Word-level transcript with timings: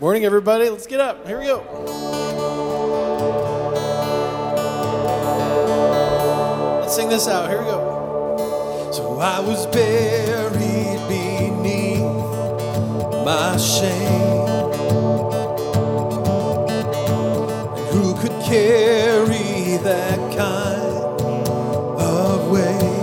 Morning, 0.00 0.24
everybody. 0.24 0.68
Let's 0.68 0.88
get 0.88 0.98
up. 0.98 1.24
Here 1.24 1.38
we 1.38 1.46
go. 1.46 1.62
Let's 6.80 6.96
sing 6.96 7.08
this 7.08 7.28
out. 7.28 7.48
Here 7.48 7.60
we 7.60 7.64
go. 7.66 8.90
So 8.92 9.20
I 9.20 9.38
was 9.38 9.68
buried 9.68 10.98
beneath 11.06 12.00
my 13.24 13.56
shame. 13.56 14.72
And 17.76 17.86
who 17.94 18.14
could 18.16 18.42
carry 18.44 19.76
that 19.76 20.18
kind 20.36 21.20
of 22.00 22.50
weight? 22.50 22.93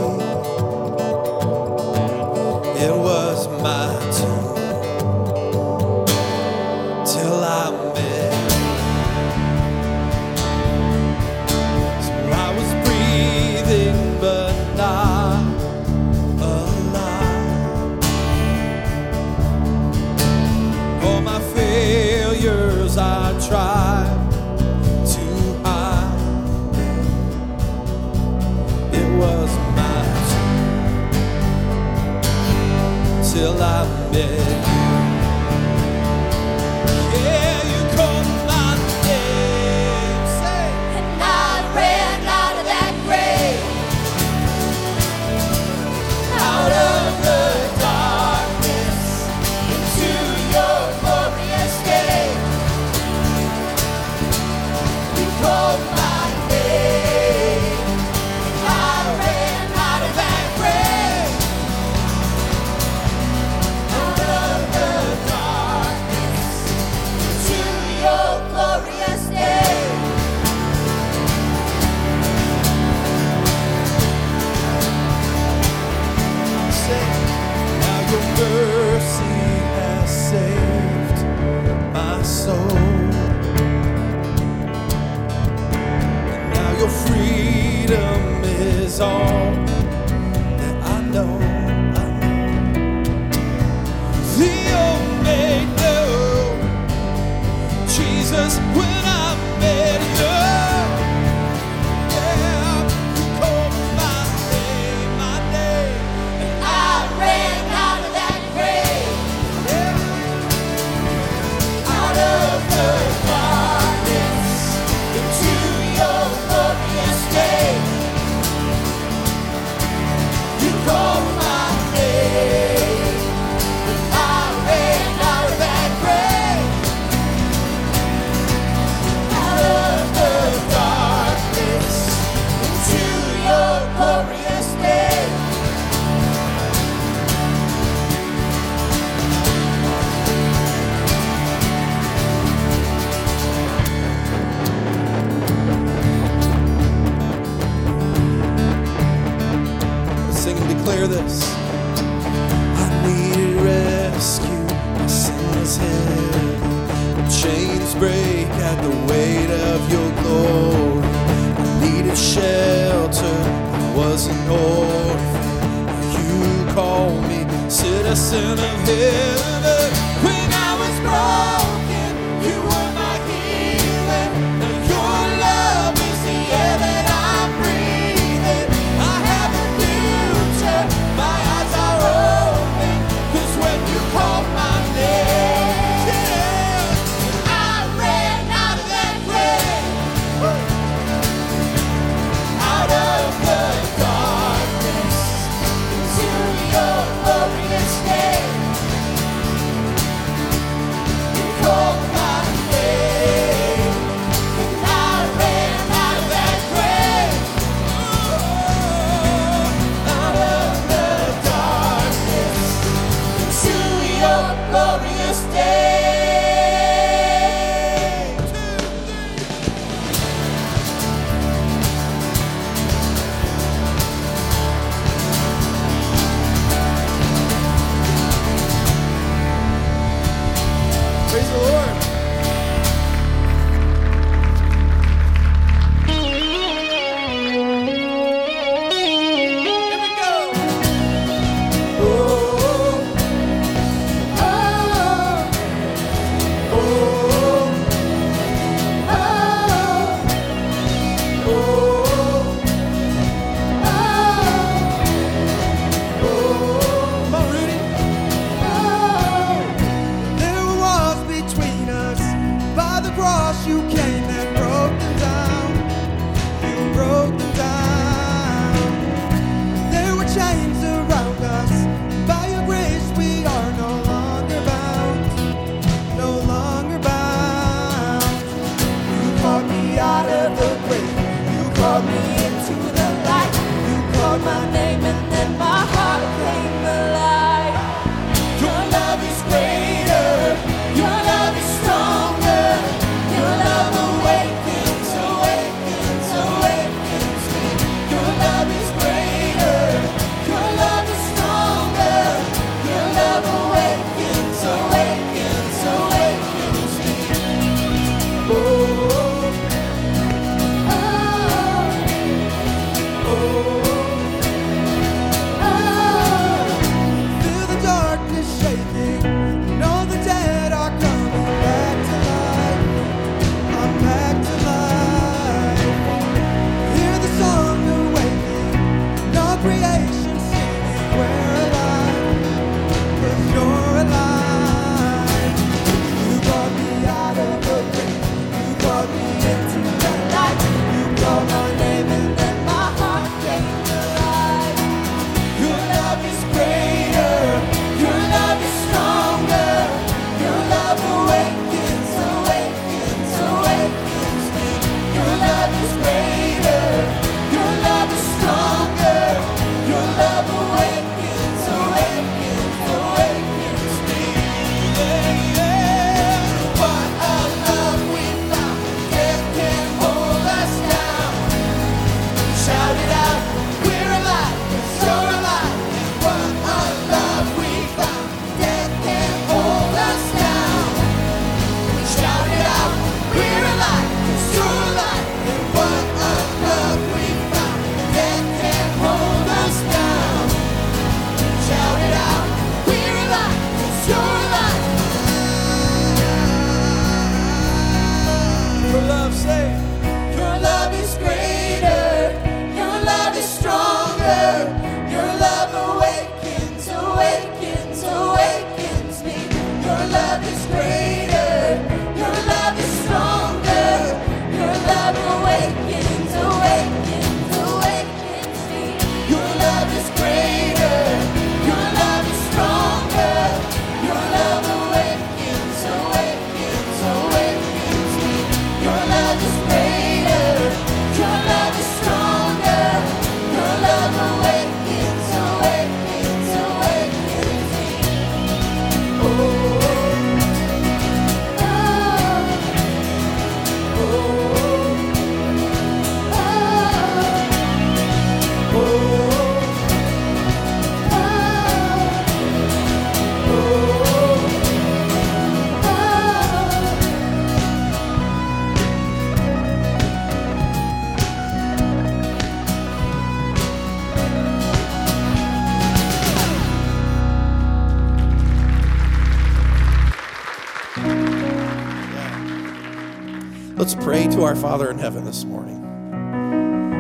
Pray 474.04 474.26
to 474.30 474.42
our 474.42 474.56
Father 474.56 474.90
in 474.90 474.98
heaven 474.98 475.26
this 475.26 475.44
morning. 475.46 475.80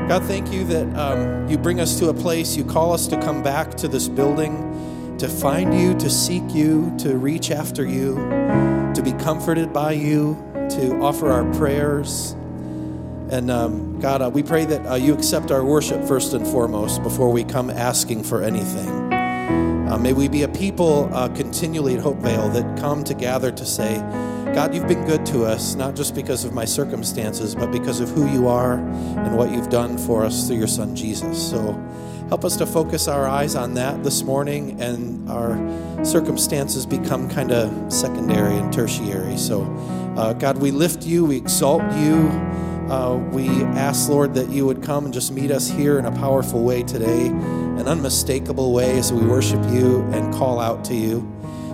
God, 0.07 0.23
thank 0.25 0.51
you 0.53 0.63
that 0.65 0.95
um, 0.95 1.49
you 1.49 1.57
bring 1.57 1.79
us 1.79 1.97
to 1.97 2.09
a 2.09 2.13
place, 2.13 2.55
you 2.55 2.63
call 2.63 2.93
us 2.93 3.07
to 3.07 3.19
come 3.19 3.41
back 3.41 3.73
to 3.77 3.87
this 3.87 4.07
building, 4.07 5.17
to 5.17 5.27
find 5.27 5.73
you, 5.73 5.95
to 5.95 6.11
seek 6.11 6.43
you, 6.53 6.93
to 6.99 7.17
reach 7.17 7.49
after 7.49 7.83
you, 7.87 8.13
to 8.93 9.01
be 9.03 9.13
comforted 9.13 9.73
by 9.73 9.93
you, 9.93 10.35
to 10.69 11.01
offer 11.01 11.31
our 11.31 11.51
prayers. 11.55 12.33
And 13.31 13.49
um, 13.49 13.99
God, 13.99 14.21
uh, 14.21 14.29
we 14.29 14.43
pray 14.43 14.65
that 14.65 14.85
uh, 14.85 14.93
you 14.93 15.15
accept 15.15 15.49
our 15.49 15.65
worship 15.65 16.03
first 16.07 16.33
and 16.33 16.45
foremost 16.45 17.01
before 17.01 17.31
we 17.31 17.43
come 17.43 17.71
asking 17.71 18.25
for 18.25 18.43
anything. 18.43 19.11
Uh, 19.11 19.97
may 19.99 20.13
we 20.13 20.27
be 20.27 20.43
a 20.43 20.47
people 20.47 21.09
uh, 21.15 21.29
continually 21.29 21.95
at 21.95 22.03
Hopevale 22.03 22.53
that 22.53 22.77
come 22.79 23.03
to 23.05 23.15
gather 23.15 23.51
to 23.51 23.65
say, 23.65 23.97
God, 24.53 24.75
you've 24.75 24.87
been 24.87 25.05
good 25.05 25.25
to 25.27 25.45
us, 25.45 25.75
not 25.75 25.95
just 25.95 26.13
because 26.13 26.43
of 26.43 26.53
my 26.53 26.65
circumstances, 26.65 27.55
but 27.55 27.71
because 27.71 28.01
of 28.01 28.09
who 28.09 28.29
you 28.29 28.49
are 28.49 28.73
and 28.73 29.37
what 29.37 29.49
you've 29.49 29.69
done 29.69 29.97
for 29.97 30.25
us 30.25 30.45
through 30.45 30.57
your 30.57 30.67
son 30.67 30.93
Jesus. 30.93 31.49
So 31.49 31.71
help 32.27 32.43
us 32.43 32.57
to 32.57 32.65
focus 32.65 33.07
our 33.07 33.29
eyes 33.29 33.55
on 33.55 33.75
that 33.75 34.03
this 34.03 34.23
morning 34.23 34.81
and 34.81 35.29
our 35.29 36.03
circumstances 36.03 36.85
become 36.85 37.29
kind 37.29 37.53
of 37.53 37.93
secondary 37.93 38.57
and 38.57 38.73
tertiary. 38.73 39.37
So, 39.37 39.63
uh, 40.17 40.33
God, 40.33 40.57
we 40.57 40.71
lift 40.71 41.05
you, 41.05 41.23
we 41.23 41.37
exalt 41.37 41.83
you. 41.93 42.27
Uh, 42.89 43.15
we 43.31 43.47
ask, 43.47 44.09
Lord, 44.09 44.33
that 44.33 44.49
you 44.49 44.65
would 44.65 44.83
come 44.83 45.05
and 45.05 45.13
just 45.13 45.31
meet 45.31 45.49
us 45.49 45.69
here 45.69 45.97
in 45.97 46.03
a 46.03 46.11
powerful 46.11 46.61
way 46.61 46.83
today, 46.83 47.27
an 47.27 47.87
unmistakable 47.87 48.73
way 48.73 48.97
as 48.97 49.13
we 49.13 49.25
worship 49.25 49.63
you 49.71 50.01
and 50.11 50.33
call 50.33 50.59
out 50.59 50.83
to 50.85 50.93
you. 50.93 51.25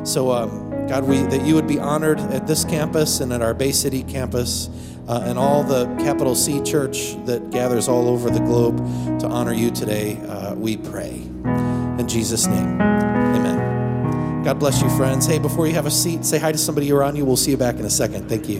So, 0.03 0.31
um, 0.31 0.66
God, 0.87 1.03
we, 1.03 1.17
that 1.23 1.45
you 1.45 1.53
would 1.55 1.67
be 1.67 1.79
honored 1.79 2.17
at 2.19 2.47
this 2.47 2.63
campus 2.63 3.19
and 3.19 3.33
at 3.33 3.41
our 3.41 3.53
Bay 3.53 3.73
City 3.73 4.03
campus 4.03 4.69
uh, 5.09 5.21
and 5.25 5.37
all 5.37 5.61
the 5.61 5.85
capital 5.97 6.33
C 6.33 6.61
church 6.63 7.15
that 7.25 7.49
gathers 7.49 7.89
all 7.89 8.07
over 8.07 8.29
the 8.29 8.39
globe 8.39 8.77
to 9.19 9.27
honor 9.27 9.51
you 9.51 9.69
today, 9.69 10.15
uh, 10.27 10.55
we 10.55 10.77
pray. 10.77 11.11
In 11.99 12.07
Jesus' 12.07 12.47
name, 12.47 12.79
amen. 12.79 14.43
God 14.45 14.59
bless 14.59 14.81
you, 14.81 14.89
friends. 14.91 15.25
Hey, 15.25 15.39
before 15.39 15.67
you 15.67 15.73
have 15.73 15.87
a 15.87 15.91
seat, 15.91 16.23
say 16.23 16.39
hi 16.39 16.53
to 16.53 16.57
somebody 16.57 16.89
around 16.89 17.17
you. 17.17 17.25
We'll 17.25 17.35
see 17.35 17.51
you 17.51 17.57
back 17.57 17.75
in 17.75 17.83
a 17.83 17.89
second. 17.89 18.29
Thank 18.29 18.47
you. 18.47 18.59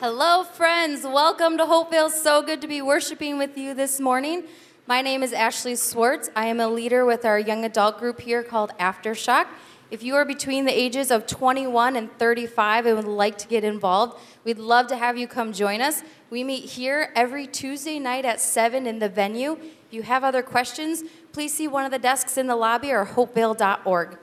Hello, 0.00 0.42
friends. 0.42 1.02
Welcome 1.02 1.58
to 1.58 1.64
Hopevale. 1.64 2.10
So 2.10 2.40
good 2.40 2.62
to 2.62 2.68
be 2.68 2.80
worshiping 2.80 3.36
with 3.36 3.58
you 3.58 3.74
this 3.74 4.00
morning. 4.00 4.44
My 4.88 5.02
name 5.02 5.22
is 5.22 5.34
Ashley 5.34 5.76
Swartz. 5.76 6.30
I 6.34 6.46
am 6.46 6.60
a 6.60 6.66
leader 6.66 7.04
with 7.04 7.26
our 7.26 7.38
young 7.38 7.62
adult 7.66 7.98
group 7.98 8.22
here 8.22 8.42
called 8.42 8.72
Aftershock. 8.80 9.46
If 9.90 10.02
you 10.02 10.14
are 10.14 10.24
between 10.24 10.64
the 10.64 10.72
ages 10.72 11.10
of 11.10 11.26
21 11.26 11.94
and 11.94 12.10
35 12.18 12.86
and 12.86 12.96
would 12.96 13.04
like 13.04 13.36
to 13.36 13.48
get 13.48 13.64
involved, 13.64 14.18
we'd 14.44 14.58
love 14.58 14.86
to 14.86 14.96
have 14.96 15.18
you 15.18 15.28
come 15.28 15.52
join 15.52 15.82
us. 15.82 16.02
We 16.30 16.42
meet 16.42 16.64
here 16.64 17.12
every 17.14 17.46
Tuesday 17.46 17.98
night 17.98 18.24
at 18.24 18.40
7 18.40 18.86
in 18.86 18.98
the 18.98 19.10
venue. 19.10 19.58
If 19.60 19.92
you 19.92 20.04
have 20.04 20.24
other 20.24 20.40
questions, 20.40 21.02
please 21.34 21.52
see 21.52 21.68
one 21.68 21.84
of 21.84 21.90
the 21.90 21.98
desks 21.98 22.38
in 22.38 22.46
the 22.46 22.56
lobby 22.56 22.90
or 22.90 23.04
hopevale.org. 23.04 24.16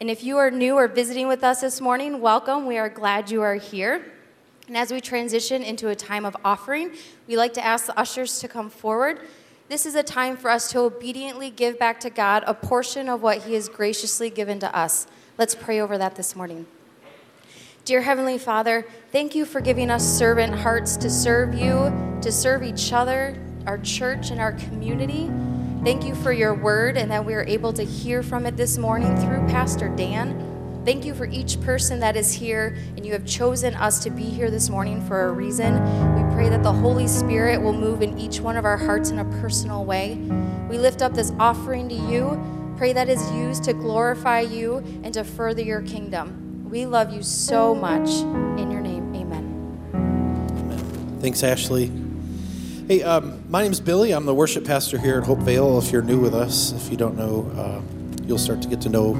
And 0.00 0.08
if 0.08 0.24
you 0.24 0.38
are 0.38 0.50
new 0.50 0.76
or 0.76 0.88
visiting 0.88 1.28
with 1.28 1.44
us 1.44 1.60
this 1.60 1.78
morning, 1.78 2.22
welcome. 2.22 2.64
We 2.64 2.78
are 2.78 2.88
glad 2.88 3.30
you 3.30 3.42
are 3.42 3.56
here. 3.56 4.12
And 4.66 4.78
as 4.78 4.92
we 4.92 5.02
transition 5.02 5.62
into 5.62 5.88
a 5.88 5.94
time 5.94 6.24
of 6.24 6.34
offering, 6.42 6.92
we 7.26 7.36
like 7.36 7.52
to 7.52 7.62
ask 7.62 7.84
the 7.84 8.00
ushers 8.00 8.38
to 8.38 8.48
come 8.48 8.70
forward. 8.70 9.20
This 9.70 9.86
is 9.86 9.94
a 9.94 10.02
time 10.02 10.36
for 10.36 10.50
us 10.50 10.68
to 10.72 10.80
obediently 10.80 11.48
give 11.48 11.78
back 11.78 12.00
to 12.00 12.10
God 12.10 12.42
a 12.44 12.54
portion 12.54 13.08
of 13.08 13.22
what 13.22 13.44
He 13.44 13.54
has 13.54 13.68
graciously 13.68 14.28
given 14.28 14.58
to 14.58 14.76
us. 14.76 15.06
Let's 15.38 15.54
pray 15.54 15.78
over 15.78 15.96
that 15.96 16.16
this 16.16 16.34
morning. 16.34 16.66
Dear 17.84 18.00
Heavenly 18.00 18.36
Father, 18.36 18.84
thank 19.12 19.36
you 19.36 19.44
for 19.44 19.60
giving 19.60 19.88
us 19.88 20.04
servant 20.04 20.56
hearts 20.56 20.96
to 20.96 21.08
serve 21.08 21.54
you, 21.54 22.18
to 22.20 22.32
serve 22.32 22.64
each 22.64 22.92
other, 22.92 23.40
our 23.64 23.78
church, 23.78 24.32
and 24.32 24.40
our 24.40 24.54
community. 24.54 25.30
Thank 25.84 26.04
you 26.04 26.16
for 26.16 26.32
your 26.32 26.52
word 26.52 26.96
and 26.96 27.08
that 27.12 27.24
we 27.24 27.34
are 27.34 27.44
able 27.44 27.72
to 27.74 27.84
hear 27.84 28.24
from 28.24 28.46
it 28.46 28.56
this 28.56 28.76
morning 28.76 29.16
through 29.18 29.46
Pastor 29.46 29.88
Dan. 29.88 30.49
Thank 30.82 31.04
you 31.04 31.14
for 31.14 31.26
each 31.26 31.60
person 31.60 32.00
that 32.00 32.16
is 32.16 32.32
here, 32.32 32.74
and 32.96 33.04
you 33.04 33.12
have 33.12 33.26
chosen 33.26 33.74
us 33.74 34.02
to 34.02 34.10
be 34.10 34.22
here 34.22 34.50
this 34.50 34.70
morning 34.70 35.06
for 35.06 35.28
a 35.28 35.32
reason. 35.32 35.74
We 36.14 36.34
pray 36.34 36.48
that 36.48 36.62
the 36.62 36.72
Holy 36.72 37.06
Spirit 37.06 37.60
will 37.60 37.74
move 37.74 38.00
in 38.00 38.18
each 38.18 38.40
one 38.40 38.56
of 38.56 38.64
our 38.64 38.78
hearts 38.78 39.10
in 39.10 39.18
a 39.18 39.26
personal 39.42 39.84
way. 39.84 40.16
We 40.70 40.78
lift 40.78 41.02
up 41.02 41.12
this 41.12 41.32
offering 41.38 41.90
to 41.90 41.94
you. 41.94 42.42
Pray 42.78 42.94
that 42.94 43.10
is 43.10 43.30
used 43.32 43.62
to 43.64 43.74
glorify 43.74 44.40
you 44.40 44.78
and 45.02 45.12
to 45.12 45.22
further 45.22 45.60
your 45.60 45.82
kingdom. 45.82 46.66
We 46.70 46.86
love 46.86 47.12
you 47.12 47.22
so 47.22 47.74
much. 47.74 48.08
In 48.58 48.70
your 48.70 48.80
name, 48.80 49.14
amen. 49.14 49.90
Amen. 49.92 51.18
Thanks, 51.20 51.42
Ashley. 51.42 51.92
Hey, 52.88 53.02
um, 53.02 53.44
my 53.50 53.62
name's 53.62 53.80
Billy. 53.80 54.12
I'm 54.12 54.24
the 54.24 54.34
worship 54.34 54.64
pastor 54.64 54.96
here 54.96 55.18
at 55.18 55.24
Hope 55.24 55.40
Vale. 55.40 55.76
If 55.78 55.92
you're 55.92 56.00
new 56.00 56.20
with 56.20 56.34
us, 56.34 56.72
if 56.72 56.90
you 56.90 56.96
don't 56.96 57.18
know, 57.18 57.50
uh, 57.54 57.82
you'll 58.26 58.38
start 58.38 58.62
to 58.62 58.68
get 58.68 58.80
to 58.80 58.88
know 58.88 59.14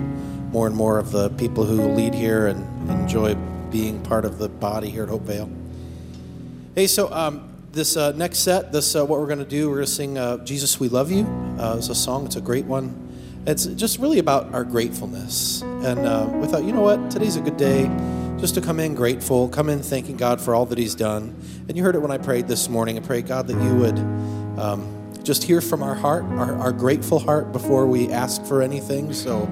more 0.51 0.67
and 0.67 0.75
more 0.75 0.99
of 0.99 1.13
the 1.13 1.31
people 1.31 1.65
who 1.65 1.81
lead 1.93 2.13
here 2.13 2.49
and 2.49 2.91
enjoy 2.91 3.35
being 3.71 4.03
part 4.03 4.25
of 4.25 4.39
the 4.39 4.49
body 4.49 4.91
here 4.91 5.05
at 5.05 5.09
Hopevale. 5.09 5.49
Hey, 6.75 6.87
so 6.87 7.13
um, 7.13 7.49
this 7.73 7.97
uh, 7.97 8.13
next 8.13 8.41
set, 8.41 8.73
this 8.73 8.97
uh, 8.97 9.05
what 9.05 9.21
we're 9.21 9.27
going 9.27 9.39
to 9.39 9.45
do, 9.45 9.69
we're 9.69 9.77
going 9.77 9.87
to 9.87 9.93
sing 9.93 10.19
uh, 10.19 10.45
"Jesus 10.45 10.81
We 10.81 10.89
Love 10.89 11.11
You." 11.11 11.25
Uh, 11.59 11.77
it's 11.79 11.89
a 11.89 11.95
song. 11.95 12.27
It's 12.27 12.37
a 12.37 12.41
great 12.41 12.65
one. 12.65 13.09
It's 13.47 13.67
just 13.67 13.99
really 13.99 14.19
about 14.19 14.53
our 14.53 14.65
gratefulness, 14.65 15.63
and 15.63 16.01
uh, 16.01 16.29
we 16.33 16.47
thought, 16.47 16.65
you 16.65 16.73
know 16.73 16.83
what, 16.83 17.11
today's 17.11 17.37
a 17.37 17.41
good 17.41 17.57
day 17.57 17.85
just 18.39 18.55
to 18.55 18.61
come 18.61 18.81
in 18.81 18.95
grateful, 18.95 19.49
come 19.49 19.69
in 19.69 19.83
thanking 19.83 20.17
God 20.17 20.41
for 20.41 20.55
all 20.55 20.67
that 20.67 20.79
He's 20.79 20.95
done. 20.95 21.35
And 21.69 21.77
you 21.77 21.83
heard 21.83 21.95
it 21.95 22.01
when 22.01 22.11
I 22.11 22.19
prayed 22.19 22.49
this 22.49 22.69
morning. 22.69 22.99
I 22.99 23.01
prayed, 23.01 23.27
God, 23.27 23.47
that 23.47 23.63
you 23.63 23.75
would. 23.77 23.99
Um, 24.59 24.97
just 25.23 25.45
hear 25.45 25.61
from 25.61 25.83
our 25.83 25.95
heart, 25.95 26.25
our, 26.25 26.57
our 26.57 26.73
grateful 26.73 27.19
heart, 27.19 27.53
before 27.53 27.87
we 27.87 28.11
ask 28.11 28.45
for 28.45 28.63
anything. 28.63 29.13
So, 29.13 29.51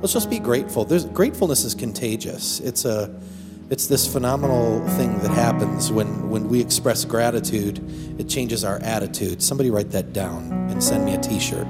let's 0.00 0.12
just 0.12 0.30
be 0.30 0.38
grateful. 0.38 0.84
There's, 0.84 1.04
gratefulness 1.06 1.64
is 1.64 1.74
contagious. 1.74 2.60
It's 2.60 2.84
a 2.84 3.14
it's 3.68 3.88
this 3.88 4.10
phenomenal 4.10 4.86
thing 4.90 5.18
that 5.18 5.32
happens 5.32 5.90
when, 5.90 6.30
when 6.30 6.48
we 6.48 6.60
express 6.60 7.04
gratitude, 7.04 7.82
it 8.16 8.28
changes 8.28 8.62
our 8.62 8.78
attitude. 8.78 9.42
Somebody 9.42 9.70
write 9.70 9.90
that 9.90 10.12
down 10.12 10.52
and 10.70 10.82
send 10.82 11.04
me 11.04 11.14
a 11.14 11.18
t 11.18 11.40
shirt. 11.40 11.66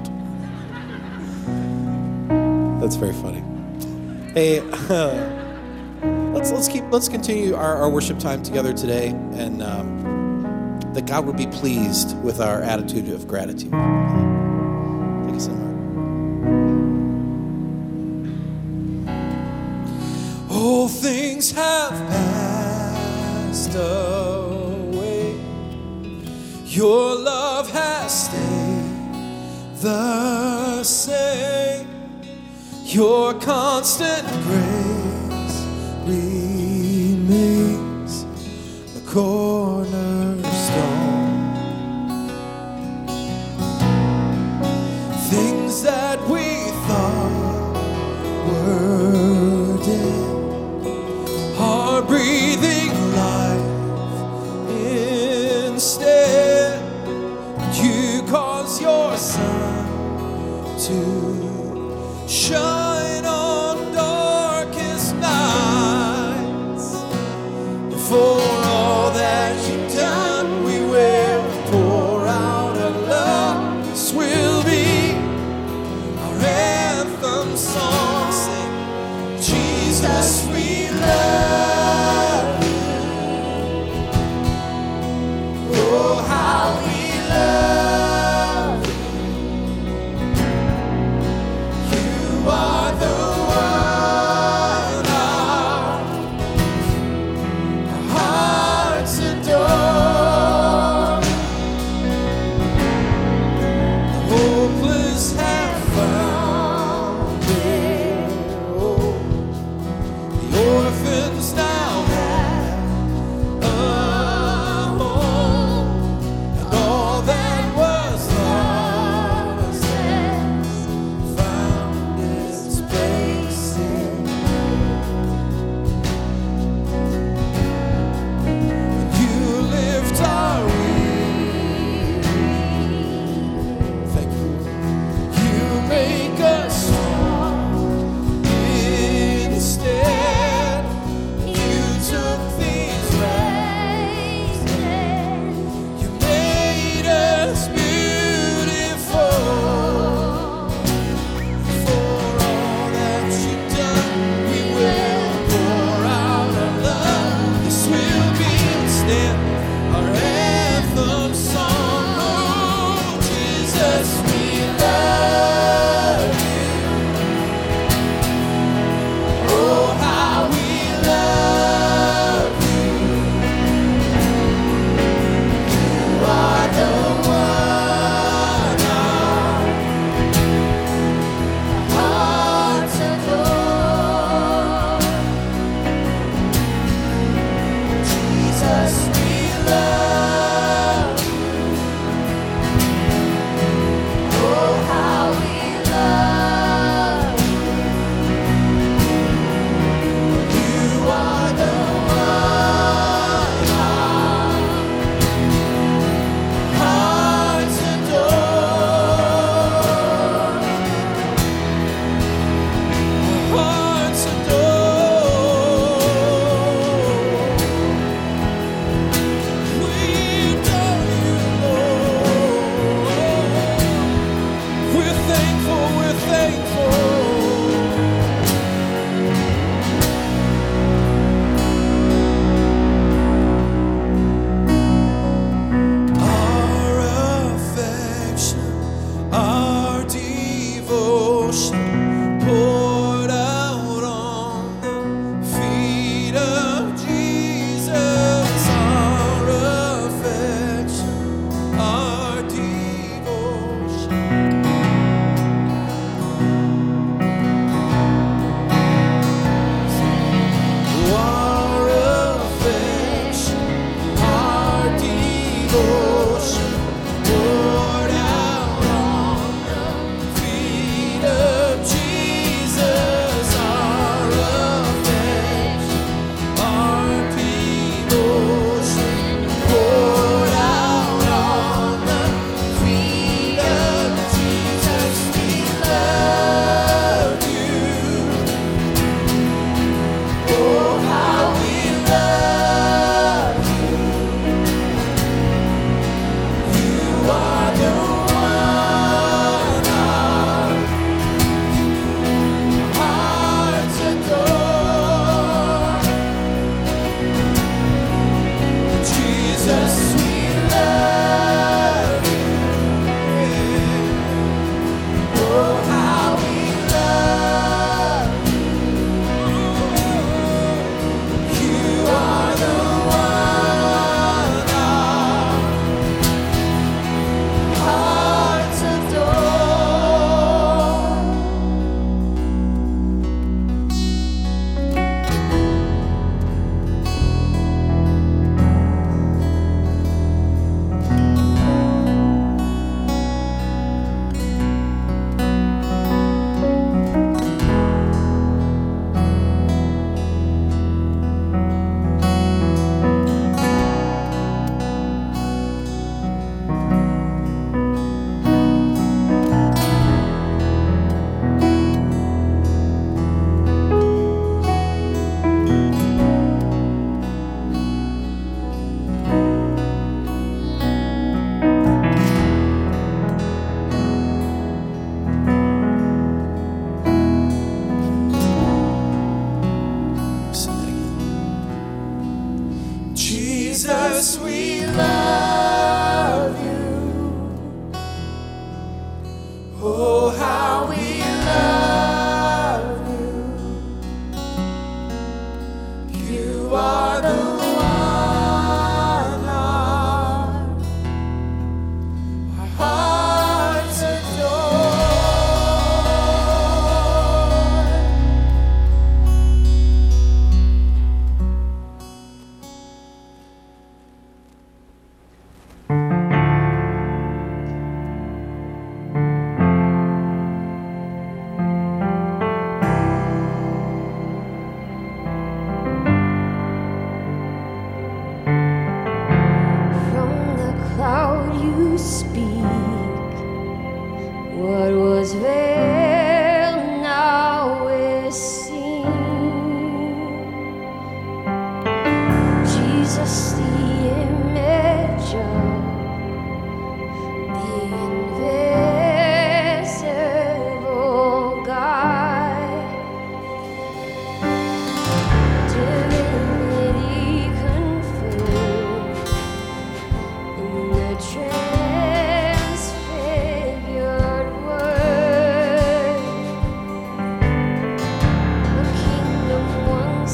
That's 2.79 2.95
very 2.95 3.13
funny. 3.13 3.43
Hey, 4.33 4.61
let's, 6.33 6.51
let's, 6.51 6.67
keep, 6.67 6.83
let's 6.91 7.09
continue 7.09 7.55
our, 7.55 7.77
our 7.77 7.89
worship 7.89 8.19
time 8.19 8.43
together 8.43 8.73
today, 8.73 9.07
and 9.33 9.63
um, 9.63 10.79
that 10.93 11.07
God 11.07 11.25
would 11.25 11.37
be 11.37 11.47
pleased 11.47 12.15
with 12.21 12.39
our 12.39 12.61
attitude 12.61 13.09
of 13.09 13.27
gratitude. 13.27 13.73
All 20.69 20.89
things 20.89 21.53
have 21.53 21.93
passed 22.09 23.73
away. 23.73 25.39
Your 26.65 27.15
love 27.15 27.71
has 27.71 28.25
stayed 28.25 29.21
the 29.81 30.83
same. 30.83 31.87
Your 32.83 33.33
constant 33.35 34.27
grace 34.43 35.61
remains 36.03 38.25
the 38.93 38.99
cornerstone. 39.09 39.66
We 80.45 80.89
love 80.91 81.26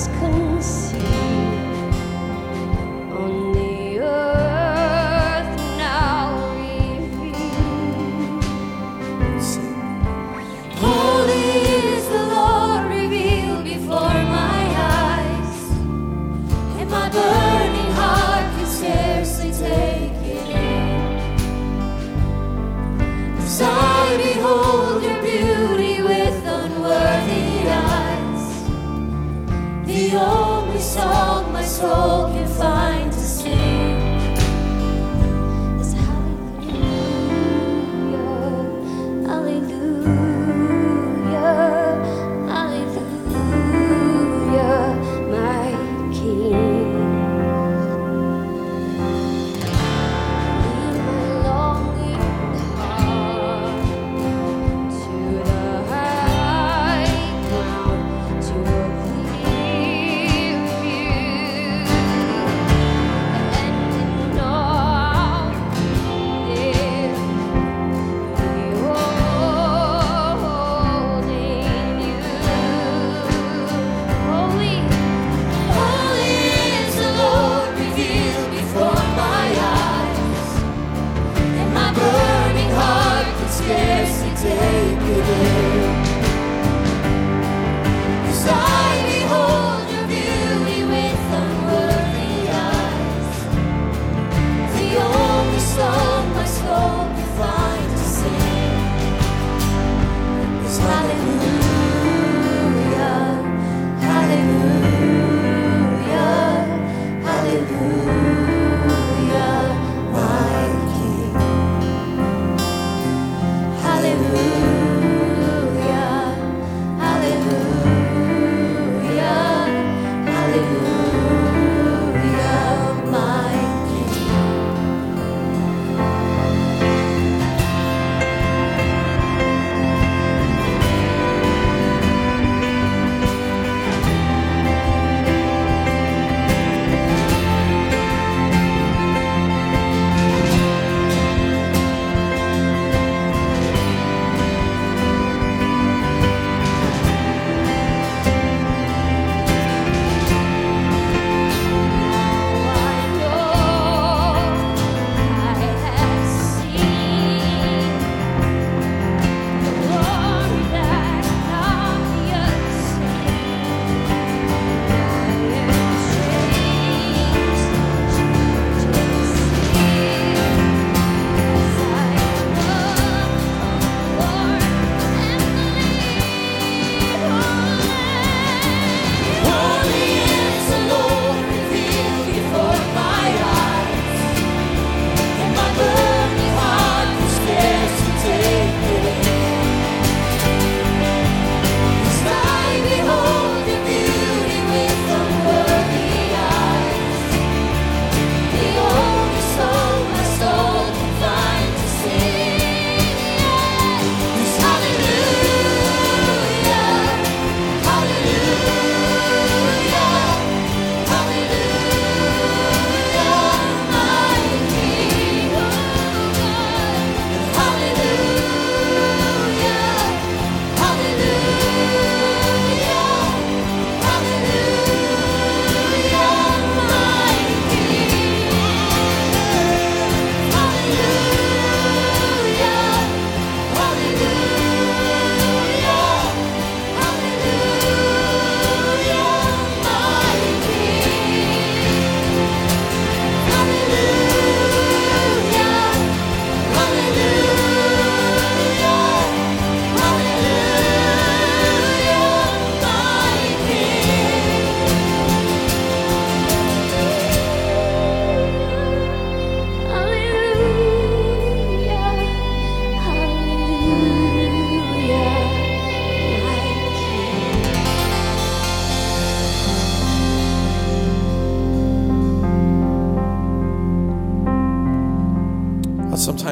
once 0.07 0.19
conceived 0.19 0.42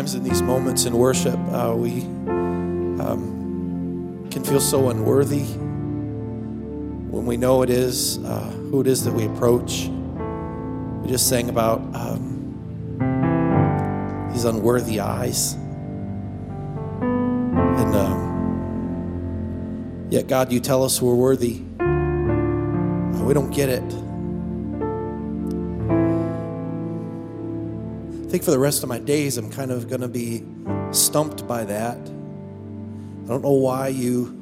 sometimes 0.02 0.16
in 0.16 0.24
these 0.24 0.42
moments 0.42 0.86
in 0.86 0.98
worship, 0.98 1.38
uh, 1.52 1.76
we 1.78 2.02
um, 3.00 4.28
can 4.32 4.44
feel 4.44 4.60
so 4.60 4.90
unworthy 4.90 5.44
when 7.12 7.28
we 7.28 7.38
know 7.38 7.62
it 7.62 7.70
is 7.70 8.18
uh, 8.26 8.50
who 8.72 8.82
it 8.82 8.88
is 8.88 9.04
that 9.04 9.14
we 9.14 9.28
approach. 9.28 9.90
We 11.04 11.08
just 11.08 11.30
sang 11.30 11.50
about 11.50 11.82
um, 11.94 12.58
these 14.34 14.46
unworthy 14.46 15.00
eyes. 15.00 15.54
And 17.04 17.96
um, 17.96 20.08
yet, 20.10 20.26
God, 20.26 20.52
you 20.52 20.60
tell 20.60 20.84
us 20.84 21.00
we're 21.00 21.14
worthy. 21.14 21.62
We 23.24 23.36
don't 23.36 23.54
get 23.54 23.70
it. 23.70 24.01
Think 28.32 28.44
for 28.46 28.52
the 28.52 28.60
rest 28.60 28.82
of 28.82 28.88
my 28.88 28.98
days, 28.98 29.38
I'm 29.38 29.52
kind 29.52 29.72
of 29.72 29.90
going 29.90 30.00
to 30.00 30.08
be 30.08 30.46
stumped 30.92 31.46
by 31.50 31.66
that. 31.66 31.98
I 31.98 33.28
don't 33.28 33.42
know 33.42 33.52
why 33.52 33.90
you 33.90 34.38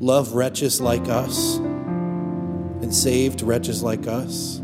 love 0.00 0.34
wretches 0.34 0.82
like 0.82 1.08
us 1.08 1.56
and 1.56 2.94
saved 2.94 3.40
wretches 3.40 3.82
like 3.82 4.06
us. 4.06 4.58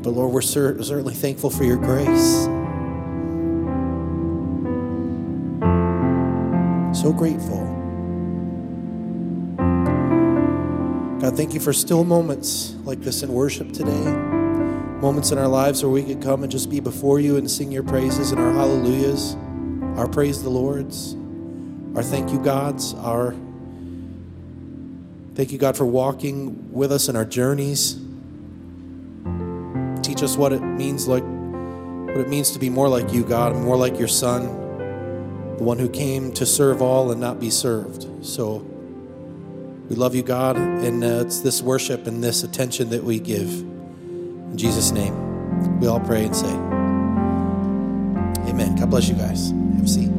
But 0.00 0.12
Lord, 0.12 0.32
we're 0.32 0.40
cer- 0.40 0.82
certainly 0.82 1.12
thankful 1.12 1.50
for 1.50 1.64
your 1.64 1.76
grace. 1.76 2.44
So 6.98 7.12
grateful. 7.12 7.66
God, 11.20 11.36
thank 11.36 11.52
you 11.52 11.60
for 11.60 11.74
still 11.74 12.02
moments 12.02 12.74
like 12.84 13.00
this 13.00 13.22
in 13.22 13.30
worship 13.30 13.72
today. 13.72 14.31
Moments 15.02 15.32
in 15.32 15.38
our 15.38 15.48
lives 15.48 15.82
where 15.82 15.90
we 15.90 16.04
could 16.04 16.22
come 16.22 16.44
and 16.44 16.52
just 16.52 16.70
be 16.70 16.78
before 16.78 17.18
you 17.18 17.36
and 17.36 17.50
sing 17.50 17.72
your 17.72 17.82
praises 17.82 18.30
and 18.30 18.40
our 18.40 18.52
hallelujahs, 18.52 19.34
our 19.98 20.06
praise 20.06 20.44
the 20.44 20.48
Lord's, 20.48 21.14
our 21.96 22.04
thank 22.04 22.30
you 22.30 22.38
gods, 22.38 22.94
our 22.94 23.34
thank 25.34 25.50
you, 25.50 25.58
God, 25.58 25.76
for 25.76 25.84
walking 25.84 26.72
with 26.72 26.92
us 26.92 27.08
in 27.08 27.16
our 27.16 27.24
journeys. 27.24 27.94
Teach 30.02 30.22
us 30.22 30.36
what 30.36 30.52
it 30.52 30.60
means 30.60 31.08
like 31.08 31.24
what 31.24 32.20
it 32.20 32.28
means 32.28 32.52
to 32.52 32.60
be 32.60 32.70
more 32.70 32.88
like 32.88 33.12
you, 33.12 33.24
God, 33.24 33.56
more 33.56 33.76
like 33.76 33.98
your 33.98 34.06
son, 34.06 34.46
the 35.56 35.64
one 35.64 35.80
who 35.80 35.88
came 35.88 36.30
to 36.34 36.46
serve 36.46 36.80
all 36.80 37.10
and 37.10 37.20
not 37.20 37.40
be 37.40 37.50
served. 37.50 38.06
So 38.24 38.58
we 39.88 39.96
love 39.96 40.14
you, 40.14 40.22
God, 40.22 40.56
and 40.56 41.02
uh, 41.02 41.24
it's 41.26 41.40
this 41.40 41.60
worship 41.60 42.06
and 42.06 42.22
this 42.22 42.44
attention 42.44 42.90
that 42.90 43.02
we 43.02 43.18
give. 43.18 43.71
In 44.52 44.58
Jesus' 44.58 44.90
name, 44.90 45.80
we 45.80 45.86
all 45.86 45.98
pray 45.98 46.26
and 46.26 46.36
say, 46.36 46.52
Amen. 48.46 48.76
God 48.76 48.90
bless 48.90 49.08
you 49.08 49.14
guys. 49.14 49.50
Have 49.50 49.84
a 49.84 49.88
seat. 49.88 50.11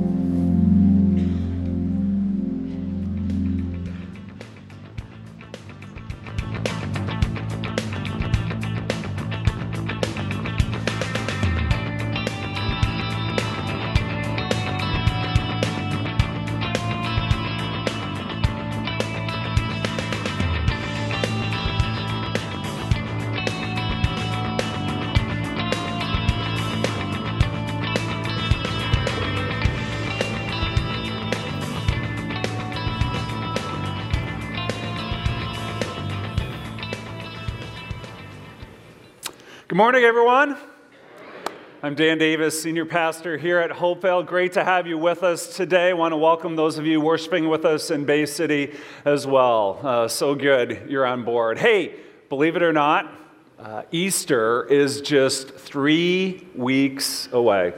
Good 39.74 39.78
morning, 39.78 40.04
everyone. 40.04 40.56
I'm 41.82 41.96
Dan 41.96 42.20
Davis, 42.20 42.62
Senior 42.62 42.86
Pastor 42.86 43.38
here 43.38 43.58
at 43.58 43.72
Hopevale. 43.72 44.24
Great 44.24 44.54
to 44.54 44.64
have 44.64 44.86
you 44.86 45.00
with 45.00 45.24
us 45.24 45.56
today. 45.56 45.90
I 45.90 45.94
want 45.94 46.12
to 46.12 46.18
welcome 46.18 46.56
those 46.56 46.78
of 46.78 46.86
you 46.86 47.02
worshiping 47.02 47.50
with 47.50 47.66
us 47.66 47.90
in 47.90 48.06
Bay 48.06 48.28
City 48.28 48.76
as 49.04 49.26
well. 49.26 49.80
Uh, 49.82 50.08
so 50.08 50.36
good 50.36 50.86
you're 50.90 51.08
on 51.08 51.24
board. 51.24 51.58
Hey, 51.58 51.96
believe 52.30 52.56
it 52.56 52.62
or 52.62 52.72
not, 52.72 53.12
uh, 53.58 53.82
Easter 53.92 54.66
is 54.66 55.02
just 55.02 55.50
three 55.56 56.48
weeks 56.54 57.28
away. 57.32 57.74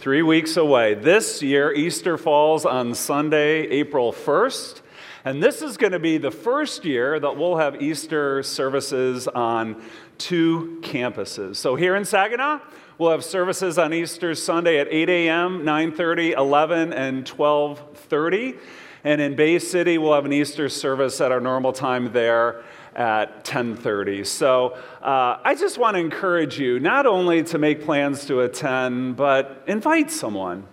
Three 0.00 0.22
weeks 0.22 0.56
away. 0.56 0.94
This 0.94 1.44
year, 1.44 1.72
Easter 1.72 2.18
falls 2.18 2.66
on 2.66 2.92
Sunday, 2.92 3.68
April 3.68 4.12
1st. 4.12 4.80
And 5.26 5.42
this 5.42 5.62
is 5.62 5.78
going 5.78 5.92
to 5.92 5.98
be 5.98 6.18
the 6.18 6.30
first 6.30 6.84
year 6.84 7.18
that 7.18 7.38
we'll 7.38 7.56
have 7.56 7.80
Easter 7.80 8.42
services 8.42 9.26
on 9.26 9.82
two 10.18 10.80
campuses. 10.82 11.56
So 11.56 11.76
here 11.76 11.96
in 11.96 12.04
Saginaw, 12.04 12.60
we'll 12.98 13.10
have 13.10 13.24
services 13.24 13.78
on 13.78 13.94
Easter 13.94 14.34
Sunday 14.34 14.78
at 14.78 14.88
8 14.90 15.08
a.m., 15.08 15.62
9:30, 15.64 16.32
11, 16.36 16.92
and 16.92 17.24
12:30. 17.24 18.58
And 19.02 19.22
in 19.22 19.34
Bay 19.34 19.58
City, 19.58 19.96
we'll 19.96 20.12
have 20.12 20.26
an 20.26 20.32
Easter 20.34 20.68
service 20.68 21.18
at 21.22 21.32
our 21.32 21.40
normal 21.40 21.72
time 21.72 22.12
there 22.12 22.62
at 22.94 23.46
10:30. 23.46 24.26
So 24.26 24.76
uh, 25.00 25.38
I 25.42 25.54
just 25.54 25.78
want 25.78 25.94
to 25.94 26.00
encourage 26.00 26.58
you 26.58 26.78
not 26.80 27.06
only 27.06 27.42
to 27.44 27.56
make 27.56 27.82
plans 27.82 28.26
to 28.26 28.40
attend, 28.40 29.16
but 29.16 29.64
invite 29.66 30.10
someone. 30.10 30.66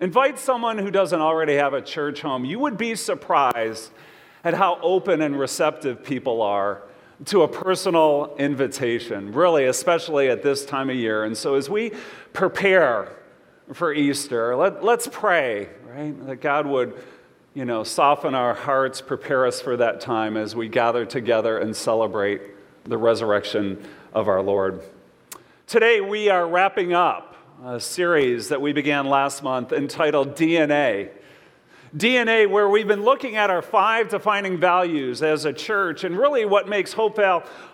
Invite 0.00 0.38
someone 0.38 0.76
who 0.76 0.90
doesn't 0.90 1.20
already 1.20 1.54
have 1.54 1.72
a 1.72 1.80
church 1.80 2.20
home. 2.20 2.44
You 2.44 2.58
would 2.58 2.76
be 2.76 2.94
surprised 2.94 3.90
at 4.44 4.52
how 4.52 4.78
open 4.82 5.22
and 5.22 5.38
receptive 5.38 6.04
people 6.04 6.42
are 6.42 6.82
to 7.24 7.42
a 7.42 7.48
personal 7.48 8.34
invitation, 8.38 9.32
really, 9.32 9.64
especially 9.64 10.28
at 10.28 10.42
this 10.42 10.66
time 10.66 10.90
of 10.90 10.96
year. 10.96 11.24
And 11.24 11.36
so, 11.36 11.54
as 11.54 11.70
we 11.70 11.92
prepare 12.34 13.10
for 13.72 13.92
Easter, 13.94 14.54
let, 14.54 14.84
let's 14.84 15.08
pray, 15.10 15.70
right? 15.86 16.26
That 16.26 16.42
God 16.42 16.66
would, 16.66 17.02
you 17.54 17.64
know, 17.64 17.82
soften 17.82 18.34
our 18.34 18.52
hearts, 18.52 19.00
prepare 19.00 19.46
us 19.46 19.62
for 19.62 19.78
that 19.78 20.02
time 20.02 20.36
as 20.36 20.54
we 20.54 20.68
gather 20.68 21.06
together 21.06 21.58
and 21.58 21.74
celebrate 21.74 22.42
the 22.84 22.98
resurrection 22.98 23.82
of 24.12 24.28
our 24.28 24.42
Lord. 24.42 24.82
Today, 25.66 26.02
we 26.02 26.28
are 26.28 26.46
wrapping 26.46 26.92
up 26.92 27.35
a 27.64 27.80
series 27.80 28.48
that 28.50 28.60
we 28.60 28.72
began 28.72 29.06
last 29.06 29.42
month 29.42 29.72
entitled 29.72 30.36
DNA. 30.36 31.10
DNA, 31.96 32.48
where 32.50 32.68
we've 32.68 32.86
been 32.86 33.04
looking 33.04 33.36
at 33.36 33.48
our 33.48 33.62
five 33.62 34.08
defining 34.08 34.58
values 34.58 35.22
as 35.22 35.46
a 35.46 35.52
church 35.52 36.04
and 36.04 36.18
really 36.18 36.44
what 36.44 36.68
makes 36.68 36.92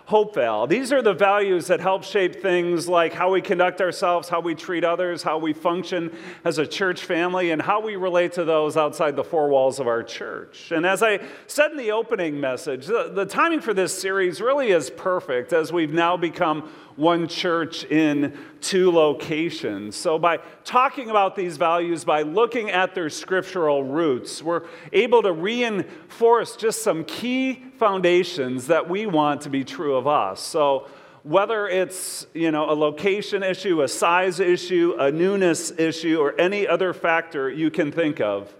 Hopevale 0.07 0.33
Hopevale. 0.33 0.67
These 0.67 0.91
are 0.91 1.01
the 1.01 1.13
values 1.13 1.67
that 1.67 1.79
help 1.79 2.03
shape 2.03 2.41
things 2.41 2.87
like 2.87 3.13
how 3.13 3.31
we 3.31 3.41
conduct 3.41 3.81
ourselves, 3.81 4.29
how 4.29 4.39
we 4.39 4.55
treat 4.55 4.83
others, 4.83 5.23
how 5.23 5.37
we 5.37 5.53
function 5.53 6.15
as 6.43 6.57
a 6.57 6.67
church 6.67 7.03
family, 7.03 7.51
and 7.51 7.61
how 7.61 7.81
we 7.81 7.95
relate 7.95 8.33
to 8.33 8.45
those 8.45 8.77
outside 8.77 9.15
the 9.15 9.23
four 9.23 9.49
walls 9.49 9.79
of 9.79 9.87
our 9.87 10.03
church. 10.03 10.71
And 10.71 10.85
as 10.85 11.03
I 11.03 11.19
said 11.47 11.71
in 11.71 11.77
the 11.77 11.91
opening 11.91 12.39
message, 12.39 12.87
the, 12.87 13.11
the 13.13 13.25
timing 13.25 13.61
for 13.61 13.73
this 13.73 13.97
series 13.97 14.41
really 14.41 14.71
is 14.71 14.89
perfect 14.89 15.53
as 15.53 15.71
we've 15.71 15.93
now 15.93 16.17
become 16.17 16.69
one 16.95 17.27
church 17.27 17.85
in 17.85 18.37
two 18.61 18.91
locations. 18.91 19.95
So, 19.95 20.19
by 20.19 20.37
talking 20.63 21.09
about 21.09 21.35
these 21.35 21.57
values, 21.57 22.05
by 22.05 22.21
looking 22.21 22.69
at 22.69 22.93
their 22.93 23.09
scriptural 23.09 23.83
roots, 23.83 24.43
we're 24.43 24.67
able 24.91 25.23
to 25.23 25.33
reinforce 25.33 26.55
just 26.55 26.83
some 26.83 27.03
key 27.05 27.63
foundations 27.83 28.67
that 28.67 28.89
we 28.89 29.05
want 29.05 29.41
to 29.41 29.49
be 29.49 29.61
true 29.65 29.97
of 29.97 30.07
us. 30.07 30.39
So, 30.39 30.87
whether 31.23 31.67
it's 31.67 32.25
you 32.33 32.49
know 32.49 32.71
a 32.71 32.75
location 32.87 33.43
issue, 33.43 33.81
a 33.81 33.89
size 33.89 34.39
issue, 34.39 34.95
a 34.97 35.11
newness 35.11 35.69
issue, 35.71 36.17
or 36.17 36.33
any 36.39 36.65
other 36.65 36.93
factor 36.93 37.49
you 37.49 37.69
can 37.69 37.91
think 37.91 38.21
of, 38.21 38.53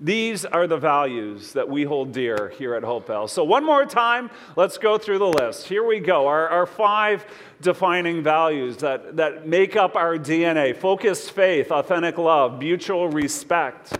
these 0.00 0.44
are 0.44 0.66
the 0.66 0.76
values 0.76 1.52
that 1.52 1.68
we 1.68 1.84
hold 1.84 2.10
dear 2.10 2.52
here 2.58 2.74
at 2.74 2.82
Hopevale. 2.82 3.30
So, 3.30 3.44
one 3.44 3.64
more 3.64 3.86
time, 3.86 4.28
let's 4.56 4.76
go 4.76 4.98
through 4.98 5.18
the 5.18 5.28
list. 5.28 5.68
Here 5.68 5.84
we 5.84 6.00
go. 6.00 6.26
Our, 6.26 6.48
our 6.48 6.66
five 6.66 7.24
defining 7.60 8.24
values 8.24 8.78
that, 8.78 9.16
that 9.18 9.46
make 9.46 9.76
up 9.76 9.94
our 9.94 10.18
DNA 10.18 10.74
focused 10.74 11.30
faith, 11.30 11.70
authentic 11.70 12.18
love, 12.18 12.58
mutual 12.58 13.06
respect, 13.08 13.96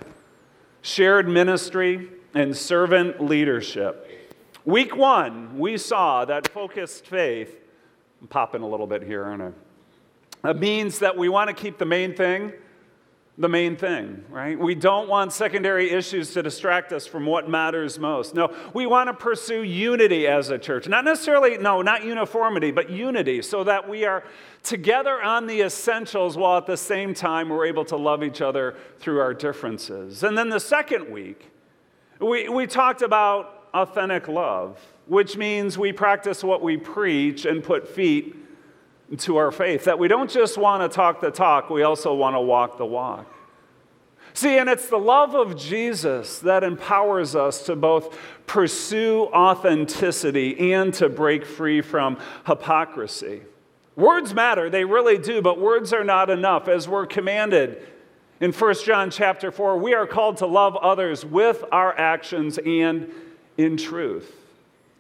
shared 0.82 1.28
ministry, 1.28 2.10
and 2.34 2.56
servant 2.56 3.22
leadership. 3.22 4.03
Week 4.64 4.96
one, 4.96 5.59
we 5.59 5.77
saw 5.77 6.24
that 6.24 6.48
focused 6.48 7.07
faith, 7.07 7.61
I'm 8.20 8.29
popping 8.29 8.62
a 8.62 8.68
little 8.68 8.87
bit 8.87 9.03
here, 9.03 9.24
aren't 9.24 9.42
I? 9.42 9.50
That 10.42 10.59
means 10.59 11.00
that 11.00 11.16
we 11.16 11.29
want 11.29 11.48
to 11.48 11.55
keep 11.55 11.79
the 11.79 11.85
main 11.85 12.14
thing 12.14 12.53
the 13.37 13.48
main 13.48 13.74
thing, 13.77 14.24
right? 14.31 14.57
We 14.57 14.77
don't 14.77 15.09
want 15.09 15.33
secondary 15.33 15.90
issues 15.90 16.33
to 16.35 16.42
distract 16.42 16.92
us 16.92 17.05
from 17.05 17.27
what 17.27 17.48
matters 17.48 17.98
most. 17.98 18.35
No, 18.35 18.55
we 18.72 18.87
want 18.87 19.09
to 19.09 19.12
pursue 19.14 19.64
unity 19.64 20.29
as 20.29 20.50
a 20.50 20.59
church. 20.59 20.87
Not 20.87 21.05
necessarily, 21.05 21.59
no, 21.59 21.83
not 21.83 22.05
uniformity, 22.05 22.70
but 22.70 22.90
unity, 22.90 23.42
so 23.42 23.64
that 23.64 23.88
we 23.88 24.05
are 24.05 24.22
together 24.62 25.20
on 25.20 25.48
the 25.48 25.62
essentials 25.62 26.37
while 26.37 26.57
at 26.59 26.66
the 26.66 26.77
same 26.77 27.12
time 27.12 27.48
we're 27.48 27.66
able 27.66 27.85
to 27.87 27.96
love 27.96 28.22
each 28.22 28.40
other 28.40 28.77
through 29.00 29.18
our 29.18 29.35
differences. 29.35 30.22
And 30.22 30.38
then 30.38 30.48
the 30.48 30.61
second 30.61 31.11
week, 31.11 31.50
we, 32.20 32.48
we 32.48 32.68
talked 32.68 33.03
about 33.03 33.53
authentic 33.74 34.28
love, 34.28 34.80
which 35.06 35.37
means 35.37 35.76
we 35.76 35.92
practice 35.92 36.42
what 36.42 36.62
we 36.62 36.76
preach 36.76 37.44
and 37.44 37.62
put 37.62 37.88
feet 37.88 38.37
to 39.18 39.37
our 39.37 39.52
faith. 39.52 39.84
That 39.84 39.98
we 39.98 40.08
don't 40.08 40.30
just 40.30 40.56
want 40.56 40.90
to 40.90 40.94
talk 40.94 41.20
the 41.20 41.30
talk, 41.30 41.68
we 41.68 41.82
also 41.82 42.14
want 42.14 42.37
to 42.37 42.40
walk 42.40 42.78
the 42.78 42.87
walk. 42.87 43.30
See, 44.32 44.58
and 44.58 44.68
it's 44.68 44.88
the 44.88 44.98
love 44.98 45.34
of 45.37 45.56
Jesus 45.56 46.40
that 46.40 46.64
empowers 46.64 47.37
us 47.37 47.66
to 47.66 47.76
both 47.76 48.18
pursue 48.46 49.26
authenticity 49.32 50.72
and 50.72 50.92
to 50.94 51.08
break 51.08 51.46
free 51.46 51.80
from 51.80 52.18
hypocrisy. 52.44 53.42
Words 53.94 54.34
matter, 54.34 54.68
they 54.68 54.84
really 54.84 55.18
do, 55.18 55.40
but 55.40 55.60
words 55.60 55.92
are 55.92 56.02
not 56.02 56.30
enough. 56.30 56.66
As 56.66 56.88
we're 56.88 57.06
commanded 57.06 57.87
in 58.40 58.50
1 58.50 58.74
John 58.84 59.08
chapter 59.10 59.52
4, 59.52 59.78
we 59.78 59.94
are 59.94 60.06
called 60.06 60.38
to 60.38 60.46
love 60.46 60.76
others 60.76 61.24
with 61.24 61.62
our 61.70 61.96
actions 61.96 62.58
and 62.58 63.12
in 63.56 63.76
truth. 63.76 64.34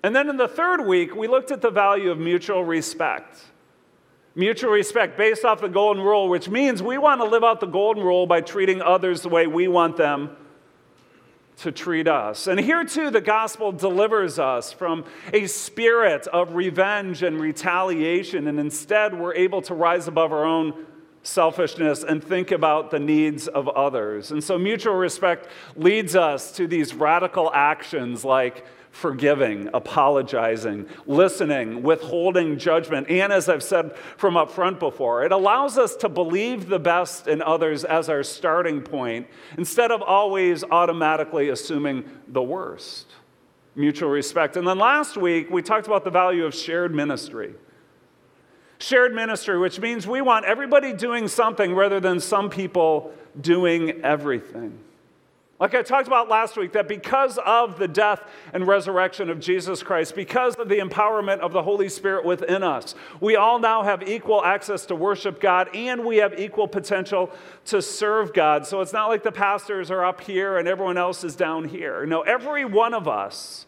And 0.02 0.14
then 0.14 0.28
in 0.28 0.36
the 0.36 0.48
third 0.48 0.86
week, 0.86 1.14
we 1.14 1.28
looked 1.28 1.50
at 1.50 1.62
the 1.62 1.70
value 1.70 2.10
of 2.10 2.18
mutual 2.18 2.64
respect. 2.64 3.38
Mutual 4.34 4.70
respect 4.70 5.16
based 5.16 5.44
off 5.44 5.60
the 5.60 5.68
golden 5.68 6.02
rule, 6.02 6.28
which 6.28 6.48
means 6.48 6.82
we 6.82 6.98
want 6.98 7.20
to 7.20 7.24
live 7.24 7.44
out 7.44 7.60
the 7.60 7.66
golden 7.66 8.02
rule 8.02 8.26
by 8.26 8.40
treating 8.40 8.82
others 8.82 9.22
the 9.22 9.28
way 9.28 9.46
we 9.46 9.68
want 9.68 9.96
them 9.96 10.36
to 11.58 11.70
treat 11.70 12.08
us. 12.08 12.46
And 12.46 12.58
here 12.58 12.84
too, 12.84 13.10
the 13.10 13.20
gospel 13.20 13.72
delivers 13.72 14.38
us 14.38 14.72
from 14.72 15.04
a 15.32 15.46
spirit 15.46 16.26
of 16.26 16.54
revenge 16.54 17.22
and 17.22 17.40
retaliation, 17.40 18.48
and 18.48 18.58
instead 18.58 19.18
we're 19.18 19.34
able 19.34 19.62
to 19.62 19.74
rise 19.74 20.08
above 20.08 20.32
our 20.32 20.44
own 20.44 20.84
selfishness 21.24 22.04
and 22.04 22.22
think 22.22 22.52
about 22.52 22.90
the 22.90 23.00
needs 23.00 23.48
of 23.48 23.68
others. 23.68 24.30
And 24.30 24.44
so 24.44 24.56
mutual 24.56 24.94
respect 24.94 25.48
leads 25.74 26.14
us 26.14 26.52
to 26.52 26.68
these 26.68 26.94
radical 26.94 27.50
actions 27.52 28.24
like 28.24 28.64
forgiving, 28.90 29.68
apologizing, 29.74 30.86
listening, 31.06 31.82
withholding 31.82 32.56
judgment. 32.56 33.08
And 33.10 33.32
as 33.32 33.48
I've 33.48 33.62
said 33.62 33.96
from 34.16 34.36
up 34.36 34.52
front 34.52 34.78
before, 34.78 35.24
it 35.24 35.32
allows 35.32 35.76
us 35.78 35.96
to 35.96 36.08
believe 36.08 36.68
the 36.68 36.78
best 36.78 37.26
in 37.26 37.42
others 37.42 37.84
as 37.84 38.08
our 38.08 38.22
starting 38.22 38.82
point 38.82 39.26
instead 39.58 39.90
of 39.90 40.00
always 40.00 40.62
automatically 40.62 41.48
assuming 41.48 42.04
the 42.28 42.42
worst. 42.42 43.08
Mutual 43.74 44.10
respect. 44.10 44.56
And 44.56 44.66
then 44.66 44.78
last 44.78 45.16
week, 45.16 45.50
we 45.50 45.60
talked 45.60 45.88
about 45.88 46.04
the 46.04 46.10
value 46.10 46.44
of 46.44 46.54
shared 46.54 46.94
ministry. 46.94 47.54
Shared 48.78 49.14
ministry, 49.14 49.58
which 49.58 49.80
means 49.80 50.06
we 50.06 50.20
want 50.20 50.44
everybody 50.44 50.92
doing 50.92 51.28
something 51.28 51.74
rather 51.74 52.00
than 52.00 52.20
some 52.20 52.50
people 52.50 53.12
doing 53.40 54.02
everything. 54.02 54.78
Like 55.60 55.74
I 55.74 55.82
talked 55.82 56.08
about 56.08 56.28
last 56.28 56.56
week, 56.56 56.72
that 56.72 56.88
because 56.88 57.38
of 57.38 57.78
the 57.78 57.86
death 57.86 58.20
and 58.52 58.66
resurrection 58.66 59.30
of 59.30 59.38
Jesus 59.38 59.84
Christ, 59.84 60.16
because 60.16 60.56
of 60.56 60.68
the 60.68 60.78
empowerment 60.78 61.38
of 61.38 61.52
the 61.52 61.62
Holy 61.62 61.88
Spirit 61.88 62.24
within 62.24 62.64
us, 62.64 62.96
we 63.20 63.36
all 63.36 63.60
now 63.60 63.82
have 63.84 64.02
equal 64.08 64.44
access 64.44 64.84
to 64.86 64.96
worship 64.96 65.40
God 65.40 65.68
and 65.74 66.04
we 66.04 66.16
have 66.16 66.38
equal 66.40 66.66
potential 66.66 67.30
to 67.66 67.80
serve 67.80 68.34
God. 68.34 68.66
So 68.66 68.80
it's 68.80 68.92
not 68.92 69.06
like 69.06 69.22
the 69.22 69.32
pastors 69.32 69.92
are 69.92 70.04
up 70.04 70.20
here 70.20 70.58
and 70.58 70.66
everyone 70.66 70.98
else 70.98 71.22
is 71.22 71.36
down 71.36 71.68
here. 71.68 72.04
No, 72.04 72.22
every 72.22 72.64
one 72.64 72.92
of 72.92 73.06
us 73.06 73.66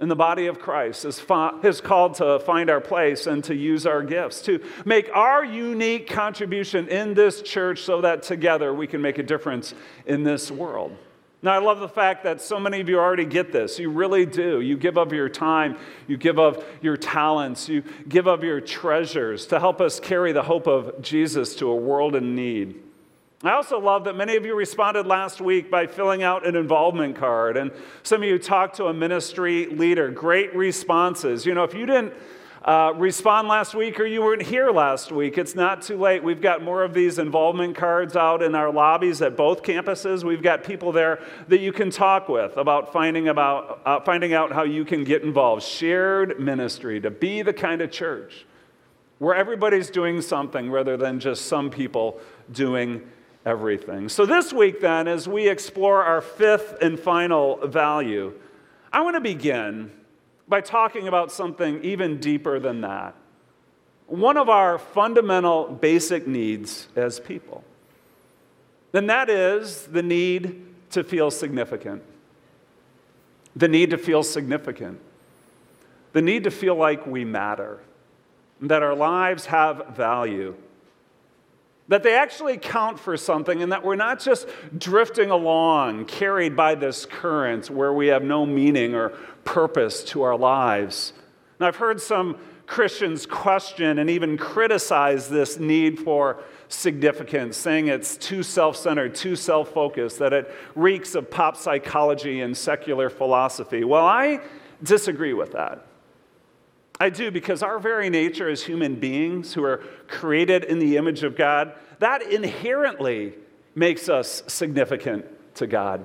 in 0.00 0.08
the 0.08 0.16
body 0.16 0.46
of 0.46 0.58
Christ 0.58 1.04
is, 1.04 1.20
fa- 1.20 1.58
is 1.62 1.80
called 1.80 2.14
to 2.14 2.38
find 2.40 2.68
our 2.68 2.80
place 2.80 3.26
and 3.26 3.44
to 3.44 3.54
use 3.54 3.86
our 3.86 4.02
gifts, 4.02 4.42
to 4.42 4.60
make 4.84 5.08
our 5.14 5.44
unique 5.44 6.08
contribution 6.08 6.88
in 6.88 7.14
this 7.14 7.42
church 7.42 7.82
so 7.82 8.00
that 8.00 8.22
together 8.22 8.74
we 8.74 8.86
can 8.86 9.00
make 9.00 9.18
a 9.18 9.22
difference 9.22 9.72
in 10.06 10.24
this 10.24 10.50
world. 10.50 10.96
Now, 11.42 11.52
I 11.52 11.58
love 11.58 11.78
the 11.78 11.88
fact 11.88 12.24
that 12.24 12.40
so 12.40 12.58
many 12.58 12.80
of 12.80 12.88
you 12.88 12.98
already 12.98 13.26
get 13.26 13.52
this. 13.52 13.78
You 13.78 13.90
really 13.90 14.24
do. 14.24 14.62
You 14.62 14.78
give 14.78 14.96
of 14.96 15.12
your 15.12 15.28
time, 15.28 15.76
you 16.08 16.16
give 16.16 16.38
of 16.38 16.64
your 16.80 16.96
talents, 16.96 17.68
you 17.68 17.84
give 18.08 18.26
of 18.26 18.42
your 18.42 18.62
treasures 18.62 19.46
to 19.48 19.60
help 19.60 19.80
us 19.82 20.00
carry 20.00 20.32
the 20.32 20.42
hope 20.42 20.66
of 20.66 21.02
Jesus 21.02 21.54
to 21.56 21.68
a 21.68 21.76
world 21.76 22.14
in 22.14 22.34
need. 22.34 22.83
I 23.44 23.52
also 23.52 23.78
love 23.78 24.04
that 24.04 24.16
many 24.16 24.36
of 24.36 24.46
you 24.46 24.54
responded 24.54 25.06
last 25.06 25.38
week 25.38 25.70
by 25.70 25.86
filling 25.86 26.22
out 26.22 26.46
an 26.46 26.56
involvement 26.56 27.14
card, 27.14 27.58
and 27.58 27.70
some 28.02 28.22
of 28.22 28.28
you 28.28 28.38
talked 28.38 28.76
to 28.76 28.86
a 28.86 28.94
ministry 28.94 29.66
leader. 29.66 30.10
Great 30.10 30.56
responses. 30.56 31.44
You 31.44 31.52
know, 31.52 31.62
if 31.62 31.74
you 31.74 31.84
didn't 31.84 32.14
uh, 32.64 32.94
respond 32.96 33.46
last 33.46 33.74
week 33.74 34.00
or 34.00 34.06
you 34.06 34.22
weren't 34.22 34.40
here 34.40 34.70
last 34.70 35.12
week, 35.12 35.36
it's 35.36 35.54
not 35.54 35.82
too 35.82 35.98
late. 35.98 36.24
We've 36.24 36.40
got 36.40 36.62
more 36.62 36.82
of 36.82 36.94
these 36.94 37.18
involvement 37.18 37.76
cards 37.76 38.16
out 38.16 38.42
in 38.42 38.54
our 38.54 38.72
lobbies 38.72 39.20
at 39.20 39.36
both 39.36 39.62
campuses. 39.62 40.24
We've 40.24 40.42
got 40.42 40.64
people 40.64 40.90
there 40.90 41.22
that 41.48 41.60
you 41.60 41.70
can 41.70 41.90
talk 41.90 42.30
with 42.30 42.56
about 42.56 42.94
finding, 42.94 43.28
about, 43.28 43.82
uh, 43.84 44.00
finding 44.00 44.32
out 44.32 44.52
how 44.52 44.62
you 44.62 44.86
can 44.86 45.04
get 45.04 45.22
involved. 45.22 45.62
Shared 45.62 46.40
ministry 46.40 46.98
to 47.02 47.10
be 47.10 47.42
the 47.42 47.52
kind 47.52 47.82
of 47.82 47.90
church 47.90 48.46
where 49.18 49.34
everybody's 49.34 49.90
doing 49.90 50.22
something 50.22 50.70
rather 50.70 50.96
than 50.96 51.20
just 51.20 51.44
some 51.46 51.68
people 51.68 52.18
doing 52.50 53.02
everything. 53.44 54.08
So, 54.08 54.26
this 54.26 54.52
week, 54.52 54.80
then, 54.80 55.08
as 55.08 55.28
we 55.28 55.48
explore 55.48 56.02
our 56.02 56.20
fifth 56.20 56.78
and 56.80 56.98
final 56.98 57.66
value, 57.66 58.32
I 58.92 59.02
want 59.02 59.16
to 59.16 59.20
begin 59.20 59.90
by 60.46 60.60
talking 60.60 61.08
about 61.08 61.32
something 61.32 61.82
even 61.82 62.18
deeper 62.18 62.58
than 62.58 62.82
that. 62.82 63.14
One 64.06 64.36
of 64.36 64.48
our 64.48 64.78
fundamental 64.78 65.68
basic 65.68 66.26
needs 66.26 66.88
as 66.94 67.18
people. 67.18 67.64
And 68.92 69.10
that 69.10 69.28
is 69.28 69.86
the 69.86 70.02
need 70.02 70.66
to 70.90 71.02
feel 71.02 71.30
significant. 71.30 72.02
The 73.56 73.68
need 73.68 73.90
to 73.90 73.98
feel 73.98 74.22
significant. 74.22 75.00
The 76.12 76.22
need 76.22 76.44
to 76.44 76.50
feel 76.50 76.76
like 76.76 77.06
we 77.06 77.24
matter, 77.24 77.80
that 78.60 78.82
our 78.82 78.94
lives 78.94 79.46
have 79.46 79.88
value 79.96 80.54
that 81.88 82.02
they 82.02 82.14
actually 82.14 82.56
count 82.56 82.98
for 82.98 83.16
something 83.16 83.62
and 83.62 83.70
that 83.72 83.84
we're 83.84 83.96
not 83.96 84.18
just 84.18 84.48
drifting 84.78 85.30
along, 85.30 86.06
carried 86.06 86.56
by 86.56 86.74
this 86.74 87.04
current 87.04 87.70
where 87.70 87.92
we 87.92 88.06
have 88.06 88.22
no 88.22 88.46
meaning 88.46 88.94
or 88.94 89.10
purpose 89.44 90.02
to 90.04 90.22
our 90.22 90.36
lives. 90.36 91.12
And 91.58 91.66
I've 91.66 91.76
heard 91.76 92.00
some 92.00 92.38
Christians 92.66 93.26
question 93.26 93.98
and 93.98 94.08
even 94.08 94.38
criticize 94.38 95.28
this 95.28 95.58
need 95.58 95.98
for 95.98 96.42
significance, 96.68 97.58
saying 97.58 97.88
it's 97.88 98.16
too 98.16 98.42
self 98.42 98.76
centered, 98.76 99.14
too 99.14 99.36
self 99.36 99.70
focused, 99.72 100.18
that 100.18 100.32
it 100.32 100.50
reeks 100.74 101.14
of 101.14 101.30
pop 101.30 101.56
psychology 101.56 102.40
and 102.40 102.56
secular 102.56 103.10
philosophy. 103.10 103.84
Well, 103.84 104.06
I 104.06 104.40
disagree 104.82 105.34
with 105.34 105.52
that. 105.52 105.86
I 107.00 107.10
do 107.10 107.30
because 107.30 107.62
our 107.62 107.78
very 107.78 108.08
nature 108.08 108.48
as 108.48 108.62
human 108.62 108.94
beings 108.94 109.52
who 109.52 109.64
are 109.64 109.78
created 110.06 110.64
in 110.64 110.78
the 110.78 110.96
image 110.96 111.22
of 111.24 111.36
God, 111.36 111.74
that 111.98 112.22
inherently 112.22 113.34
makes 113.74 114.08
us 114.08 114.44
significant 114.46 115.24
to 115.56 115.66
God. 115.66 116.04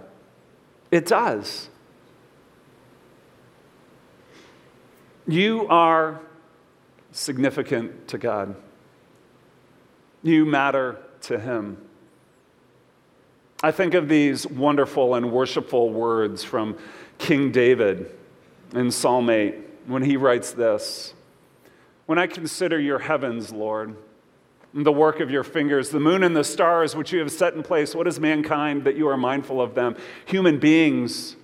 It 0.91 1.05
does. 1.05 1.69
You 5.27 5.67
are 5.67 6.21
significant 7.11 8.07
to 8.07 8.17
God. 8.17 8.55
You 10.23 10.45
matter 10.45 10.97
to 11.21 11.39
Him. 11.39 11.77
I 13.61 13.71
think 13.71 13.93
of 13.93 14.09
these 14.09 14.47
wonderful 14.47 15.15
and 15.15 15.31
worshipful 15.31 15.91
words 15.91 16.43
from 16.43 16.77
King 17.19 17.51
David 17.51 18.15
in 18.73 18.89
Psalm 18.89 19.29
8 19.29 19.68
when 19.89 20.03
he 20.03 20.15
writes 20.15 20.51
this 20.51 21.13
When 22.05 22.17
I 22.17 22.27
consider 22.27 22.79
your 22.79 22.99
heavens, 22.99 23.51
Lord, 23.51 23.95
the 24.73 24.91
work 24.91 25.19
of 25.19 25.31
your 25.31 25.43
fingers, 25.43 25.89
the 25.89 25.99
moon 25.99 26.23
and 26.23 26.35
the 26.35 26.43
stars 26.43 26.95
which 26.95 27.11
you 27.11 27.19
have 27.19 27.31
set 27.31 27.55
in 27.55 27.63
place, 27.63 27.95
what 27.95 28.07
is 28.07 28.19
mankind 28.19 28.83
that 28.83 28.95
you 28.95 29.07
are 29.07 29.17
mindful 29.17 29.59
of 29.59 29.73
them? 29.73 29.97
Human 30.25 30.59
beings 30.59 31.35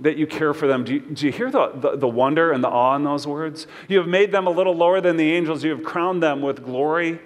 that 0.00 0.16
you 0.16 0.26
care 0.26 0.52
for 0.52 0.66
them. 0.66 0.82
Do 0.82 0.94
you, 0.94 1.00
do 1.00 1.26
you 1.26 1.32
hear 1.32 1.50
the, 1.50 1.68
the, 1.74 1.96
the 1.96 2.08
wonder 2.08 2.52
and 2.52 2.64
the 2.64 2.68
awe 2.68 2.96
in 2.96 3.04
those 3.04 3.26
words? 3.26 3.66
You 3.86 3.98
have 3.98 4.08
made 4.08 4.32
them 4.32 4.46
a 4.46 4.50
little 4.50 4.74
lower 4.74 5.00
than 5.00 5.16
the 5.16 5.32
angels, 5.32 5.62
you 5.62 5.70
have 5.70 5.84
crowned 5.84 6.22
them 6.22 6.42
with 6.42 6.64
glory 6.64 7.20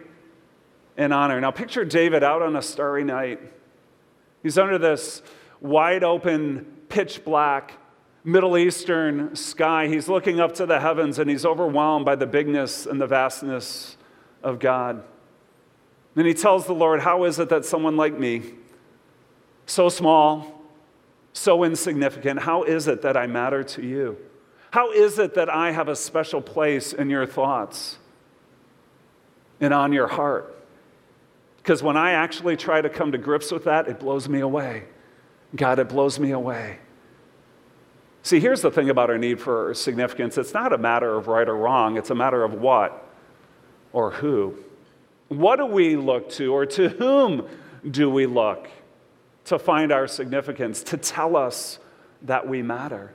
and 0.96 1.14
honor. 1.14 1.40
Now, 1.40 1.50
picture 1.50 1.84
David 1.84 2.22
out 2.22 2.42
on 2.42 2.56
a 2.56 2.62
starry 2.62 3.04
night. 3.04 3.40
He's 4.42 4.58
under 4.58 4.76
this 4.76 5.22
wide 5.60 6.04
open, 6.04 6.66
pitch 6.88 7.24
black 7.24 7.78
Middle 8.24 8.56
Eastern 8.56 9.36
sky. 9.36 9.86
He's 9.86 10.08
looking 10.08 10.40
up 10.40 10.54
to 10.54 10.64
the 10.64 10.80
heavens 10.80 11.18
and 11.18 11.28
he's 11.28 11.44
overwhelmed 11.44 12.06
by 12.06 12.16
the 12.16 12.26
bigness 12.26 12.86
and 12.86 12.98
the 12.98 13.06
vastness 13.06 13.98
of 14.42 14.58
God. 14.58 15.04
Then 16.14 16.24
he 16.24 16.32
tells 16.32 16.66
the 16.66 16.72
Lord, 16.72 17.00
How 17.00 17.24
is 17.24 17.38
it 17.38 17.50
that 17.50 17.66
someone 17.66 17.96
like 17.96 18.18
me, 18.18 18.54
so 19.66 19.90
small, 19.90 20.62
so 21.34 21.64
insignificant, 21.64 22.40
how 22.40 22.62
is 22.62 22.88
it 22.88 23.02
that 23.02 23.16
I 23.16 23.26
matter 23.26 23.62
to 23.62 23.82
you? 23.82 24.16
How 24.70 24.90
is 24.90 25.18
it 25.18 25.34
that 25.34 25.50
I 25.50 25.72
have 25.72 25.88
a 25.88 25.96
special 25.96 26.40
place 26.40 26.92
in 26.92 27.10
your 27.10 27.26
thoughts 27.26 27.98
and 29.60 29.74
on 29.74 29.92
your 29.92 30.06
heart? 30.06 30.54
Because 31.58 31.82
when 31.82 31.96
I 31.96 32.12
actually 32.12 32.56
try 32.56 32.80
to 32.80 32.88
come 32.88 33.12
to 33.12 33.18
grips 33.18 33.52
with 33.52 33.64
that, 33.64 33.88
it 33.88 34.00
blows 34.00 34.28
me 34.28 34.40
away. 34.40 34.84
God, 35.54 35.78
it 35.78 35.88
blows 35.88 36.18
me 36.18 36.30
away. 36.30 36.78
See, 38.24 38.40
here's 38.40 38.62
the 38.62 38.70
thing 38.70 38.88
about 38.88 39.10
our 39.10 39.18
need 39.18 39.38
for 39.38 39.74
significance 39.74 40.38
it's 40.38 40.54
not 40.54 40.72
a 40.72 40.78
matter 40.78 41.14
of 41.14 41.28
right 41.28 41.46
or 41.46 41.56
wrong, 41.56 41.98
it's 41.98 42.08
a 42.08 42.14
matter 42.14 42.42
of 42.42 42.54
what 42.54 43.06
or 43.92 44.10
who. 44.10 44.56
What 45.28 45.56
do 45.56 45.66
we 45.66 45.96
look 45.96 46.30
to, 46.30 46.52
or 46.52 46.64
to 46.66 46.88
whom 46.88 47.46
do 47.88 48.10
we 48.10 48.24
look 48.24 48.68
to 49.44 49.58
find 49.58 49.92
our 49.92 50.06
significance, 50.06 50.82
to 50.84 50.96
tell 50.96 51.36
us 51.36 51.78
that 52.22 52.48
we 52.48 52.62
matter? 52.62 53.12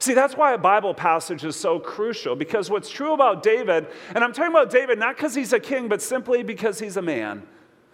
See, 0.00 0.12
that's 0.12 0.36
why 0.36 0.54
a 0.54 0.58
Bible 0.58 0.92
passage 0.92 1.44
is 1.44 1.54
so 1.54 1.78
crucial 1.78 2.34
because 2.34 2.68
what's 2.68 2.90
true 2.90 3.12
about 3.12 3.44
David, 3.44 3.86
and 4.12 4.24
I'm 4.24 4.32
talking 4.32 4.50
about 4.50 4.70
David 4.70 4.98
not 4.98 5.16
because 5.16 5.36
he's 5.36 5.52
a 5.52 5.60
king, 5.60 5.86
but 5.86 6.02
simply 6.02 6.42
because 6.42 6.80
he's 6.80 6.96
a 6.96 7.02
man, 7.02 7.44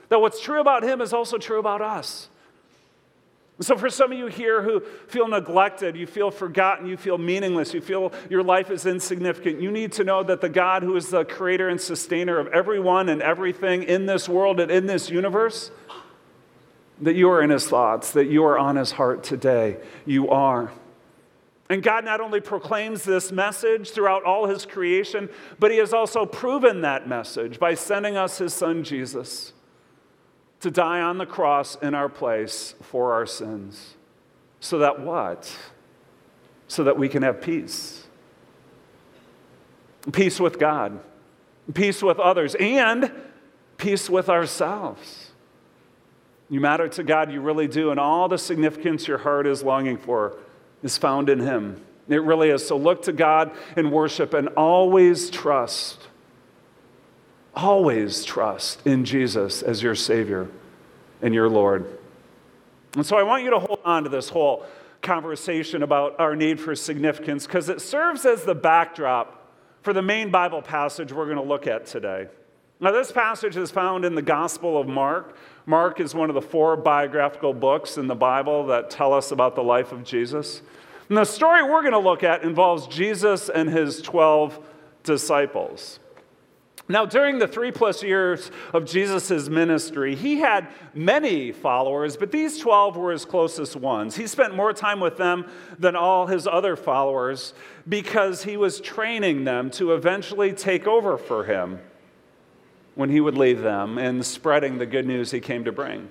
that 0.09 0.19
what's 0.19 0.41
true 0.41 0.63
about 0.63 0.83
him 0.83 1.03
is 1.03 1.13
also 1.13 1.37
true 1.37 1.59
about 1.59 1.83
us. 1.83 2.31
So, 3.61 3.77
for 3.77 3.91
some 3.91 4.13
of 4.13 4.19
you 4.19 4.27
here 4.27 4.63
who 4.63 4.81
feel 5.09 5.29
neglected, 5.29 5.95
you 5.95 6.07
feel 6.07 6.31
forgotten, 6.31 6.87
you 6.87 6.97
feel 6.97 7.19
meaningless, 7.19 7.75
you 7.75 7.83
feel 7.83 8.13
your 8.31 8.43
life 8.43 8.71
is 8.71 8.87
insignificant, 8.87 9.61
you 9.61 9.71
need 9.71 9.93
to 9.93 10.05
know 10.05 10.23
that 10.23 10.41
the 10.41 10.49
God 10.49 10.83
who 10.83 10.97
is 10.97 11.11
the 11.11 11.25
creator 11.25 11.69
and 11.69 11.81
sustainer 11.81 12.39
of 12.39 12.49
everyone 12.49 13.09
and 13.11 13.21
everything 13.21 13.83
in 13.83 14.07
this 14.07 14.29
world 14.29 14.59
and 14.59 14.71
in 14.71 14.87
this 14.87 15.11
universe, 15.11 15.71
that 17.03 17.15
you 17.15 17.31
are 17.31 17.43
in 17.43 17.51
his 17.51 17.69
thoughts, 17.69 18.13
that 18.13 18.27
you 18.27 18.45
are 18.45 18.59
on 18.59 18.77
his 18.77 18.93
heart 18.93 19.23
today. 19.23 19.77
You 20.07 20.31
are. 20.31 20.73
And 21.69 21.83
God 21.83 22.05
not 22.05 22.21
only 22.21 22.41
proclaims 22.41 23.03
this 23.03 23.31
message 23.31 23.91
throughout 23.91 24.25
all 24.25 24.47
his 24.47 24.65
creation, 24.65 25.29
but 25.59 25.71
he 25.71 25.77
has 25.77 25.93
also 25.93 26.25
proven 26.25 26.81
that 26.83 27.07
message 27.07 27.59
by 27.59 27.75
sending 27.75 28.17
us 28.17 28.39
his 28.39 28.55
son 28.55 28.83
Jesus 28.83 29.53
to 30.63 30.71
die 30.71 31.01
on 31.01 31.19
the 31.19 31.27
cross 31.27 31.77
in 31.77 31.95
our 31.95 32.09
place 32.09 32.75
for 32.83 33.13
our 33.13 33.27
sins. 33.27 33.95
So 34.61 34.79
that 34.79 35.01
what? 35.01 35.55
So 36.69 36.85
that 36.85 36.97
we 36.97 37.09
can 37.09 37.23
have 37.23 37.41
peace. 37.41 38.07
Peace 40.13 40.41
with 40.41 40.59
God, 40.59 41.01
peace 41.75 42.03
with 42.03 42.19
others, 42.19 42.55
and 42.57 43.13
peace 43.77 44.09
with 44.09 44.29
ourselves. 44.29 45.31
You 46.49 46.61
matter 46.61 46.89
to 46.89 47.03
God, 47.03 47.33
you 47.33 47.41
really 47.41 47.69
do, 47.69 47.91
and 47.91 47.99
all 47.99 48.29
the 48.29 48.39
significance 48.39 49.07
your 49.07 49.19
heart 49.19 49.47
is 49.47 49.63
longing 49.63 49.97
for 49.97 50.39
is 50.83 50.99
found 50.99 51.29
in 51.29 51.41
Him. 51.41 51.85
It 52.09 52.23
really 52.23 52.51
is. 52.51 52.67
So 52.67 52.77
look 52.77 53.03
to 53.03 53.13
God 53.13 53.53
and 53.77 53.93
worship 53.93 54.35
and 54.35 54.49
always 54.49 55.31
trust 55.31 56.09
always 57.55 58.25
trust 58.25 58.87
in 58.87 59.05
Jesus 59.05 59.63
as 59.63 59.83
your 59.83 59.95
Savior 59.95 60.49
and 61.21 61.35
your 61.35 61.49
Lord. 61.49 61.99
And 62.95 63.07
so 63.07 63.17
I 63.17 63.23
want 63.23 63.45
you 63.45 63.51
to 63.51 63.59
hold 63.59 63.81
on 63.85 64.05
to 64.05 64.09
this 64.09 64.29
whole 64.29 64.67
conversation 65.01 65.83
about 65.83 66.19
our 66.21 66.37
need 66.37 66.61
for 66.61 66.75
significance 66.75 67.47
because 67.47 67.69
it 67.69 67.81
serves 67.81 68.25
as 68.25 68.45
the 68.45 68.55
backdrop 68.55 69.51
for 69.83 69.93
the 69.93 70.03
main 70.03 70.31
Bible 70.31 70.63
passage 70.63 71.13
we're 71.13 71.25
going 71.25 71.37
to 71.37 71.43
look 71.43 71.67
at 71.67 71.87
today. 71.87 72.29
Now, 72.81 72.91
this 72.91 73.13
passage 73.13 73.57
is 73.57 73.71
found 73.71 74.05
in 74.05 74.15
the 74.15 74.23
Gospel 74.23 74.77
of 74.77 74.89
Mark. 74.89 75.37
Mark 75.67 76.01
is 76.01 76.15
one 76.15 76.31
of 76.31 76.35
the 76.35 76.43
four 76.43 76.77
biographical 76.77 77.55
books 77.55 77.97
in 77.97 78.09
the 78.09 78.15
Bible 78.15 78.67
that 78.67 78.91
tell 78.91 79.13
us 79.13 79.31
about 79.31 79.55
the 79.55 79.63
life 79.63 79.93
of 79.93 80.03
Jesus. 80.03 80.63
And 81.09 81.17
the 81.17 81.25
story 81.25 81.63
we're 81.63 81.83
going 81.83 81.93
to 81.93 81.99
look 81.99 82.25
at 82.25 82.43
involves 82.43 82.89
Jesus 82.89 83.49
and 83.49 83.71
his 83.71 84.03
12 84.03 84.59
disciples. 85.05 86.01
Now, 86.89 87.07
during 87.07 87.39
the 87.39 87.47
three 87.47 87.71
plus 87.71 88.03
years 88.03 88.51
of 88.73 88.85
Jesus' 88.85 89.49
ministry, 89.49 90.17
he 90.17 90.41
had 90.41 90.67
many 90.95 91.53
followers, 91.53 92.17
but 92.17 92.33
these 92.33 92.59
12 92.59 92.97
were 92.97 93.13
his 93.13 93.25
closest 93.25 93.77
ones. 93.77 94.17
He 94.17 94.27
spent 94.27 94.57
more 94.57 94.73
time 94.73 94.99
with 94.99 95.17
them 95.17 95.49
than 95.79 95.95
all 95.95 96.27
his 96.27 96.47
other 96.47 96.75
followers 96.75 97.55
because 97.89 98.43
he 98.43 98.57
was 98.57 98.81
training 98.81 99.45
them 99.45 99.71
to 99.73 99.93
eventually 99.93 100.53
take 100.53 100.87
over 100.87 101.17
for 101.17 101.45
him 101.45 101.79
when 102.95 103.11
he 103.11 103.21
would 103.21 103.39
leave 103.39 103.63
them 103.63 103.97
and 103.97 104.27
spreading 104.27 104.79
the 104.79 104.87
good 104.87 105.07
news 105.07 105.31
he 105.31 105.41
came 105.41 105.65
to 105.65 105.73
bring. 105.73 106.11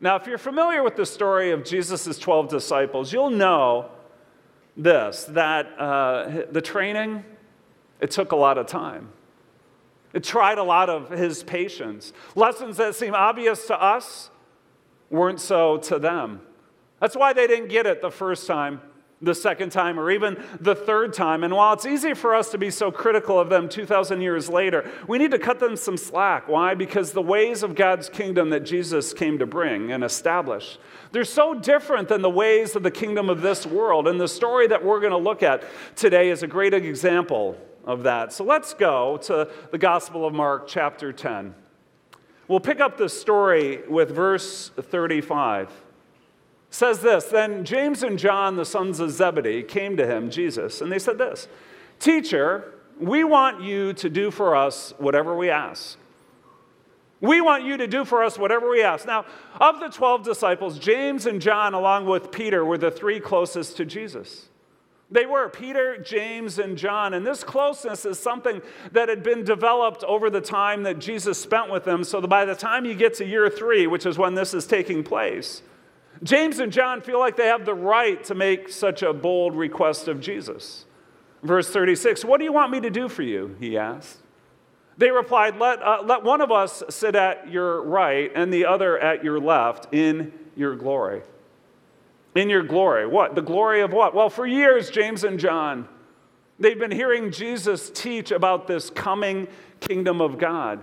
Now, 0.00 0.16
if 0.16 0.26
you're 0.26 0.38
familiar 0.38 0.82
with 0.82 0.96
the 0.96 1.06
story 1.06 1.52
of 1.52 1.64
Jesus' 1.64 2.18
12 2.18 2.48
disciples, 2.48 3.12
you'll 3.12 3.30
know 3.30 3.90
this 4.76 5.24
that 5.30 5.66
uh, 5.78 6.42
the 6.50 6.60
training, 6.60 7.24
it 8.00 8.10
took 8.10 8.32
a 8.32 8.36
lot 8.36 8.58
of 8.58 8.66
time. 8.66 9.08
It 10.12 10.24
tried 10.24 10.58
a 10.58 10.62
lot 10.62 10.88
of 10.88 11.10
his 11.10 11.42
patience. 11.42 12.12
Lessons 12.34 12.76
that 12.78 12.94
seem 12.94 13.14
obvious 13.14 13.66
to 13.66 13.80
us 13.80 14.30
weren't 15.10 15.40
so 15.40 15.78
to 15.78 15.98
them. 15.98 16.40
That's 17.00 17.16
why 17.16 17.32
they 17.32 17.46
didn't 17.46 17.68
get 17.68 17.86
it 17.86 18.00
the 18.00 18.10
first 18.10 18.46
time, 18.46 18.80
the 19.20 19.34
second 19.34 19.70
time, 19.70 20.00
or 20.00 20.10
even 20.10 20.42
the 20.60 20.74
third 20.74 21.12
time. 21.12 21.44
And 21.44 21.54
while 21.54 21.74
it's 21.74 21.84
easy 21.84 22.14
for 22.14 22.34
us 22.34 22.50
to 22.52 22.58
be 22.58 22.70
so 22.70 22.90
critical 22.90 23.38
of 23.38 23.50
them 23.50 23.68
2,000 23.68 24.22
years 24.22 24.48
later, 24.48 24.90
we 25.06 25.18
need 25.18 25.30
to 25.32 25.38
cut 25.38 25.60
them 25.60 25.76
some 25.76 25.98
slack. 25.98 26.48
Why? 26.48 26.74
Because 26.74 27.12
the 27.12 27.22
ways 27.22 27.62
of 27.62 27.74
God's 27.74 28.08
kingdom 28.08 28.50
that 28.50 28.60
Jesus 28.60 29.12
came 29.12 29.38
to 29.38 29.46
bring 29.46 29.92
and 29.92 30.02
establish, 30.02 30.78
they're 31.12 31.24
so 31.24 31.54
different 31.54 32.08
than 32.08 32.22
the 32.22 32.30
ways 32.30 32.74
of 32.74 32.82
the 32.82 32.90
kingdom 32.90 33.28
of 33.28 33.42
this 33.42 33.66
world. 33.66 34.08
And 34.08 34.18
the 34.18 34.28
story 34.28 34.66
that 34.68 34.82
we're 34.82 35.00
going 35.00 35.12
to 35.12 35.18
look 35.18 35.42
at 35.42 35.64
today 35.96 36.30
is 36.30 36.42
a 36.42 36.46
great 36.46 36.72
example 36.72 37.58
of 37.86 38.02
that. 38.02 38.32
So 38.32 38.44
let's 38.44 38.74
go 38.74 39.16
to 39.22 39.48
the 39.70 39.78
Gospel 39.78 40.26
of 40.26 40.34
Mark, 40.34 40.66
chapter 40.66 41.12
10. 41.12 41.54
We'll 42.48 42.60
pick 42.60 42.80
up 42.80 42.98
the 42.98 43.08
story 43.08 43.80
with 43.88 44.10
verse 44.10 44.70
35. 44.76 45.68
It 45.68 45.72
says 46.70 47.00
this 47.00 47.24
Then 47.24 47.64
James 47.64 48.02
and 48.02 48.18
John, 48.18 48.56
the 48.56 48.64
sons 48.64 49.00
of 49.00 49.10
Zebedee, 49.10 49.62
came 49.62 49.96
to 49.96 50.06
him, 50.06 50.30
Jesus, 50.30 50.80
and 50.80 50.90
they 50.90 50.98
said 50.98 51.18
this 51.18 51.48
Teacher, 51.98 52.72
we 52.98 53.24
want 53.24 53.62
you 53.62 53.92
to 53.94 54.10
do 54.10 54.30
for 54.30 54.56
us 54.56 54.92
whatever 54.98 55.36
we 55.36 55.50
ask. 55.50 55.98
We 57.20 57.40
want 57.40 57.64
you 57.64 57.76
to 57.78 57.86
do 57.86 58.04
for 58.04 58.22
us 58.22 58.38
whatever 58.38 58.68
we 58.68 58.82
ask. 58.82 59.06
Now, 59.06 59.24
of 59.58 59.80
the 59.80 59.88
12 59.88 60.22
disciples, 60.22 60.78
James 60.78 61.26
and 61.26 61.40
John, 61.40 61.72
along 61.72 62.06
with 62.06 62.30
Peter, 62.30 62.64
were 62.64 62.78
the 62.78 62.90
three 62.90 63.20
closest 63.20 63.76
to 63.78 63.86
Jesus. 63.86 64.48
They 65.10 65.24
were 65.24 65.48
Peter, 65.48 65.96
James, 65.98 66.58
and 66.58 66.76
John. 66.76 67.14
And 67.14 67.24
this 67.24 67.44
closeness 67.44 68.04
is 68.04 68.18
something 68.18 68.60
that 68.90 69.08
had 69.08 69.22
been 69.22 69.44
developed 69.44 70.02
over 70.02 70.30
the 70.30 70.40
time 70.40 70.82
that 70.82 70.98
Jesus 70.98 71.40
spent 71.40 71.70
with 71.70 71.84
them. 71.84 72.02
So 72.02 72.20
by 72.22 72.44
the 72.44 72.56
time 72.56 72.84
you 72.84 72.94
get 72.94 73.14
to 73.14 73.24
year 73.24 73.48
three, 73.48 73.86
which 73.86 74.04
is 74.04 74.18
when 74.18 74.34
this 74.34 74.52
is 74.52 74.66
taking 74.66 75.04
place, 75.04 75.62
James 76.22 76.58
and 76.58 76.72
John 76.72 77.00
feel 77.00 77.20
like 77.20 77.36
they 77.36 77.46
have 77.46 77.64
the 77.64 77.74
right 77.74 78.22
to 78.24 78.34
make 78.34 78.68
such 78.68 79.02
a 79.02 79.12
bold 79.12 79.54
request 79.54 80.08
of 80.08 80.20
Jesus. 80.20 80.86
Verse 81.42 81.70
36 81.70 82.24
What 82.24 82.38
do 82.38 82.44
you 82.44 82.52
want 82.52 82.72
me 82.72 82.80
to 82.80 82.90
do 82.90 83.08
for 83.08 83.22
you? 83.22 83.54
He 83.60 83.78
asked. 83.78 84.18
They 84.98 85.10
replied, 85.10 85.58
Let, 85.58 85.82
uh, 85.82 86.02
let 86.04 86.24
one 86.24 86.40
of 86.40 86.50
us 86.50 86.82
sit 86.88 87.14
at 87.14 87.48
your 87.48 87.82
right 87.82 88.32
and 88.34 88.52
the 88.52 88.64
other 88.66 88.98
at 88.98 89.22
your 89.22 89.38
left 89.38 89.94
in 89.94 90.32
your 90.56 90.74
glory 90.74 91.22
in 92.38 92.50
your 92.50 92.62
glory. 92.62 93.06
What? 93.06 93.34
The 93.34 93.42
glory 93.42 93.80
of 93.80 93.92
what? 93.92 94.14
Well, 94.14 94.30
for 94.30 94.46
years, 94.46 94.90
James 94.90 95.24
and 95.24 95.38
John, 95.38 95.88
they've 96.58 96.78
been 96.78 96.90
hearing 96.90 97.30
Jesus 97.30 97.90
teach 97.90 98.30
about 98.30 98.66
this 98.66 98.90
coming 98.90 99.48
kingdom 99.80 100.20
of 100.20 100.38
God. 100.38 100.80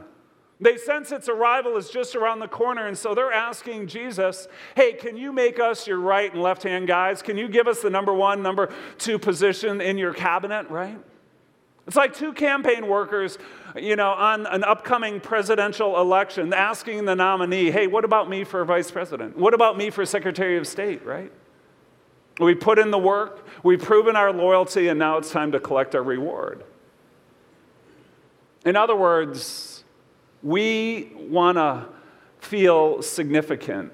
They 0.62 0.78
sense 0.78 1.12
its 1.12 1.28
arrival 1.28 1.76
is 1.76 1.90
just 1.90 2.16
around 2.16 2.40
the 2.40 2.48
corner, 2.48 2.88
and 2.88 2.98
so 2.98 3.14
they're 3.14 3.34
asking 3.34 3.88
Jesus, 3.88 4.48
hey, 4.76 4.94
can 4.94 5.18
you 5.18 5.34
make 5.34 5.60
us 5.60 5.88
your 5.88 6.00
right 6.00 6.32
and 6.32 6.42
left 6.42 6.64
hand 6.64 6.88
guys? 6.88 7.22
Can 7.22 7.38
you 7.38 7.50
give 7.50 7.68
us 7.68 7.82
the 7.82 7.90
number 7.90 8.14
one, 8.14 8.42
number 8.42 8.72
two 8.98 9.20
position 9.20 9.82
in 9.82 9.98
your 9.98 10.14
cabinet, 10.14 10.70
right? 10.70 10.98
It's 11.86 11.98
like 11.98 12.14
two 12.14 12.32
campaign 12.32 12.88
workers, 12.88 13.38
you 13.76 13.98
know, 13.98 14.12
on 14.12 14.46
an 14.46 14.64
upcoming 14.64 15.20
presidential 15.20 16.00
election 16.00 16.54
asking 16.54 17.04
the 17.04 17.16
nominee, 17.16 17.72
hey, 17.72 17.88
what 17.88 18.06
about 18.06 18.30
me 18.30 18.46
for 18.46 18.64
vice 18.64 18.90
president? 18.90 19.38
What 19.38 19.54
about 19.54 19.78
me 19.78 19.90
for 19.90 20.06
secretary 20.06 20.58
of 20.58 20.66
state, 20.66 21.06
right? 21.06 21.30
We 22.40 22.56
put 22.56 22.80
in 22.80 22.92
the 22.92 22.98
work, 22.98 23.46
we've 23.62 23.82
proven 23.82 24.16
our 24.16 24.32
loyalty, 24.32 24.88
and 24.88 24.98
now 24.98 25.18
it's 25.18 25.32
time 25.32 25.52
to 25.52 25.60
collect 25.60 25.94
our 25.94 26.04
reward. 26.04 26.64
In 28.66 28.76
other 28.76 28.96
words, 28.96 29.84
we 30.42 31.12
want 31.16 31.58
to 31.58 31.86
feel 32.40 33.02
significant 33.02 33.92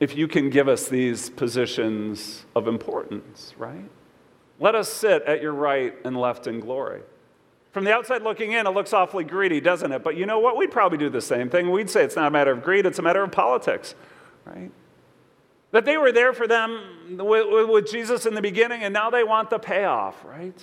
if 0.00 0.16
you 0.16 0.28
can 0.28 0.50
give 0.50 0.68
us 0.68 0.88
these 0.88 1.30
positions 1.30 2.44
of 2.54 2.68
importance, 2.68 3.54
right? 3.58 3.88
Let 4.60 4.74
us 4.74 4.88
sit 4.88 5.22
at 5.22 5.42
your 5.42 5.52
right 5.52 5.94
and 6.04 6.16
left 6.16 6.46
in 6.46 6.60
glory. 6.60 7.02
From 7.72 7.84
the 7.84 7.92
outside 7.92 8.22
looking 8.22 8.52
in, 8.52 8.66
it 8.66 8.70
looks 8.70 8.92
awfully 8.92 9.24
greedy, 9.24 9.60
doesn't 9.60 9.92
it? 9.92 10.02
But 10.02 10.16
you 10.16 10.26
know 10.26 10.38
what? 10.38 10.56
We'd 10.56 10.70
probably 10.70 10.98
do 10.98 11.10
the 11.10 11.20
same 11.20 11.50
thing. 11.50 11.70
We'd 11.70 11.90
say 11.90 12.02
it's 12.04 12.16
not 12.16 12.28
a 12.28 12.30
matter 12.30 12.50
of 12.50 12.62
greed, 12.62 12.86
it's 12.86 12.98
a 12.98 13.02
matter 13.02 13.22
of 13.22 13.30
politics, 13.30 13.94
right? 14.44 14.70
That 15.70 15.84
they 15.84 15.98
were 15.98 16.12
there 16.12 16.32
for 16.32 16.46
them 16.46 17.16
with, 17.18 17.68
with 17.68 17.90
Jesus 17.90 18.24
in 18.24 18.34
the 18.34 18.40
beginning, 18.40 18.82
and 18.82 18.94
now 18.94 19.10
they 19.10 19.22
want 19.22 19.50
the 19.50 19.58
payoff, 19.58 20.24
right? 20.24 20.58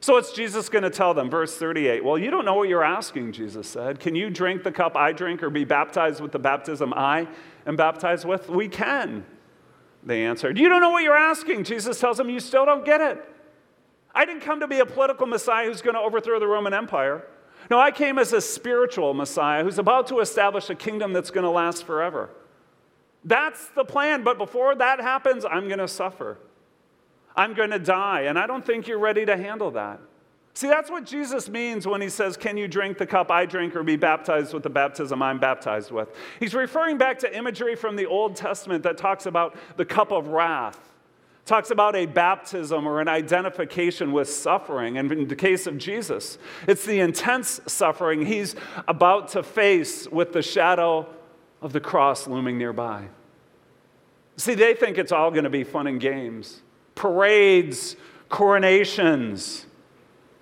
So 0.00 0.14
what's 0.14 0.32
Jesus 0.32 0.68
going 0.68 0.84
to 0.84 0.90
tell 0.90 1.12
them? 1.12 1.28
Verse 1.28 1.56
38. 1.56 2.04
Well, 2.04 2.16
you 2.16 2.30
don't 2.30 2.44
know 2.44 2.54
what 2.54 2.68
you're 2.68 2.84
asking, 2.84 3.32
Jesus 3.32 3.68
said. 3.68 3.98
Can 3.98 4.14
you 4.14 4.30
drink 4.30 4.62
the 4.62 4.70
cup 4.70 4.96
I 4.96 5.12
drink 5.12 5.42
or 5.42 5.50
be 5.50 5.64
baptized 5.64 6.20
with 6.20 6.32
the 6.32 6.38
baptism 6.38 6.94
I 6.94 7.28
am 7.66 7.76
baptized 7.76 8.24
with? 8.24 8.48
We 8.48 8.68
can, 8.68 9.26
they 10.04 10.24
answered. 10.24 10.56
You 10.56 10.68
don't 10.68 10.80
know 10.80 10.90
what 10.90 11.02
you're 11.02 11.16
asking. 11.16 11.64
Jesus 11.64 11.98
tells 11.98 12.16
them, 12.16 12.30
You 12.30 12.40
still 12.40 12.64
don't 12.64 12.84
get 12.84 13.00
it. 13.00 13.24
I 14.14 14.24
didn't 14.24 14.42
come 14.42 14.60
to 14.60 14.68
be 14.68 14.78
a 14.78 14.86
political 14.86 15.26
Messiah 15.26 15.66
who's 15.66 15.82
going 15.82 15.94
to 15.94 16.00
overthrow 16.00 16.38
the 16.40 16.46
Roman 16.46 16.72
Empire. 16.72 17.24
No, 17.70 17.78
I 17.78 17.90
came 17.90 18.18
as 18.18 18.32
a 18.32 18.40
spiritual 18.40 19.14
Messiah 19.14 19.62
who's 19.62 19.78
about 19.78 20.06
to 20.08 20.20
establish 20.20 20.70
a 20.70 20.74
kingdom 20.74 21.12
that's 21.12 21.30
going 21.30 21.44
to 21.44 21.50
last 21.50 21.84
forever. 21.84 22.30
That's 23.24 23.68
the 23.70 23.84
plan, 23.84 24.22
but 24.22 24.38
before 24.38 24.74
that 24.76 25.00
happens, 25.00 25.44
I'm 25.44 25.66
going 25.66 25.80
to 25.80 25.88
suffer. 25.88 26.38
I'm 27.36 27.54
going 27.54 27.70
to 27.70 27.78
die, 27.78 28.22
and 28.22 28.38
I 28.38 28.46
don't 28.46 28.64
think 28.64 28.86
you're 28.86 28.98
ready 28.98 29.24
to 29.26 29.36
handle 29.36 29.70
that. 29.72 30.00
See, 30.54 30.66
that's 30.66 30.90
what 30.90 31.04
Jesus 31.04 31.48
means 31.48 31.86
when 31.86 32.00
he 32.00 32.08
says, 32.08 32.36
Can 32.36 32.56
you 32.56 32.66
drink 32.66 32.98
the 32.98 33.06
cup 33.06 33.30
I 33.30 33.46
drink 33.46 33.76
or 33.76 33.84
be 33.84 33.94
baptized 33.94 34.52
with 34.52 34.64
the 34.64 34.70
baptism 34.70 35.22
I'm 35.22 35.38
baptized 35.38 35.92
with? 35.92 36.08
He's 36.40 36.52
referring 36.52 36.98
back 36.98 37.20
to 37.20 37.36
imagery 37.36 37.76
from 37.76 37.94
the 37.94 38.06
Old 38.06 38.34
Testament 38.34 38.82
that 38.82 38.98
talks 38.98 39.26
about 39.26 39.56
the 39.76 39.84
cup 39.84 40.10
of 40.10 40.28
wrath, 40.28 40.80
talks 41.46 41.70
about 41.70 41.94
a 41.94 42.06
baptism 42.06 42.88
or 42.88 43.00
an 43.00 43.06
identification 43.06 44.10
with 44.10 44.28
suffering. 44.28 44.98
And 44.98 45.12
in 45.12 45.28
the 45.28 45.36
case 45.36 45.68
of 45.68 45.78
Jesus, 45.78 46.38
it's 46.66 46.84
the 46.84 46.98
intense 46.98 47.60
suffering 47.68 48.26
he's 48.26 48.56
about 48.88 49.28
to 49.28 49.44
face 49.44 50.08
with 50.08 50.32
the 50.32 50.42
shadow 50.42 51.06
of 51.60 51.72
the 51.72 51.80
cross 51.80 52.26
looming 52.26 52.58
nearby. 52.58 53.08
See, 54.36 54.54
they 54.54 54.74
think 54.74 54.98
it's 54.98 55.12
all 55.12 55.30
going 55.30 55.44
to 55.44 55.50
be 55.50 55.64
fun 55.64 55.86
and 55.86 56.00
games 56.00 56.62
parades, 56.94 57.94
coronations. 58.28 59.66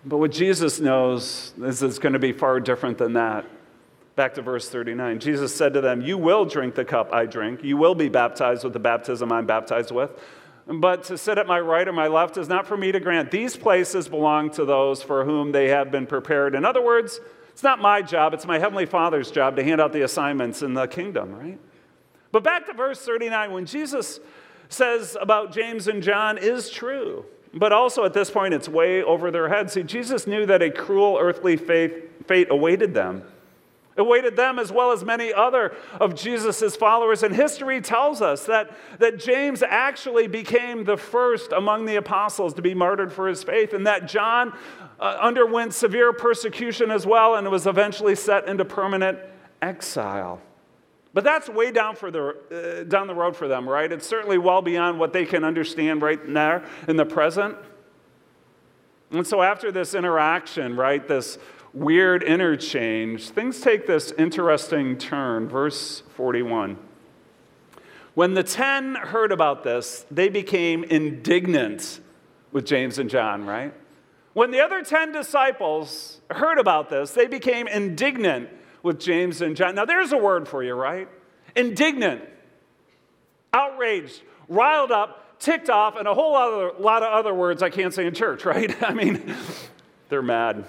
But 0.07 0.19
what 0.19 0.31
Jesus 0.31 0.81
knows 0.81 1.53
is 1.59 1.83
it's 1.83 1.99
going 1.99 2.15
to 2.15 2.19
be 2.19 2.33
far 2.33 2.61
different 2.61 2.97
than 2.97 3.13
that. 3.13 3.45
Back 4.15 4.35
to 4.35 4.43
verse 4.43 4.69
39. 4.71 5.21
Jesus 5.21 5.55
said 5.55 5.75
to 5.75 5.83
them, 5.83 6.01
You 6.01 6.17
will 6.17 6.47
drink 6.47 6.75
the 6.75 6.85
cup 6.85 7.13
I 7.13 7.27
drink. 7.27 7.63
You 7.63 7.77
will 7.77 7.95
be 7.95 8.09
baptized 8.09 8.65
with 8.65 8.73
the 8.73 8.79
baptism 8.79 9.31
I'm 9.31 9.45
baptized 9.45 9.91
with. 9.91 10.11
But 10.67 11.05
to 11.05 11.19
sit 11.19 11.37
at 11.37 11.47
my 11.47 11.61
right 11.61 11.87
or 11.87 11.93
my 11.93 12.09
left 12.09 12.39
is 12.39 12.49
not 12.49 12.67
for 12.67 12.77
me 12.77 12.91
to 12.93 12.99
grant. 12.99 13.31
These 13.31 13.57
places 13.57 14.09
belong 14.09 14.51
to 14.53 14.65
those 14.65 15.03
for 15.03 15.25
whom 15.25 15.53
they 15.53 15.69
have 15.69 15.91
been 15.91 16.07
prepared. 16.07 16.55
In 16.55 16.65
other 16.65 16.83
words, 16.83 17.21
it's 17.57 17.63
not 17.63 17.81
my 17.81 18.03
job, 18.03 18.35
it's 18.35 18.45
my 18.45 18.59
Heavenly 18.59 18.85
Father's 18.85 19.31
job 19.31 19.57
to 19.57 19.65
hand 19.65 19.81
out 19.81 19.95
the 19.95 20.03
assignments 20.03 20.61
in 20.61 20.75
the 20.75 20.87
kingdom, 20.87 21.35
right? 21.35 21.59
But 22.31 22.45
back 22.45 22.67
to 22.67 22.75
verse 22.75 23.01
39, 23.01 23.51
when 23.51 23.65
Jesus 23.65 24.21
says 24.69 25.17
about 25.19 25.55
James 25.55 25.89
and 25.89 26.03
John 26.03 26.37
is 26.37 26.69
true. 26.69 27.25
But 27.55 27.73
also 27.73 28.05
at 28.05 28.13
this 28.13 28.31
point, 28.31 28.53
it's 28.53 28.69
way 28.69 29.03
over 29.03 29.31
their 29.31 29.49
heads. 29.49 29.73
See, 29.73 29.85
Jesus 29.85 30.27
knew 30.27 30.45
that 30.45 30.61
a 30.61 30.71
cruel 30.71 31.17
earthly 31.19 31.57
fate, 31.57 32.27
fate 32.27 32.49
awaited 32.51 32.93
them. 32.93 33.23
It 33.97 34.01
awaited 34.01 34.37
them 34.37 34.59
as 34.59 34.71
well 34.71 34.93
as 34.93 35.05
many 35.05 35.33
other 35.33 35.75
of 36.01 36.15
Jesus' 36.15 36.77
followers. 36.77 37.23
And 37.23 37.35
history 37.35 37.81
tells 37.81 38.21
us 38.21 38.45
that, 38.47 38.77
that 38.99 39.19
James 39.19 39.63
actually 39.63 40.27
became 40.27 40.85
the 40.85 40.97
first 40.97 41.53
among 41.53 41.87
the 41.87 41.97
apostles 41.97 42.55
to 42.55 42.63
be 42.63 42.75
martyred 42.75 43.13
for 43.13 43.27
his 43.29 43.43
faith, 43.43 43.73
and 43.73 43.87
that 43.87 44.07
John 44.07 44.53
uh, 45.01 45.19
underwent 45.21 45.75
severe 45.75 46.13
persecution 46.13 46.91
as 46.91 47.07
well 47.07 47.35
and 47.35 47.49
was 47.51 47.67
eventually 47.67 48.15
set 48.15 48.49
into 48.49 48.65
permanent 48.65 49.19
exile. 49.63 50.41
But 51.15 51.25
that's 51.25 51.49
way 51.49 51.71
down, 51.73 51.97
for 51.97 52.11
the, 52.11 52.37
uh, 52.53 52.85
down 52.85 53.07
the 53.07 53.15
road 53.15 53.35
for 53.35 53.49
them, 53.49 53.67
right? 53.67 53.91
It's 53.91 54.07
certainly 54.07 54.37
well 54.37 54.61
beyond 54.61 55.01
what 55.01 55.15
they 55.15 55.25
can 55.25 55.45
understand 55.45 56.03
right 56.03 56.29
now 56.29 56.63
in 56.89 56.97
the 56.97 57.07
present. 57.07 57.57
And 59.11 59.27
so 59.27 59.41
after 59.41 59.73
this 59.73 59.95
interaction, 59.95 60.77
right, 60.77 61.07
this 61.09 61.39
weird 61.77 62.23
interchange, 62.23 63.29
things 63.29 63.61
take 63.61 63.87
this 63.87 64.11
interesting 64.13 64.97
turn. 64.97 65.49
Verse 65.49 66.03
41. 66.17 66.79
When 68.15 68.33
the 68.33 68.43
ten 68.43 68.95
heard 68.95 69.31
about 69.31 69.63
this, 69.63 70.07
they 70.11 70.31
became 70.31 70.85
indignant 70.85 72.01
with 72.51 72.65
James 72.65 72.99
and 72.99 73.11
John, 73.11 73.45
right? 73.45 73.75
When 74.33 74.51
the 74.51 74.61
other 74.61 74.83
10 74.83 75.13
disciples 75.13 76.21
heard 76.31 76.59
about 76.59 76.89
this, 76.91 77.13
they 77.13 77.27
became 77.27 77.69
indignant 77.69 78.49
with 78.83 79.01
James 79.01 79.41
and 79.41 79.57
John. 79.57 79.75
Now, 79.75 79.85
there's 79.85 80.13
a 80.13 80.19
word 80.19 80.47
for 80.47 80.63
you, 80.63 80.75
right? 80.75 81.09
Indignant, 81.55 82.23
outraged, 83.53 84.23
riled 84.49 84.93
up, 84.93 85.39
ticked 85.39 85.71
off, 85.71 85.97
and 85.97 86.07
a 86.07 86.15
whole 86.15 86.37
other, 86.37 86.73
lot 86.79 87.03
of 87.03 87.13
other 87.13 87.35
words 87.35 87.63
I 87.63 87.71
can't 87.71 87.93
say 87.93 88.07
in 88.07 88.15
church, 88.15 88.45
right? 88.45 88.75
I 88.83 88.93
mean, 88.93 89.35
they're 90.09 90.23
mad. 90.23 90.67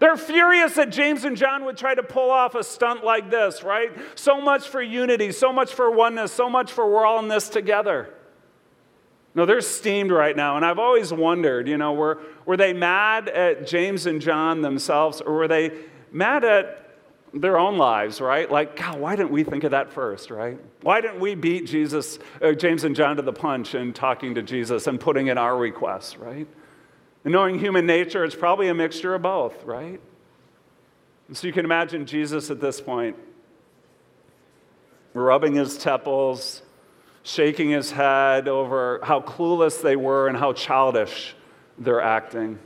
They're 0.00 0.16
furious 0.16 0.74
that 0.74 0.90
James 0.90 1.24
and 1.24 1.36
John 1.36 1.66
would 1.66 1.76
try 1.76 1.94
to 1.94 2.02
pull 2.02 2.30
off 2.30 2.54
a 2.54 2.64
stunt 2.64 3.04
like 3.04 3.30
this, 3.30 3.62
right? 3.62 3.92
So 4.14 4.40
much 4.40 4.66
for 4.66 4.82
unity, 4.82 5.30
so 5.30 5.52
much 5.52 5.74
for 5.74 5.90
oneness, 5.90 6.32
so 6.32 6.48
much 6.48 6.72
for 6.72 6.90
we're 6.90 7.04
all 7.04 7.18
in 7.18 7.28
this 7.28 7.50
together. 7.50 8.12
No, 9.34 9.44
they're 9.44 9.60
steamed 9.60 10.10
right 10.10 10.34
now. 10.34 10.56
And 10.56 10.64
I've 10.64 10.78
always 10.78 11.12
wondered, 11.12 11.68
you 11.68 11.76
know, 11.76 11.92
were, 11.92 12.18
were 12.46 12.56
they 12.56 12.72
mad 12.72 13.28
at 13.28 13.66
James 13.66 14.06
and 14.06 14.22
John 14.22 14.62
themselves, 14.62 15.20
or 15.20 15.34
were 15.34 15.48
they 15.48 15.70
mad 16.10 16.44
at 16.44 16.96
their 17.34 17.58
own 17.58 17.76
lives, 17.76 18.22
right? 18.22 18.50
Like, 18.50 18.76
God, 18.76 18.98
why 18.98 19.16
didn't 19.16 19.30
we 19.30 19.44
think 19.44 19.64
of 19.64 19.72
that 19.72 19.92
first, 19.92 20.30
right? 20.30 20.58
Why 20.80 21.02
didn't 21.02 21.20
we 21.20 21.34
beat 21.34 21.66
Jesus, 21.66 22.18
uh, 22.42 22.52
James 22.52 22.84
and 22.84 22.96
John 22.96 23.16
to 23.16 23.22
the 23.22 23.34
punch 23.34 23.74
in 23.74 23.92
talking 23.92 24.34
to 24.34 24.42
Jesus 24.42 24.86
and 24.86 24.98
putting 24.98 25.26
in 25.26 25.36
our 25.36 25.56
requests, 25.56 26.16
right? 26.16 26.48
And 27.24 27.32
knowing 27.32 27.58
human 27.58 27.86
nature, 27.86 28.24
it's 28.24 28.34
probably 28.34 28.68
a 28.68 28.74
mixture 28.74 29.14
of 29.14 29.22
both, 29.22 29.64
right? 29.64 30.00
And 31.28 31.36
so 31.36 31.46
you 31.46 31.52
can 31.52 31.64
imagine 31.64 32.06
Jesus 32.06 32.50
at 32.50 32.60
this 32.60 32.80
point 32.80 33.16
rubbing 35.12 35.54
his 35.54 35.76
temples, 35.76 36.62
shaking 37.22 37.70
his 37.70 37.90
head 37.90 38.48
over 38.48 39.00
how 39.02 39.20
clueless 39.20 39.82
they 39.82 39.96
were 39.96 40.28
and 40.28 40.36
how 40.36 40.52
childish 40.52 41.34
they're 41.78 42.00
acting. 42.00 42.58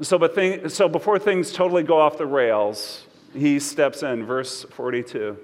So, 0.00 0.18
but 0.18 0.34
thing, 0.34 0.68
so 0.68 0.88
before 0.88 1.18
things 1.18 1.52
totally 1.52 1.82
go 1.82 1.98
off 1.98 2.18
the 2.18 2.26
rails, 2.26 3.06
he 3.32 3.58
steps 3.58 4.02
in, 4.02 4.26
verse 4.26 4.64
42. 4.64 5.38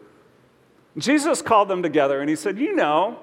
Jesus 0.99 1.41
called 1.41 1.69
them 1.69 1.83
together 1.83 2.21
and 2.21 2.29
he 2.29 2.37
said, 2.37 2.59
You 2.59 2.75
know 2.75 3.19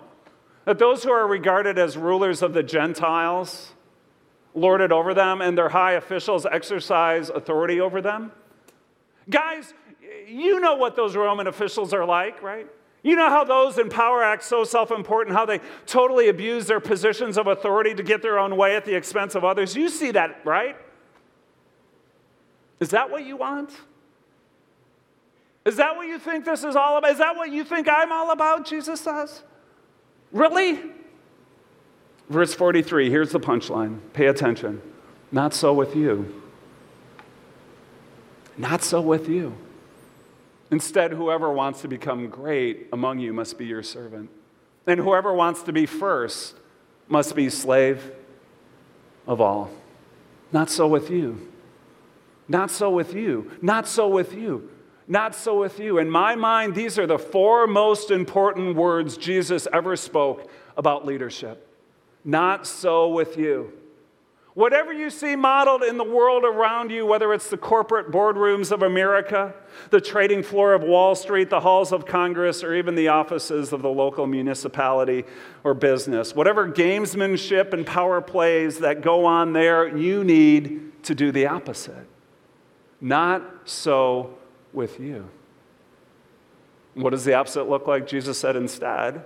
that 0.66 0.80
those 0.80 1.04
who 1.04 1.12
are 1.12 1.28
regarded 1.28 1.78
as 1.78 1.98
rulers 1.98 2.42
of 2.42 2.54
the 2.54 2.64
Gentiles 2.64 3.74
lord 4.60 4.82
it 4.82 4.92
over 4.92 5.14
them, 5.14 5.42
and 5.42 5.58
their 5.58 5.70
high 5.70 5.94
officials 5.94 6.46
exercise 6.46 7.30
authority 7.30 7.80
over 7.80 8.02
them? 8.02 8.32
Guys, 9.30 9.74
you 10.28 10.60
know 10.60 10.76
what 10.76 10.96
those 10.96 11.16
Roman 11.16 11.48
officials 11.48 11.94
are 11.94 12.06
like, 12.06 12.42
right? 12.42 12.68
You 13.02 13.16
know 13.16 13.30
how 13.30 13.44
those 13.44 13.78
in 13.78 13.90
power 13.90 14.24
act 14.24 14.44
so 14.44 14.64
self 14.64 14.92
important, 14.92 15.36
how 15.36 15.46
they 15.46 15.62
totally 15.86 16.28
abuse 16.30 16.66
their 16.66 16.80
positions 16.80 17.38
of 17.38 17.48
authority 17.48 17.94
to 17.94 18.04
get 18.04 18.22
their 18.22 18.38
own 18.38 18.58
way 18.58 18.76
at 18.76 18.86
the 18.86 18.96
expense 18.96 19.36
of 19.36 19.46
others. 19.46 19.76
You 19.76 19.88
see 19.90 20.12
that, 20.12 20.42
right? 20.44 20.76
Is 22.80 22.90
that 22.90 23.10
what 23.10 23.26
you 23.26 23.38
want? 23.38 23.72
Is 25.66 25.78
that 25.78 25.96
what 25.96 26.08
you 26.08 26.20
think 26.20 26.46
this 26.46 26.64
is 26.64 26.76
all 26.76 26.98
about? 26.98 27.12
Is 27.12 27.18
that 27.20 27.36
what 27.36 27.52
you 27.52 27.64
think 27.64 27.88
I'm 27.90 28.12
all 28.12 28.32
about? 28.32 28.66
Jesus 28.66 29.02
says. 29.02 29.44
Really? 30.32 30.80
Verse 32.30 32.54
43, 32.54 33.10
here's 33.10 33.32
the 33.32 33.40
punchline. 33.40 34.00
Pay 34.14 34.28
attention. 34.28 34.82
Not 35.32 35.54
so 35.54 35.74
with 35.74 35.96
you. 35.96 36.42
Not 38.58 38.84
so 38.84 39.02
with 39.02 39.28
you. 39.28 39.56
Instead, 40.72 41.14
whoever 41.14 41.52
wants 41.52 41.82
to 41.82 41.88
become 41.88 42.28
great 42.28 42.88
among 42.94 43.20
you 43.20 43.34
must 43.34 43.58
be 43.58 43.66
your 43.66 43.82
servant. 43.82 44.30
And 44.86 45.00
whoever 45.00 45.34
wants 45.34 45.64
to 45.64 45.74
be 45.74 45.86
first 45.86 46.56
must 47.08 47.36
be 47.36 47.50
slave 47.50 48.12
of 49.26 49.42
all. 49.42 49.72
Not 50.52 50.70
so 50.70 50.88
with 50.88 51.10
you. 51.10 51.52
Not 52.48 52.70
so 52.70 52.90
with 52.90 53.14
you. 53.14 53.52
Not 53.62 53.88
so 53.88 54.08
with 54.08 54.34
you. 54.34 54.70
Not 55.08 55.34
so 55.34 55.60
with 55.60 55.80
you. 55.80 55.98
In 55.98 56.10
my 56.10 56.36
mind, 56.36 56.76
these 56.76 57.00
are 57.00 57.08
the 57.08 57.18
four 57.18 57.66
most 57.66 58.12
important 58.12 58.76
words 58.76 59.18
Jesus 59.18 59.68
ever 59.74 59.96
spoke 59.96 60.50
about 60.78 61.06
leadership. 61.06 61.69
Not 62.30 62.68
so 62.68 63.10
with 63.10 63.38
you. 63.38 63.74
Whatever 64.54 64.94
you 64.94 65.10
see 65.10 65.36
modeled 65.36 65.82
in 65.82 65.98
the 65.98 66.04
world 66.04 66.44
around 66.44 66.92
you, 66.92 67.04
whether 67.04 67.34
it's 67.34 67.50
the 67.50 67.58
corporate 67.58 68.12
boardrooms 68.12 68.72
of 68.72 68.84
America, 68.84 69.56
the 69.90 70.00
trading 70.00 70.44
floor 70.44 70.76
of 70.76 70.84
Wall 70.84 71.16
Street, 71.16 71.50
the 71.50 71.62
halls 71.62 71.92
of 71.92 72.06
Congress, 72.06 72.64
or 72.64 72.76
even 72.76 72.94
the 72.94 73.08
offices 73.08 73.74
of 73.74 73.82
the 73.82 73.90
local 73.90 74.28
municipality 74.28 75.24
or 75.64 75.74
business, 75.74 76.36
whatever 76.36 76.70
gamesmanship 76.70 77.74
and 77.74 77.88
power 77.88 78.22
plays 78.22 78.78
that 78.78 79.02
go 79.02 79.26
on 79.26 79.54
there, 79.54 79.98
you 79.98 80.24
need 80.24 81.04
to 81.04 81.16
do 81.16 81.32
the 81.32 81.48
opposite. 81.48 82.06
Not 83.02 83.68
so 83.68 84.38
with 84.72 85.00
you. 85.00 85.28
What 86.94 87.10
does 87.10 87.26
the 87.26 87.34
opposite 87.34 87.68
look 87.68 87.88
like? 87.88 88.06
Jesus 88.06 88.38
said 88.38 88.56
instead, 88.56 89.24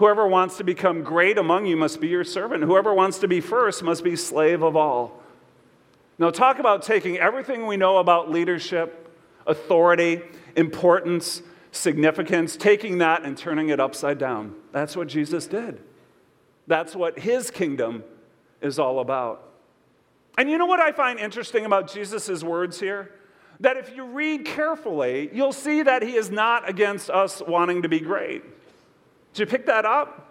Whoever 0.00 0.26
wants 0.26 0.56
to 0.56 0.64
become 0.64 1.02
great 1.02 1.36
among 1.36 1.66
you 1.66 1.76
must 1.76 2.00
be 2.00 2.08
your 2.08 2.24
servant. 2.24 2.64
Whoever 2.64 2.94
wants 2.94 3.18
to 3.18 3.28
be 3.28 3.42
first 3.42 3.82
must 3.82 4.02
be 4.02 4.16
slave 4.16 4.62
of 4.62 4.74
all. 4.74 5.20
Now, 6.18 6.30
talk 6.30 6.58
about 6.58 6.80
taking 6.82 7.18
everything 7.18 7.66
we 7.66 7.76
know 7.76 7.98
about 7.98 8.30
leadership, 8.30 9.14
authority, 9.46 10.22
importance, 10.56 11.42
significance, 11.70 12.56
taking 12.56 12.96
that 12.98 13.24
and 13.24 13.36
turning 13.36 13.68
it 13.68 13.78
upside 13.78 14.16
down. 14.16 14.54
That's 14.72 14.96
what 14.96 15.06
Jesus 15.06 15.46
did. 15.46 15.82
That's 16.66 16.96
what 16.96 17.18
his 17.18 17.50
kingdom 17.50 18.02
is 18.62 18.78
all 18.78 19.00
about. 19.00 19.50
And 20.38 20.48
you 20.50 20.56
know 20.56 20.64
what 20.64 20.80
I 20.80 20.92
find 20.92 21.20
interesting 21.20 21.66
about 21.66 21.92
Jesus' 21.92 22.42
words 22.42 22.80
here? 22.80 23.12
That 23.60 23.76
if 23.76 23.94
you 23.94 24.04
read 24.06 24.46
carefully, 24.46 25.28
you'll 25.34 25.52
see 25.52 25.82
that 25.82 26.02
he 26.02 26.16
is 26.16 26.30
not 26.30 26.66
against 26.66 27.10
us 27.10 27.42
wanting 27.46 27.82
to 27.82 27.88
be 27.90 28.00
great. 28.00 28.42
Did 29.32 29.40
you 29.40 29.46
pick 29.46 29.66
that 29.66 29.84
up? 29.84 30.28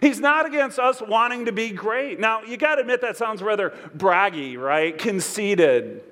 He's 0.00 0.20
not 0.20 0.46
against 0.46 0.78
us 0.78 1.02
wanting 1.02 1.46
to 1.46 1.52
be 1.52 1.70
great. 1.70 2.20
Now, 2.20 2.42
you 2.42 2.56
got 2.56 2.76
to 2.76 2.82
admit 2.82 3.00
that 3.02 3.16
sounds 3.16 3.42
rather 3.42 3.70
braggy, 3.96 4.56
right? 4.56 4.96
Conceited 4.96 6.02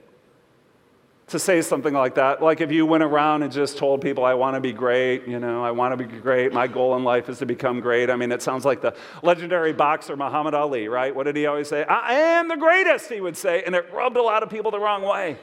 to 1.28 1.38
say 1.38 1.60
something 1.60 1.92
like 1.92 2.14
that. 2.14 2.42
Like 2.42 2.60
if 2.60 2.72
you 2.72 2.86
went 2.86 3.02
around 3.02 3.42
and 3.42 3.52
just 3.52 3.76
told 3.76 4.00
people, 4.00 4.24
I 4.24 4.34
want 4.34 4.56
to 4.56 4.60
be 4.60 4.72
great, 4.72 5.28
you 5.28 5.38
know, 5.38 5.62
I 5.62 5.70
want 5.70 5.96
to 5.96 6.02
be 6.02 6.10
great, 6.20 6.52
my 6.54 6.66
goal 6.66 6.96
in 6.96 7.04
life 7.04 7.28
is 7.28 7.38
to 7.38 7.46
become 7.46 7.80
great. 7.80 8.08
I 8.08 8.16
mean, 8.16 8.32
it 8.32 8.40
sounds 8.40 8.64
like 8.64 8.80
the 8.80 8.94
legendary 9.22 9.74
boxer 9.74 10.16
Muhammad 10.16 10.54
Ali, 10.54 10.88
right? 10.88 11.14
What 11.14 11.24
did 11.24 11.36
he 11.36 11.44
always 11.44 11.68
say? 11.68 11.84
I 11.84 12.14
am 12.14 12.48
the 12.48 12.56
greatest, 12.56 13.10
he 13.10 13.20
would 13.20 13.36
say, 13.36 13.62
and 13.64 13.74
it 13.74 13.92
rubbed 13.92 14.16
a 14.16 14.22
lot 14.22 14.42
of 14.42 14.48
people 14.48 14.70
the 14.70 14.80
wrong 14.80 15.02
way. 15.02 15.36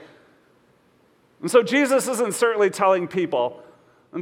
And 1.41 1.51
so 1.51 1.61
Jesus 1.61 2.07
isn't 2.07 2.33
certainly 2.33 2.71
telling 2.71 3.07
people 3.07 3.61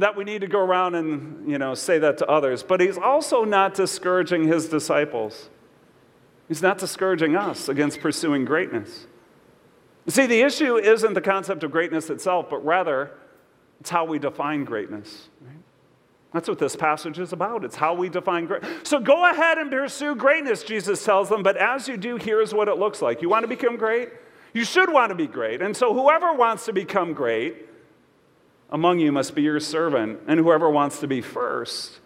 that 0.02 0.16
we 0.16 0.24
need 0.24 0.40
to 0.40 0.46
go 0.48 0.58
around 0.58 0.94
and, 0.94 1.48
you 1.48 1.58
know, 1.58 1.74
say 1.74 1.98
that 1.98 2.18
to 2.18 2.26
others, 2.26 2.62
but 2.62 2.80
he's 2.80 2.98
also 2.98 3.44
not 3.44 3.74
discouraging 3.74 4.48
his 4.48 4.68
disciples. 4.68 5.50
He's 6.48 6.62
not 6.62 6.78
discouraging 6.78 7.36
us 7.36 7.68
against 7.68 8.00
pursuing 8.00 8.44
greatness. 8.44 9.06
See, 10.08 10.26
the 10.26 10.42
issue 10.42 10.76
isn't 10.76 11.14
the 11.14 11.20
concept 11.20 11.62
of 11.62 11.70
greatness 11.70 12.10
itself, 12.10 12.50
but 12.50 12.64
rather 12.64 13.12
it's 13.80 13.90
how 13.90 14.04
we 14.04 14.18
define 14.18 14.64
greatness. 14.64 15.28
Right? 15.40 15.56
That's 16.32 16.48
what 16.48 16.58
this 16.58 16.74
passage 16.74 17.18
is 17.18 17.32
about. 17.32 17.64
It's 17.64 17.76
how 17.76 17.94
we 17.94 18.08
define 18.08 18.46
great. 18.46 18.62
So 18.82 18.98
go 18.98 19.30
ahead 19.30 19.58
and 19.58 19.70
pursue 19.70 20.16
greatness, 20.16 20.64
Jesus 20.64 21.04
tells 21.04 21.28
them, 21.28 21.42
but 21.42 21.56
as 21.56 21.88
you 21.88 21.96
do, 21.96 22.16
here's 22.16 22.52
what 22.52 22.68
it 22.68 22.76
looks 22.76 23.00
like. 23.00 23.22
You 23.22 23.28
want 23.28 23.44
to 23.44 23.48
become 23.48 23.76
great? 23.76 24.10
You 24.52 24.64
should 24.64 24.92
want 24.92 25.10
to 25.10 25.14
be 25.14 25.26
great. 25.26 25.62
And 25.62 25.76
so 25.76 25.94
whoever 25.94 26.32
wants 26.32 26.66
to 26.66 26.72
become 26.72 27.12
great 27.12 27.68
among 28.74 28.98
you 28.98 29.12
must 29.12 29.36
be 29.36 29.42
your 29.42 29.60
servant, 29.60 30.18
and 30.26 30.40
whoever 30.40 30.68
wants 30.68 30.98
to 30.98 31.06
be 31.06 31.20
first 31.20 32.00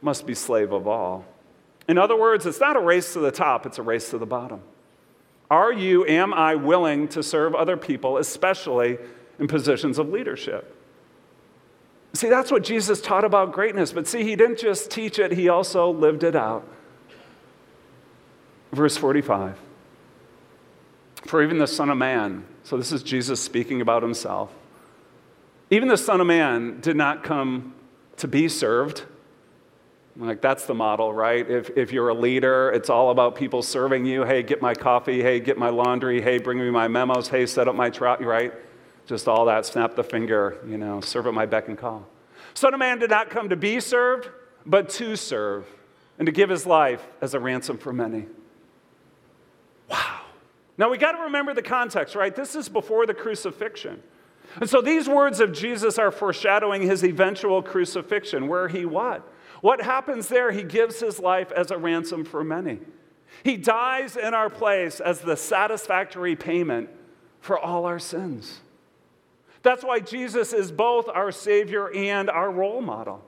must 0.00 0.24
be 0.24 0.36
slave 0.36 0.72
of 0.72 0.86
all. 0.86 1.24
In 1.88 1.98
other 1.98 2.16
words, 2.16 2.46
it's 2.46 2.60
not 2.60 2.76
a 2.76 2.80
race 2.80 3.12
to 3.14 3.18
the 3.18 3.32
top, 3.32 3.66
it's 3.66 3.78
a 3.78 3.82
race 3.82 4.10
to 4.10 4.18
the 4.18 4.26
bottom. 4.26 4.60
Are 5.50 5.72
you, 5.72 6.06
am 6.06 6.32
I 6.32 6.54
willing 6.54 7.08
to 7.08 7.24
serve 7.24 7.56
other 7.56 7.76
people, 7.76 8.18
especially 8.18 8.98
in 9.40 9.48
positions 9.48 9.98
of 9.98 10.10
leadership? 10.10 10.76
See, 12.12 12.28
that's 12.28 12.52
what 12.52 12.62
Jesus 12.62 13.00
taught 13.00 13.24
about 13.24 13.50
greatness. 13.50 13.92
But 13.92 14.06
see, 14.06 14.22
he 14.22 14.36
didn't 14.36 14.60
just 14.60 14.92
teach 14.92 15.18
it, 15.18 15.32
he 15.32 15.48
also 15.48 15.90
lived 15.90 16.22
it 16.22 16.36
out. 16.36 16.64
Verse 18.70 18.96
45 18.96 19.58
For 21.24 21.42
even 21.42 21.58
the 21.58 21.66
Son 21.66 21.90
of 21.90 21.98
Man, 21.98 22.44
so 22.62 22.76
this 22.76 22.92
is 22.92 23.02
Jesus 23.02 23.40
speaking 23.40 23.80
about 23.80 24.04
himself, 24.04 24.52
even 25.72 25.88
the 25.88 25.96
Son 25.96 26.20
of 26.20 26.26
Man 26.26 26.80
did 26.80 26.96
not 26.96 27.24
come 27.24 27.74
to 28.18 28.28
be 28.28 28.48
served 28.48 29.02
like, 30.16 30.42
that's 30.42 30.66
the 30.66 30.74
model, 30.74 31.12
right? 31.12 31.48
If, 31.48 31.70
if 31.70 31.90
you're 31.90 32.10
a 32.10 32.14
leader, 32.14 32.70
it's 32.70 32.90
all 32.90 33.10
about 33.10 33.34
people 33.34 33.62
serving 33.62 34.04
you. 34.04 34.24
Hey, 34.24 34.42
get 34.42 34.60
my 34.60 34.74
coffee. 34.74 35.22
Hey, 35.22 35.40
get 35.40 35.56
my 35.56 35.70
laundry. 35.70 36.20
Hey, 36.20 36.38
bring 36.38 36.58
me 36.58 36.70
my 36.70 36.86
memos. 36.86 37.28
Hey, 37.28 37.46
set 37.46 37.66
up 37.66 37.74
my 37.74 37.88
trout, 37.88 38.22
right? 38.22 38.52
Just 39.06 39.26
all 39.26 39.46
that. 39.46 39.64
Snap 39.64 39.96
the 39.96 40.04
finger, 40.04 40.58
you 40.66 40.76
know, 40.76 41.00
serve 41.00 41.26
at 41.26 41.34
my 41.34 41.46
beck 41.46 41.68
and 41.68 41.78
call. 41.78 42.06
Son 42.52 42.74
of 42.74 42.80
Man 42.80 42.98
did 42.98 43.08
not 43.08 43.30
come 43.30 43.48
to 43.48 43.56
be 43.56 43.80
served, 43.80 44.28
but 44.66 44.90
to 44.90 45.16
serve 45.16 45.66
and 46.18 46.26
to 46.26 46.32
give 46.32 46.50
his 46.50 46.66
life 46.66 47.02
as 47.22 47.32
a 47.32 47.40
ransom 47.40 47.78
for 47.78 47.92
many. 47.92 48.26
Wow. 49.88 50.20
Now, 50.76 50.90
we 50.90 50.98
got 50.98 51.12
to 51.12 51.22
remember 51.22 51.54
the 51.54 51.62
context, 51.62 52.14
right? 52.14 52.36
This 52.36 52.54
is 52.54 52.68
before 52.68 53.06
the 53.06 53.14
crucifixion. 53.14 54.02
And 54.60 54.68
so 54.68 54.80
these 54.80 55.08
words 55.08 55.40
of 55.40 55.52
Jesus 55.52 55.98
are 55.98 56.10
foreshadowing 56.10 56.82
his 56.82 57.04
eventual 57.04 57.62
crucifixion, 57.62 58.48
where 58.48 58.68
he 58.68 58.84
what? 58.84 59.26
What 59.60 59.80
happens 59.80 60.28
there? 60.28 60.50
He 60.50 60.62
gives 60.62 61.00
his 61.00 61.18
life 61.18 61.50
as 61.52 61.70
a 61.70 61.78
ransom 61.78 62.24
for 62.24 62.44
many. 62.44 62.80
He 63.44 63.56
dies 63.56 64.16
in 64.16 64.34
our 64.34 64.50
place 64.50 65.00
as 65.00 65.20
the 65.20 65.36
satisfactory 65.36 66.36
payment 66.36 66.90
for 67.40 67.58
all 67.58 67.86
our 67.86 67.98
sins. 67.98 68.60
That's 69.62 69.84
why 69.84 70.00
Jesus 70.00 70.52
is 70.52 70.72
both 70.72 71.08
our 71.08 71.32
Savior 71.32 71.90
and 71.94 72.28
our 72.28 72.50
role 72.50 72.82
model. 72.82 73.22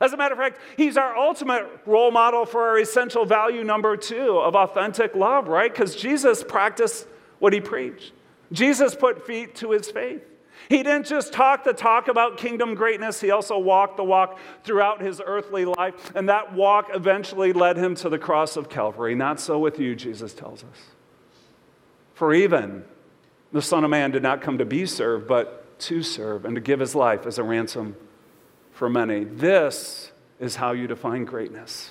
As 0.00 0.12
a 0.12 0.16
matter 0.16 0.34
of 0.34 0.40
fact, 0.40 0.60
He's 0.76 0.96
our 0.96 1.16
ultimate 1.16 1.66
role 1.86 2.10
model 2.10 2.46
for 2.46 2.62
our 2.68 2.78
essential 2.78 3.24
value 3.24 3.64
number 3.64 3.96
two 3.96 4.38
of 4.38 4.56
authentic 4.56 5.14
love, 5.14 5.48
right? 5.48 5.72
Because 5.72 5.94
Jesus 5.94 6.42
practiced 6.42 7.06
what 7.38 7.52
He 7.52 7.60
preached. 7.60 8.12
Jesus 8.52 8.94
put 8.94 9.26
feet 9.26 9.54
to 9.56 9.70
His 9.70 9.90
faith. 9.90 10.22
He 10.70 10.84
didn't 10.84 11.06
just 11.06 11.32
talk 11.32 11.64
the 11.64 11.72
talk 11.72 12.06
about 12.06 12.36
kingdom 12.36 12.76
greatness, 12.76 13.20
he 13.20 13.32
also 13.32 13.58
walked 13.58 13.96
the 13.96 14.04
walk 14.04 14.38
throughout 14.62 15.02
his 15.02 15.20
earthly 15.22 15.64
life. 15.64 16.12
And 16.14 16.28
that 16.28 16.54
walk 16.54 16.90
eventually 16.94 17.52
led 17.52 17.76
him 17.76 17.96
to 17.96 18.08
the 18.08 18.20
cross 18.20 18.56
of 18.56 18.68
Calvary. 18.68 19.16
Not 19.16 19.40
so 19.40 19.58
with 19.58 19.80
you, 19.80 19.96
Jesus 19.96 20.32
tells 20.32 20.62
us. 20.62 20.78
For 22.14 22.32
even 22.32 22.84
the 23.50 23.60
Son 23.60 23.82
of 23.82 23.90
Man 23.90 24.12
did 24.12 24.22
not 24.22 24.42
come 24.42 24.58
to 24.58 24.64
be 24.64 24.86
served, 24.86 25.26
but 25.26 25.76
to 25.80 26.04
serve 26.04 26.44
and 26.44 26.54
to 26.54 26.60
give 26.60 26.78
his 26.78 26.94
life 26.94 27.26
as 27.26 27.38
a 27.38 27.42
ransom 27.42 27.96
for 28.70 28.88
many. 28.88 29.24
This 29.24 30.12
is 30.38 30.54
how 30.54 30.70
you 30.70 30.86
define 30.86 31.24
greatness. 31.24 31.90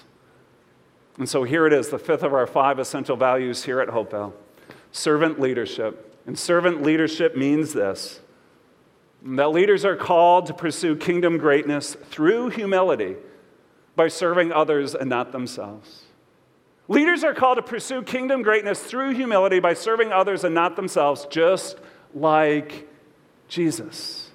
And 1.18 1.28
so 1.28 1.44
here 1.44 1.68
it 1.68 1.74
is, 1.74 1.90
the 1.90 2.00
fifth 2.00 2.24
of 2.24 2.34
our 2.34 2.48
five 2.48 2.80
essential 2.80 3.18
values 3.18 3.66
here 3.66 3.82
at 3.82 3.90
Hopevale 3.90 4.32
servant 4.94 5.38
leadership. 5.38 6.18
And 6.26 6.40
servant 6.40 6.82
leadership 6.82 7.36
means 7.36 7.74
this 7.74 8.22
that 9.24 9.52
leaders 9.52 9.86
are 9.86 9.96
called 9.96 10.46
to 10.48 10.54
pursue 10.54 10.96
kingdom 10.96 11.38
greatness 11.38 11.96
through 11.96 12.50
humility 12.50 13.16
by 13.96 14.08
serving 14.08 14.52
others 14.52 14.96
and 14.96 15.10
not 15.10 15.32
themselves. 15.32 16.06
Leaders 16.88 17.24
are 17.24 17.34
called 17.34 17.58
to 17.58 17.62
pursue 17.62 18.02
kingdom 18.02 18.42
greatness 18.42 18.82
through 18.82 19.14
humility 19.14 19.60
by 19.60 19.74
serving 19.74 20.12
others 20.12 20.44
and 20.44 20.56
not 20.56 20.76
themselves, 20.76 21.28
just 21.30 21.78
like 22.16 22.88
Jesus. 23.48 24.32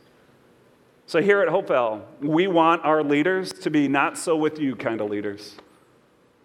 So, 1.06 1.20
here 1.20 1.40
at 1.42 1.48
Hopevale, 1.48 2.02
we 2.20 2.46
want 2.46 2.84
our 2.84 3.02
leaders 3.02 3.52
to 3.52 3.70
be 3.70 3.88
not 3.88 4.16
so 4.16 4.36
with 4.36 4.58
you 4.58 4.76
kind 4.76 5.00
of 5.00 5.10
leaders. 5.10 5.56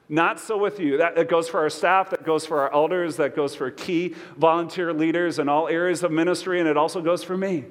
Not 0.09 0.39
so 0.39 0.57
with 0.57 0.79
you. 0.79 0.97
That, 0.97 1.15
that 1.15 1.29
goes 1.29 1.47
for 1.47 1.59
our 1.59 1.69
staff, 1.69 2.09
that 2.09 2.25
goes 2.25 2.43
for 2.43 2.61
our 2.61 2.73
elders, 2.73 3.17
that 3.17 3.35
goes 3.35 3.53
for 3.53 3.69
key 3.69 4.15
volunteer 4.35 4.91
leaders 4.91 5.37
in 5.37 5.47
all 5.47 5.67
areas 5.67 6.01
of 6.01 6.11
ministry, 6.11 6.59
and 6.59 6.67
it 6.67 6.77
also 6.77 7.01
goes 7.01 7.23
for 7.23 7.37
me. 7.37 7.65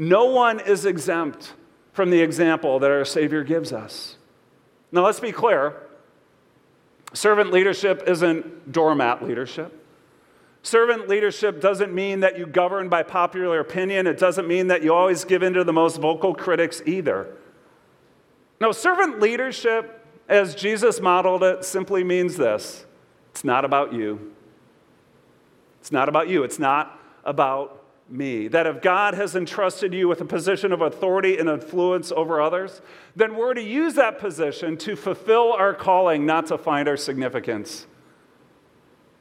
No 0.00 0.24
one 0.24 0.60
is 0.60 0.86
exempt 0.86 1.52
from 1.92 2.08
the 2.08 2.22
example 2.22 2.78
that 2.78 2.90
our 2.90 3.04
Savior 3.04 3.44
gives 3.44 3.70
us. 3.70 4.16
Now, 4.90 5.04
let's 5.04 5.20
be 5.20 5.30
clear 5.30 5.76
servant 7.12 7.52
leadership 7.52 8.04
isn't 8.06 8.72
doormat 8.72 9.22
leadership. 9.22 9.76
Servant 10.62 11.06
leadership 11.06 11.60
doesn't 11.60 11.92
mean 11.92 12.20
that 12.20 12.38
you 12.38 12.46
govern 12.46 12.88
by 12.88 13.02
popular 13.02 13.60
opinion. 13.60 14.06
It 14.06 14.16
doesn't 14.16 14.48
mean 14.48 14.68
that 14.68 14.82
you 14.82 14.94
always 14.94 15.26
give 15.26 15.42
in 15.42 15.52
to 15.52 15.64
the 15.64 15.72
most 15.72 15.98
vocal 15.98 16.34
critics 16.34 16.80
either. 16.86 17.36
No, 18.58 18.72
servant 18.72 19.20
leadership, 19.20 20.02
as 20.30 20.54
Jesus 20.54 20.98
modeled 21.02 21.42
it, 21.42 21.62
simply 21.62 22.04
means 22.04 22.38
this 22.38 22.86
it's 23.32 23.44
not 23.44 23.66
about 23.66 23.92
you. 23.92 24.32
It's 25.80 25.92
not 25.92 26.08
about 26.08 26.30
you. 26.30 26.42
It's 26.42 26.58
not 26.58 26.98
about 27.22 27.79
me. 28.10 28.48
That 28.48 28.66
if 28.66 28.82
God 28.82 29.14
has 29.14 29.36
entrusted 29.36 29.94
you 29.94 30.08
with 30.08 30.20
a 30.20 30.24
position 30.24 30.72
of 30.72 30.80
authority 30.80 31.38
and 31.38 31.48
influence 31.48 32.12
over 32.12 32.40
others, 32.40 32.80
then 33.14 33.36
we're 33.36 33.54
to 33.54 33.62
use 33.62 33.94
that 33.94 34.18
position 34.18 34.76
to 34.78 34.96
fulfill 34.96 35.52
our 35.52 35.74
calling, 35.74 36.26
not 36.26 36.46
to 36.46 36.58
find 36.58 36.88
our 36.88 36.96
significance. 36.96 37.86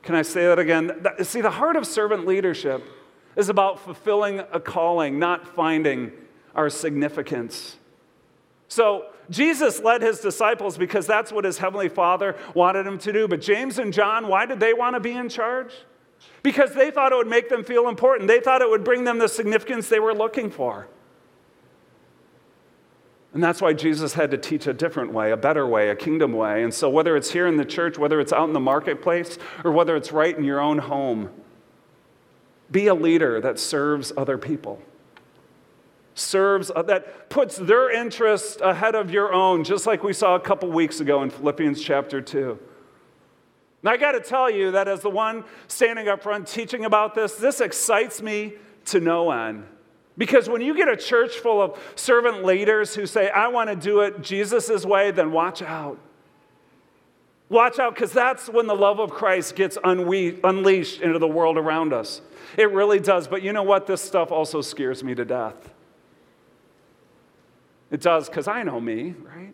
Can 0.01 0.15
I 0.15 0.21
say 0.21 0.45
that 0.47 0.59
again? 0.59 1.05
See, 1.23 1.41
the 1.41 1.51
heart 1.51 1.75
of 1.75 1.85
servant 1.85 2.25
leadership 2.25 2.83
is 3.35 3.49
about 3.49 3.79
fulfilling 3.79 4.39
a 4.51 4.59
calling, 4.59 5.19
not 5.19 5.47
finding 5.55 6.11
our 6.55 6.69
significance. 6.69 7.77
So, 8.67 9.07
Jesus 9.29 9.79
led 9.79 10.01
his 10.01 10.19
disciples 10.19 10.77
because 10.77 11.05
that's 11.05 11.31
what 11.31 11.45
his 11.45 11.59
heavenly 11.59 11.89
Father 11.89 12.35
wanted 12.55 12.87
him 12.87 12.97
to 12.99 13.13
do. 13.13 13.27
But 13.27 13.41
James 13.41 13.77
and 13.77 13.93
John, 13.93 14.27
why 14.27 14.47
did 14.47 14.59
they 14.59 14.73
want 14.73 14.95
to 14.95 14.99
be 14.99 15.11
in 15.11 15.29
charge? 15.29 15.71
Because 16.43 16.73
they 16.73 16.91
thought 16.91 17.11
it 17.11 17.15
would 17.15 17.27
make 17.27 17.49
them 17.49 17.63
feel 17.63 17.87
important. 17.87 18.27
They 18.27 18.39
thought 18.39 18.61
it 18.61 18.69
would 18.69 18.83
bring 18.83 19.03
them 19.03 19.19
the 19.19 19.27
significance 19.27 19.89
they 19.89 19.99
were 19.99 20.13
looking 20.13 20.49
for. 20.49 20.87
And 23.33 23.43
that's 23.43 23.61
why 23.61 23.73
Jesus 23.73 24.13
had 24.13 24.31
to 24.31 24.37
teach 24.37 24.65
a 24.65 24.73
different 24.73 25.13
way, 25.13 25.31
a 25.31 25.37
better 25.37 25.67
way, 25.67 25.89
a 25.89 25.95
kingdom 25.95 26.33
way. 26.33 26.63
And 26.63 26.73
so, 26.73 26.89
whether 26.89 27.15
it's 27.15 27.31
here 27.31 27.45
in 27.45 27.57
the 27.57 27.65
church, 27.65 27.97
whether 27.97 28.19
it's 28.19 28.33
out 28.33 28.47
in 28.47 28.53
the 28.53 28.59
marketplace, 28.59 29.37
or 29.63 29.71
whether 29.71 29.95
it's 29.95 30.11
right 30.11 30.35
in 30.35 30.43
your 30.43 30.59
own 30.59 30.79
home, 30.79 31.29
be 32.71 32.87
a 32.87 32.95
leader 32.95 33.39
that 33.41 33.59
serves 33.59 34.11
other 34.17 34.37
people. 34.37 34.81
Serves, 36.15 36.71
uh, 36.75 36.81
that 36.83 37.29
puts 37.29 37.57
their 37.57 37.91
interests 37.91 38.59
ahead 38.61 38.95
of 38.95 39.11
your 39.11 39.31
own, 39.31 39.63
just 39.63 39.85
like 39.85 40.03
we 40.03 40.11
saw 40.11 40.35
a 40.35 40.39
couple 40.39 40.69
weeks 40.69 40.99
ago 40.99 41.21
in 41.21 41.29
Philippians 41.29 41.81
chapter 41.83 42.21
2. 42.21 42.59
Now, 43.81 43.91
I 43.91 43.97
got 43.97 44.11
to 44.11 44.19
tell 44.19 44.49
you 44.49 44.71
that 44.71 44.87
as 44.87 45.01
the 45.01 45.09
one 45.09 45.45
standing 45.67 46.07
up 46.07 46.21
front 46.21 46.47
teaching 46.47 46.85
about 46.85 47.15
this, 47.15 47.35
this 47.35 47.61
excites 47.61 48.21
me 48.21 48.53
to 48.85 48.99
no 48.99 49.31
end. 49.31 49.65
Because 50.17 50.49
when 50.49 50.61
you 50.61 50.75
get 50.75 50.89
a 50.89 50.97
church 50.97 51.35
full 51.35 51.61
of 51.61 51.79
servant 51.95 52.43
leaders 52.43 52.93
who 52.93 53.05
say, 53.05 53.29
I 53.29 53.47
want 53.47 53.69
to 53.69 53.75
do 53.75 54.01
it 54.01 54.21
Jesus' 54.21 54.85
way, 54.85 55.11
then 55.11 55.31
watch 55.31 55.61
out. 55.61 55.97
Watch 57.47 57.79
out, 57.79 57.95
because 57.95 58.11
that's 58.11 58.47
when 58.47 58.67
the 58.67 58.75
love 58.75 58.99
of 58.99 59.09
Christ 59.09 59.55
gets 59.55 59.77
unwe- 59.77 60.39
unleashed 60.43 61.01
into 61.01 61.17
the 61.17 61.27
world 61.27 61.57
around 61.57 61.93
us. 61.93 62.21
It 62.57 62.69
really 62.71 62.99
does. 62.99 63.27
But 63.27 63.41
you 63.41 63.53
know 63.53 63.63
what? 63.63 63.87
This 63.87 64.01
stuff 64.01 64.31
also 64.31 64.61
scares 64.61 65.03
me 65.03 65.15
to 65.15 65.25
death. 65.25 65.73
It 67.89 68.01
does, 68.01 68.29
because 68.29 68.47
I 68.47 68.61
know 68.63 68.79
me, 68.79 69.15
right? 69.23 69.53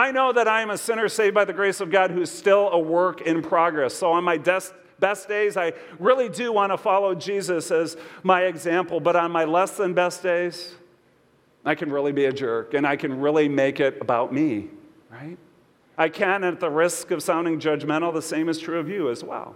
I 0.00 0.12
know 0.12 0.32
that 0.32 0.48
I 0.48 0.62
am 0.62 0.70
a 0.70 0.78
sinner 0.78 1.10
saved 1.10 1.34
by 1.34 1.44
the 1.44 1.52
grace 1.52 1.82
of 1.82 1.90
God 1.90 2.10
who's 2.10 2.30
still 2.30 2.70
a 2.70 2.78
work 2.78 3.20
in 3.20 3.42
progress. 3.42 3.92
So 3.92 4.12
on 4.12 4.24
my 4.24 4.38
best 4.38 5.28
days, 5.28 5.58
I 5.58 5.74
really 5.98 6.30
do 6.30 6.54
want 6.54 6.72
to 6.72 6.78
follow 6.78 7.14
Jesus 7.14 7.70
as 7.70 7.98
my 8.22 8.44
example. 8.44 8.98
But 8.98 9.14
on 9.14 9.30
my 9.30 9.44
less 9.44 9.72
than 9.76 9.92
best 9.92 10.22
days, 10.22 10.74
I 11.66 11.74
can 11.74 11.92
really 11.92 12.12
be 12.12 12.24
a 12.24 12.32
jerk 12.32 12.72
and 12.72 12.86
I 12.86 12.96
can 12.96 13.20
really 13.20 13.46
make 13.46 13.78
it 13.78 13.98
about 14.00 14.32
me, 14.32 14.68
right? 15.10 15.36
I 15.98 16.08
can, 16.08 16.44
at 16.44 16.60
the 16.60 16.70
risk 16.70 17.10
of 17.10 17.22
sounding 17.22 17.60
judgmental, 17.60 18.14
the 18.14 18.22
same 18.22 18.48
is 18.48 18.58
true 18.58 18.78
of 18.78 18.88
you 18.88 19.10
as 19.10 19.22
well. 19.22 19.54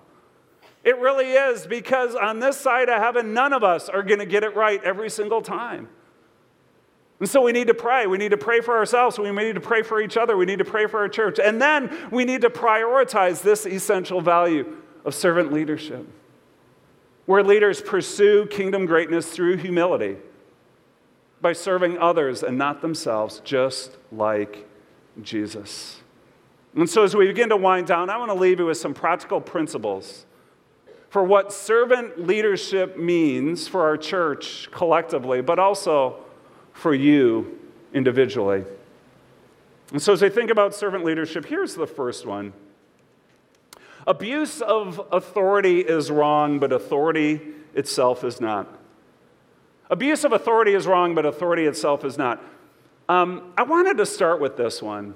It 0.85 0.99
really 0.99 1.33
is 1.33 1.67
because 1.67 2.15
on 2.15 2.41
this 2.41 2.59
side 2.59 2.91
of 2.91 3.01
heaven, 3.01 3.33
none 3.33 3.55
of 3.55 3.65
us 3.65 3.89
are 3.89 4.03
going 4.03 4.21
to 4.21 4.27
get 4.27 4.45
it 4.45 4.55
right 4.55 4.85
every 4.85 5.09
single 5.09 5.41
time. 5.41 5.89
And 7.21 7.29
so 7.29 7.41
we 7.43 7.53
need 7.53 7.69
to 7.69 7.75
pray. 7.75 8.07
We 8.07 8.19
need 8.19 8.33
to 8.33 8.37
pray 8.37 8.61
for 8.61 8.77
ourselves. 8.77 9.19
We 9.19 9.31
need 9.31 9.55
to 9.55 9.61
pray 9.61 9.83
for 9.83 10.01
each 10.01 10.17
other. 10.17 10.37
We 10.37 10.47
need 10.47 10.59
to 10.59 10.65
pray 10.65 10.87
for 10.87 10.99
our 10.99 11.09
church. 11.09 11.39
And 11.39 11.63
then 11.63 11.97
we 12.11 12.25
need 12.25 12.43
to 12.43 12.51
prioritize 12.51 13.41
this 13.43 13.67
essential 13.67 14.21
value 14.21 14.77
of 15.05 15.15
servant 15.15 15.53
leadership, 15.53 16.07
where 17.27 17.43
leaders 17.43 17.81
pursue 17.81 18.47
kingdom 18.47 18.87
greatness 18.87 19.31
through 19.31 19.59
humility 19.59 20.17
by 21.41 21.53
serving 21.53 21.99
others 21.99 22.43
and 22.43 22.59
not 22.59 22.81
themselves, 22.81 23.41
just 23.45 23.97
like 24.11 24.67
Jesus. 25.23 26.01
And 26.75 26.91
so, 26.91 27.05
as 27.05 27.15
we 27.15 27.27
begin 27.27 27.51
to 27.51 27.57
wind 27.57 27.87
down, 27.87 28.11
I 28.11 28.17
want 28.17 28.31
to 28.31 28.35
leave 28.35 28.59
you 28.59 28.67
with 28.67 28.79
some 28.79 28.95
practical 28.95 29.41
principles 29.41 30.27
for 31.11 31.23
what 31.23 31.53
servant 31.53 32.27
leadership 32.27 32.99
means 32.99 33.69
for 33.69 33.83
our 33.83 33.97
church 33.97 34.69
collectively, 34.73 35.41
but 35.41 35.61
also 35.61 36.24
for 36.75 36.95
you 36.95 37.59
individually. 37.95 38.65
And 39.93 40.03
so, 40.03 40.13
as 40.13 40.23
I 40.23 40.29
think 40.29 40.51
about 40.51 40.75
servant 40.75 41.05
leadership, 41.05 41.47
here's 41.47 41.75
the 41.75 41.87
first 41.87 42.27
one 42.27 42.53
Abuse 44.07 44.61
of 44.61 45.01
authority 45.11 45.81
is 45.81 46.11
wrong, 46.11 46.59
but 46.59 46.73
authority 46.73 47.41
itself 47.75 48.23
is 48.23 48.41
not. 48.41 48.69
Abuse 49.89 50.25
of 50.25 50.33
authority 50.33 50.75
is 50.75 50.87
wrong, 50.87 51.15
but 51.15 51.25
authority 51.25 51.65
itself 51.65 52.05
is 52.05 52.19
not. 52.19 52.43
Um, 53.09 53.53
I 53.57 53.63
wanted 53.63 53.97
to 53.99 54.07
start 54.07 54.41
with 54.41 54.57
this 54.57 54.83
one 54.83 55.15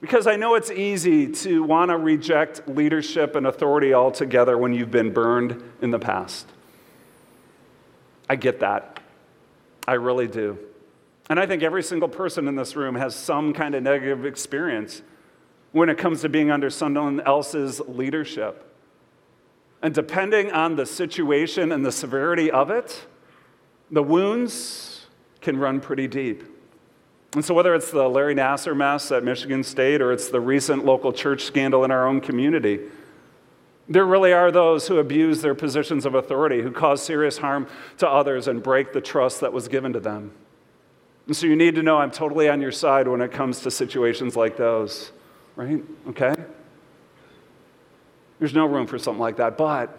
because 0.00 0.26
I 0.26 0.36
know 0.36 0.54
it's 0.54 0.70
easy 0.70 1.28
to 1.28 1.62
want 1.62 1.90
to 1.90 1.96
reject 1.96 2.66
leadership 2.68 3.36
and 3.36 3.46
authority 3.46 3.92
altogether 3.92 4.56
when 4.56 4.72
you've 4.72 4.90
been 4.90 5.12
burned 5.12 5.62
in 5.82 5.90
the 5.90 5.98
past. 5.98 6.46
I 8.28 8.36
get 8.36 8.60
that. 8.60 8.99
I 9.90 9.94
really 9.94 10.28
do. 10.28 10.56
And 11.28 11.40
I 11.40 11.46
think 11.46 11.64
every 11.64 11.82
single 11.82 12.08
person 12.08 12.46
in 12.46 12.54
this 12.54 12.76
room 12.76 12.94
has 12.94 13.12
some 13.12 13.52
kind 13.52 13.74
of 13.74 13.82
negative 13.82 14.24
experience 14.24 15.02
when 15.72 15.88
it 15.88 15.98
comes 15.98 16.20
to 16.20 16.28
being 16.28 16.48
under 16.48 16.70
someone 16.70 17.20
else's 17.22 17.80
leadership. 17.88 18.72
And 19.82 19.92
depending 19.92 20.52
on 20.52 20.76
the 20.76 20.86
situation 20.86 21.72
and 21.72 21.84
the 21.84 21.90
severity 21.90 22.52
of 22.52 22.70
it, 22.70 23.04
the 23.90 24.04
wounds 24.04 25.06
can 25.40 25.58
run 25.58 25.80
pretty 25.80 26.06
deep. 26.06 26.44
And 27.34 27.44
so, 27.44 27.52
whether 27.52 27.74
it's 27.74 27.90
the 27.90 28.08
Larry 28.08 28.36
Nassar 28.36 28.76
mess 28.76 29.10
at 29.10 29.24
Michigan 29.24 29.64
State 29.64 30.00
or 30.00 30.12
it's 30.12 30.28
the 30.28 30.40
recent 30.40 30.84
local 30.84 31.12
church 31.12 31.42
scandal 31.42 31.82
in 31.82 31.90
our 31.90 32.06
own 32.06 32.20
community, 32.20 32.78
there 33.90 34.06
really 34.06 34.32
are 34.32 34.50
those 34.50 34.88
who 34.88 34.98
abuse 34.98 35.42
their 35.42 35.54
positions 35.54 36.06
of 36.06 36.14
authority, 36.14 36.62
who 36.62 36.72
cause 36.72 37.02
serious 37.02 37.38
harm 37.38 37.66
to 37.98 38.08
others 38.08 38.48
and 38.48 38.62
break 38.62 38.94
the 38.94 39.00
trust 39.02 39.40
that 39.40 39.52
was 39.52 39.68
given 39.68 39.92
to 39.92 40.00
them. 40.00 40.32
And 41.26 41.36
so, 41.36 41.46
you 41.46 41.56
need 41.56 41.74
to 41.74 41.82
know 41.82 41.98
I'm 41.98 42.10
totally 42.10 42.48
on 42.48 42.62
your 42.62 42.72
side 42.72 43.06
when 43.06 43.20
it 43.20 43.30
comes 43.30 43.60
to 43.60 43.70
situations 43.70 44.36
like 44.36 44.56
those 44.56 45.12
right? 45.60 45.84
Okay? 46.08 46.34
There's 48.38 48.54
no 48.54 48.64
room 48.64 48.86
for 48.86 48.98
something 48.98 49.20
like 49.20 49.36
that. 49.36 49.58
But 49.58 49.96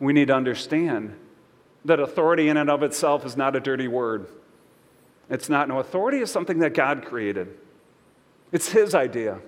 we 0.00 0.14
need 0.14 0.28
to 0.28 0.34
understand 0.34 1.14
that 1.84 2.00
authority 2.00 2.48
in 2.48 2.56
and 2.56 2.70
of 2.70 2.82
itself 2.82 3.26
is 3.26 3.36
not 3.36 3.54
a 3.54 3.60
dirty 3.60 3.86
word. 3.86 4.28
It's 5.28 5.48
not. 5.48 5.68
No, 5.68 5.78
authority 5.78 6.18
is 6.18 6.30
something 6.30 6.60
that 6.60 6.72
God 6.72 7.04
created, 7.04 7.56
it's 8.52 8.70
His 8.70 8.94
idea. 8.94 9.40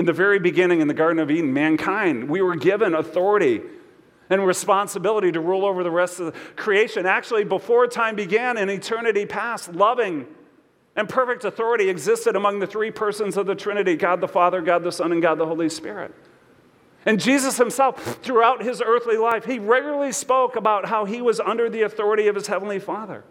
In 0.00 0.06
the 0.06 0.14
very 0.14 0.38
beginning 0.38 0.80
in 0.80 0.88
the 0.88 0.94
Garden 0.94 1.18
of 1.18 1.30
Eden, 1.30 1.52
mankind, 1.52 2.30
we 2.30 2.40
were 2.40 2.56
given 2.56 2.94
authority 2.94 3.60
and 4.30 4.46
responsibility 4.46 5.30
to 5.30 5.40
rule 5.40 5.66
over 5.66 5.84
the 5.84 5.90
rest 5.90 6.18
of 6.20 6.32
the 6.32 6.40
creation. 6.56 7.04
Actually, 7.04 7.44
before 7.44 7.86
time 7.86 8.16
began 8.16 8.56
in 8.56 8.70
eternity 8.70 9.26
past, 9.26 9.74
loving 9.74 10.26
and 10.96 11.06
perfect 11.06 11.44
authority 11.44 11.90
existed 11.90 12.34
among 12.34 12.60
the 12.60 12.66
three 12.66 12.90
persons 12.90 13.36
of 13.36 13.44
the 13.44 13.54
Trinity 13.54 13.94
God 13.94 14.22
the 14.22 14.26
Father, 14.26 14.62
God 14.62 14.84
the 14.84 14.90
Son, 14.90 15.12
and 15.12 15.20
God 15.20 15.36
the 15.36 15.44
Holy 15.44 15.68
Spirit. 15.68 16.14
And 17.04 17.20
Jesus 17.20 17.58
himself, 17.58 18.22
throughout 18.22 18.62
his 18.62 18.80
earthly 18.80 19.18
life, 19.18 19.44
he 19.44 19.58
regularly 19.58 20.12
spoke 20.12 20.56
about 20.56 20.86
how 20.86 21.04
he 21.04 21.20
was 21.20 21.40
under 21.40 21.68
the 21.68 21.82
authority 21.82 22.26
of 22.26 22.36
his 22.36 22.46
heavenly 22.46 22.78
Father. 22.78 23.22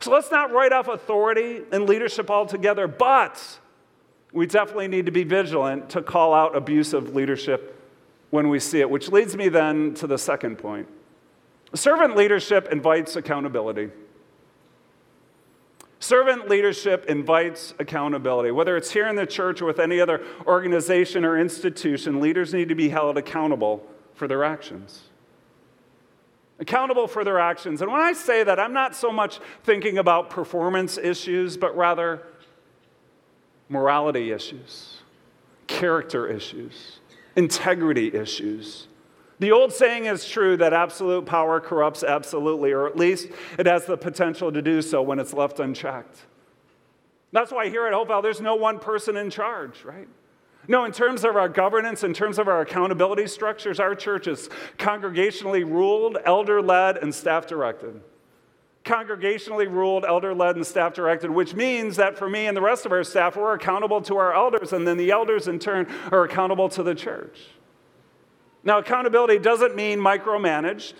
So 0.00 0.10
let's 0.10 0.30
not 0.30 0.52
write 0.52 0.72
off 0.72 0.88
authority 0.88 1.64
and 1.70 1.84
leadership 1.84 2.30
altogether, 2.30 2.88
but 2.88 3.58
we 4.32 4.46
definitely 4.46 4.88
need 4.88 5.06
to 5.06 5.12
be 5.12 5.24
vigilant 5.24 5.90
to 5.90 6.02
call 6.02 6.34
out 6.34 6.56
abusive 6.56 7.14
leadership 7.14 7.74
when 8.30 8.48
we 8.48 8.60
see 8.60 8.80
it, 8.80 8.90
which 8.90 9.08
leads 9.10 9.36
me 9.36 9.48
then 9.48 9.94
to 9.94 10.06
the 10.06 10.18
second 10.18 10.56
point. 10.56 10.86
Servant 11.74 12.16
leadership 12.16 12.68
invites 12.70 13.16
accountability. 13.16 13.90
Servant 16.00 16.48
leadership 16.48 17.06
invites 17.06 17.74
accountability. 17.78 18.50
Whether 18.50 18.76
it's 18.76 18.90
here 18.90 19.08
in 19.08 19.16
the 19.16 19.26
church 19.26 19.60
or 19.60 19.66
with 19.66 19.80
any 19.80 20.00
other 20.00 20.24
organization 20.46 21.24
or 21.24 21.38
institution, 21.38 22.20
leaders 22.20 22.54
need 22.54 22.68
to 22.68 22.74
be 22.74 22.88
held 22.88 23.18
accountable 23.18 23.84
for 24.14 24.28
their 24.28 24.44
actions. 24.44 25.02
Accountable 26.60 27.08
for 27.08 27.24
their 27.24 27.38
actions. 27.38 27.82
And 27.82 27.90
when 27.90 28.00
I 28.00 28.12
say 28.12 28.44
that, 28.44 28.60
I'm 28.60 28.72
not 28.72 28.94
so 28.94 29.12
much 29.12 29.40
thinking 29.64 29.98
about 29.98 30.30
performance 30.30 30.98
issues, 30.98 31.56
but 31.56 31.76
rather 31.76 32.22
morality 33.68 34.32
issues, 34.32 34.98
character 35.66 36.26
issues, 36.26 37.00
integrity 37.36 38.14
issues, 38.14 38.88
the 39.40 39.52
old 39.52 39.72
saying 39.72 40.06
is 40.06 40.28
true 40.28 40.56
that 40.56 40.72
absolute 40.72 41.24
power 41.24 41.60
corrupts 41.60 42.02
absolutely, 42.02 42.72
or 42.72 42.86
at 42.86 42.96
least 42.96 43.28
it 43.58 43.66
has 43.66 43.86
the 43.86 43.96
potential 43.96 44.50
to 44.50 44.60
do 44.60 44.82
so 44.82 45.00
when 45.00 45.20
it's 45.20 45.32
left 45.32 45.60
unchecked. 45.60 46.24
That's 47.30 47.52
why 47.52 47.68
here 47.68 47.86
at 47.86 47.92
Hopevale, 47.92 48.22
there's 48.22 48.40
no 48.40 48.56
one 48.56 48.78
person 48.78 49.16
in 49.16 49.30
charge, 49.30 49.84
right? 49.84 50.08
No, 50.66 50.84
in 50.84 50.92
terms 50.92 51.24
of 51.24 51.36
our 51.36 51.48
governance, 51.48 52.02
in 52.02 52.12
terms 52.12 52.38
of 52.38 52.48
our 52.48 52.62
accountability 52.62 53.26
structures, 53.26 53.78
our 53.78 53.94
church 53.94 54.26
is 54.26 54.50
congregationally 54.76 55.64
ruled, 55.64 56.18
elder 56.24 56.60
led, 56.60 56.96
and 56.96 57.14
staff 57.14 57.46
directed. 57.46 58.00
Congregationally 58.84 59.70
ruled, 59.70 60.04
elder 60.04 60.34
led, 60.34 60.56
and 60.56 60.66
staff 60.66 60.94
directed, 60.94 61.30
which 61.30 61.54
means 61.54 61.96
that 61.96 62.16
for 62.16 62.28
me 62.28 62.46
and 62.46 62.56
the 62.56 62.62
rest 62.62 62.86
of 62.86 62.92
our 62.92 63.04
staff, 63.04 63.36
we're 63.36 63.54
accountable 63.54 64.00
to 64.02 64.16
our 64.16 64.34
elders, 64.34 64.72
and 64.72 64.86
then 64.86 64.96
the 64.96 65.10
elders 65.10 65.46
in 65.46 65.58
turn 65.58 65.86
are 66.10 66.24
accountable 66.24 66.68
to 66.70 66.82
the 66.82 66.94
church. 66.94 67.38
Now, 68.64 68.78
accountability 68.78 69.38
doesn't 69.38 69.76
mean 69.76 69.98
micromanaged, 69.98 70.94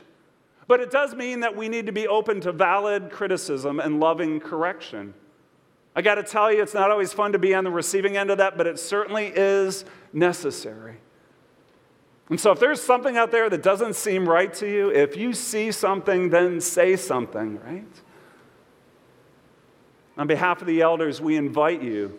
but 0.67 0.81
it 0.81 0.91
does 0.91 1.15
mean 1.15 1.41
that 1.41 1.57
we 1.57 1.69
need 1.69 1.87
to 1.87 1.93
be 1.93 2.07
open 2.07 2.41
to 2.43 2.53
valid 2.53 3.11
criticism 3.11 3.81
and 3.81 4.01
loving 4.01 4.39
correction. 4.39 5.15
I 5.97 6.03
got 6.03 6.17
to 6.17 6.23
tell 6.23 6.53
you, 6.53 6.63
it's 6.63 6.75
not 6.75 6.91
always 6.91 7.13
fun 7.13 7.33
to 7.33 7.39
be 7.39 7.55
on 7.55 7.65
the 7.65 7.71
receiving 7.71 8.17
end 8.17 8.31
of 8.31 8.39
that, 8.39 8.57
but 8.59 8.67
it 8.67 8.79
certainly 8.79 9.33
is 9.35 9.85
necessary. 10.13 10.99
And 12.31 12.39
so, 12.39 12.53
if 12.53 12.61
there's 12.61 12.83
something 12.83 13.17
out 13.17 13.31
there 13.31 13.49
that 13.49 13.63
doesn't 13.63 13.95
seem 13.95 14.29
right 14.29 14.53
to 14.55 14.71
you, 14.71 14.91
if 14.91 15.17
you 15.17 15.33
see 15.33 15.73
something, 15.73 16.29
then 16.29 16.61
say 16.61 16.95
something, 16.97 17.59
right? 17.61 17.87
On 20.19 20.27
behalf 20.27 20.61
of 20.61 20.67
the 20.67 20.83
elders, 20.83 21.21
we 21.21 21.37
invite 21.37 21.81
you 21.83 22.19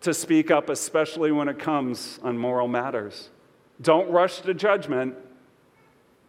to 0.00 0.14
speak 0.14 0.50
up, 0.50 0.70
especially 0.70 1.32
when 1.32 1.48
it 1.48 1.58
comes 1.58 2.18
on 2.22 2.38
moral 2.38 2.68
matters. 2.68 3.28
Don't 3.82 4.10
rush 4.10 4.40
to 4.40 4.54
judgment. 4.54 5.14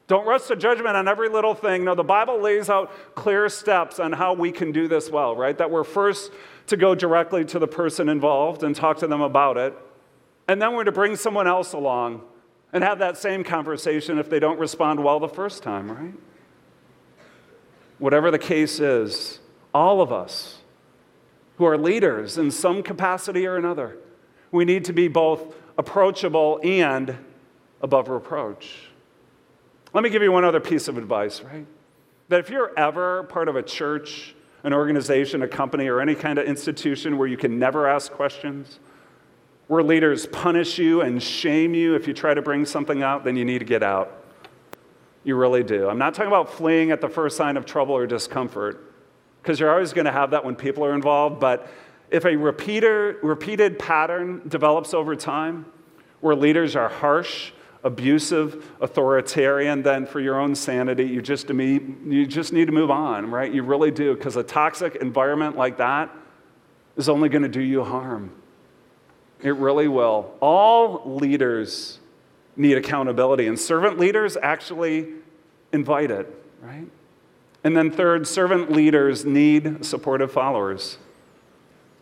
Don't 0.08 0.26
rush 0.26 0.48
to 0.48 0.56
judgment 0.56 0.98
on 0.98 1.08
every 1.08 1.30
little 1.30 1.54
thing. 1.54 1.86
No, 1.86 1.94
the 1.94 2.04
Bible 2.04 2.42
lays 2.42 2.70
out 2.70 2.92
clear 3.16 3.48
steps 3.48 4.00
on 4.00 4.12
how 4.12 4.34
we 4.34 4.52
can 4.52 4.72
do 4.72 4.88
this 4.88 5.10
well, 5.10 5.36
right? 5.36 5.58
That 5.58 5.70
we're 5.70 5.84
first 5.84 6.32
to 6.68 6.76
go 6.76 6.96
directly 6.96 7.46
to 7.46 7.60
the 7.60 7.68
person 7.68 8.10
involved 8.10 8.64
and 8.64 8.76
talk 8.76 8.98
to 8.98 9.08
them 9.08 9.22
about 9.22 9.58
it. 9.58 9.74
And 10.48 10.60
then 10.60 10.74
we're 10.74 10.84
to 10.84 10.92
bring 10.92 11.16
someone 11.16 11.48
else 11.48 11.74
along 11.74 12.24
and 12.72 12.84
have 12.84 13.00
that 13.00 13.18
same 13.18 13.44
conversation 13.44 14.20
if 14.20 14.30
they 14.30 14.40
don't 14.40 14.60
respond 14.60 15.04
well 15.04 15.20
the 15.20 15.28
first 15.28 15.64
time, 15.64 15.92
right? 15.92 16.14
Whatever 17.98 18.32
the 18.32 18.40
case 18.40 18.80
is, 18.80 19.40
all 19.74 20.02
of 20.02 20.12
us 20.12 20.60
who 21.60 21.66
are 21.66 21.78
leaders 21.78 22.38
in 22.38 22.50
some 22.50 22.82
capacity 22.82 23.46
or 23.46 23.58
another. 23.58 23.98
We 24.50 24.64
need 24.64 24.86
to 24.86 24.94
be 24.94 25.10
both 25.10 25.56
approachable 25.78 26.60
and 26.64 27.18
above 27.82 28.08
reproach. 28.08 28.90
Let 29.94 30.04
me 30.04 30.10
give 30.10 30.24
you 30.24 30.32
one 30.32 30.46
other 30.46 30.62
piece 30.62 30.88
of 30.88 30.98
advice, 30.98 31.42
right? 31.42 31.66
That 32.30 32.40
if 32.40 32.50
you're 32.50 32.72
ever 32.78 33.24
part 33.24 33.50
of 33.50 33.58
a 33.58 33.64
church, 33.64 34.36
an 34.64 34.72
organization, 34.72 35.42
a 35.42 35.50
company, 35.50 35.88
or 35.88 36.00
any 36.00 36.16
kind 36.16 36.40
of 36.40 36.46
institution 36.46 37.18
where 37.18 37.28
you 37.28 37.38
can 37.38 37.60
never 37.60 37.88
ask 37.88 38.10
questions, 38.10 38.80
where 39.70 39.84
leaders 39.84 40.26
punish 40.26 40.80
you 40.80 41.02
and 41.02 41.22
shame 41.22 41.76
you 41.76 41.94
if 41.94 42.08
you 42.08 42.14
try 42.14 42.34
to 42.34 42.42
bring 42.42 42.66
something 42.66 43.04
out, 43.04 43.24
then 43.24 43.36
you 43.36 43.46
need 43.46 43.60
to 43.60 43.66
get 43.66 43.84
out. 43.84 44.26
You 45.24 45.36
really 45.36 45.62
do. 45.62 45.88
I'm 45.88 46.00
not 46.00 46.16
talking 46.16 46.28
about 46.28 46.52
fleeing 46.52 46.90
at 46.90 47.02
the 47.02 47.08
first 47.08 47.38
sign 47.38 47.56
of 47.56 47.68
trouble 47.68 47.94
or 47.94 48.08
discomfort 48.08 48.92
because 49.44 49.60
you're 49.60 49.72
always 49.72 49.94
going 49.94 50.06
to 50.06 50.12
have 50.12 50.32
that 50.32 50.44
when 50.44 50.56
people 50.56 50.84
are 50.84 50.96
involved. 50.96 51.40
But 51.40 51.72
if 52.10 52.26
a 52.26 52.36
repeater, 52.36 53.20
repeated 53.22 53.78
pattern 53.78 54.42
develops 54.48 54.96
over 54.96 55.16
time 55.16 55.68
where 56.22 56.36
leaders 56.36 56.76
are 56.76 56.90
harsh, 56.90 57.52
abusive, 57.84 58.72
authoritarian, 58.82 59.84
then 59.84 60.08
for 60.08 60.20
your 60.20 60.40
own 60.40 60.56
sanity, 60.56 61.06
you 61.06 61.22
just, 61.22 61.48
you 61.48 62.26
just 62.26 62.54
need 62.54 62.66
to 62.66 62.72
move 62.72 62.90
on, 62.90 63.30
right? 63.30 63.54
You 63.54 63.62
really 63.62 63.92
do, 63.92 64.16
because 64.16 64.36
a 64.36 64.42
toxic 64.42 64.96
environment 64.96 65.58
like 65.58 65.78
that 65.78 66.10
is 66.98 67.08
only 67.08 67.30
going 67.30 67.44
to 67.44 67.50
do 67.50 67.62
you 67.62 67.84
harm. 67.84 68.32
It 69.42 69.56
really 69.56 69.88
will. 69.88 70.34
All 70.42 71.02
leaders 71.06 72.00
need 72.56 72.78
accountability, 72.78 73.48
and 73.48 73.58
servant 73.58 73.98
leaders 73.98 74.38
actually 74.42 75.08
invite 75.72 76.12
it, 76.12 76.28
right? 76.62 76.88
And 77.64 77.76
then, 77.76 77.92
third, 77.92 78.28
servant 78.28 78.72
leaders 78.72 79.26
need 79.26 79.86
supportive 79.86 80.32
followers. 80.32 80.98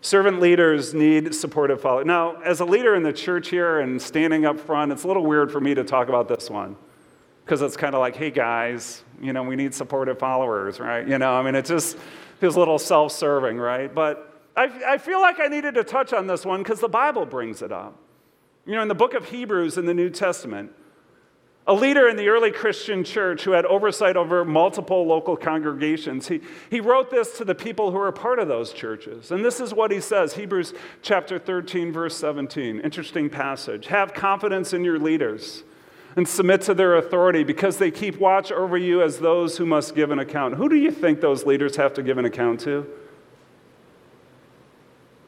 Servant 0.02 0.40
leaders 0.40 0.94
need 0.94 1.34
supportive 1.34 1.82
followers. 1.82 2.06
Now, 2.06 2.42
as 2.42 2.60
a 2.60 2.66
leader 2.66 2.96
in 2.96 3.04
the 3.04 3.14
church 3.14 3.50
here 3.50 3.80
and 3.80 4.02
standing 4.02 4.46
up 4.46 4.60
front, 4.60 4.92
it's 4.92 5.04
a 5.04 5.08
little 5.08 5.26
weird 5.26 5.52
for 5.52 5.60
me 5.60 5.74
to 5.74 5.84
talk 5.84 6.08
about 6.08 6.28
this 6.28 6.50
one 6.50 6.76
because 7.44 7.62
it's 7.62 7.78
kind 7.78 7.96
of 7.96 8.02
like, 8.02 8.16
hey 8.16 8.30
guys, 8.30 9.04
you 9.22 9.32
know, 9.34 9.42
we 9.42 9.56
need 9.56 9.74
supportive 9.74 10.20
followers, 10.20 10.80
right? 10.80 11.08
You 11.08 11.18
know, 11.18 11.34
I 11.34 11.42
mean, 11.42 11.56
it 11.56 11.66
just 11.66 11.98
feels 12.40 12.56
a 12.56 12.60
little 12.60 12.78
self 12.78 13.12
serving, 13.12 13.58
right? 13.58 13.94
But 13.94 14.27
I, 14.58 14.94
I 14.94 14.98
feel 14.98 15.22
like 15.22 15.40
I 15.40 15.48
needed 15.48 15.76
to 15.76 15.84
touch 15.84 16.12
on 16.12 16.26
this 16.26 16.44
one 16.44 16.64
because 16.64 16.80
the 16.80 16.90
Bible 16.90 17.26
brings 17.26 17.62
it 17.62 17.72
up. 17.72 17.96
You 18.66 18.74
know, 18.74 18.82
in 18.82 18.88
the 18.88 18.96
book 18.96 19.14
of 19.14 19.30
Hebrews 19.30 19.78
in 19.78 19.86
the 19.86 19.94
New 19.94 20.10
Testament, 20.10 20.72
a 21.68 21.74
leader 21.74 22.08
in 22.08 22.16
the 22.16 22.30
early 22.30 22.50
Christian 22.50 23.04
church 23.04 23.44
who 23.44 23.52
had 23.52 23.66
oversight 23.66 24.18
over 24.18 24.44
multiple 24.44 25.06
local 25.06 25.36
congregations. 25.38 26.28
He, 26.28 26.42
he 26.72 26.80
wrote 26.80 27.12
this 27.12 27.38
to 27.38 27.46
the 27.46 27.54
people 27.54 27.92
who 27.92 27.98
were 27.98 28.12
part 28.12 28.40
of 28.40 28.48
those 28.48 28.74
churches. 28.74 29.32
And 29.32 29.46
this 29.46 29.60
is 29.60 29.74
what 29.74 29.92
he 29.92 30.00
says 30.00 30.34
Hebrews 30.34 30.74
chapter 31.02 31.38
13, 31.38 31.92
verse 31.92 32.18
17. 32.18 32.80
Interesting 32.80 33.30
passage. 33.30 33.88
Have 33.88 34.14
confidence 34.14 34.74
in 34.74 34.84
your 34.84 34.98
leaders 34.98 35.64
and 36.16 36.28
submit 36.28 36.62
to 36.62 36.74
their 36.74 36.96
authority 36.96 37.44
because 37.44 37.78
they 37.78 37.92
keep 37.92 38.18
watch 38.18 38.52
over 38.52 38.78
you 38.78 39.04
as 39.04 39.20
those 39.20 39.58
who 39.58 39.66
must 39.66 39.94
give 39.94 40.10
an 40.10 40.20
account. 40.20 40.56
Who 40.56 40.68
do 40.68 40.76
you 40.76 40.90
think 40.90 41.22
those 41.22 41.46
leaders 41.46 41.76
have 41.76 41.94
to 41.96 42.02
give 42.02 42.18
an 42.18 42.26
account 42.26 42.62
to? 42.62 42.88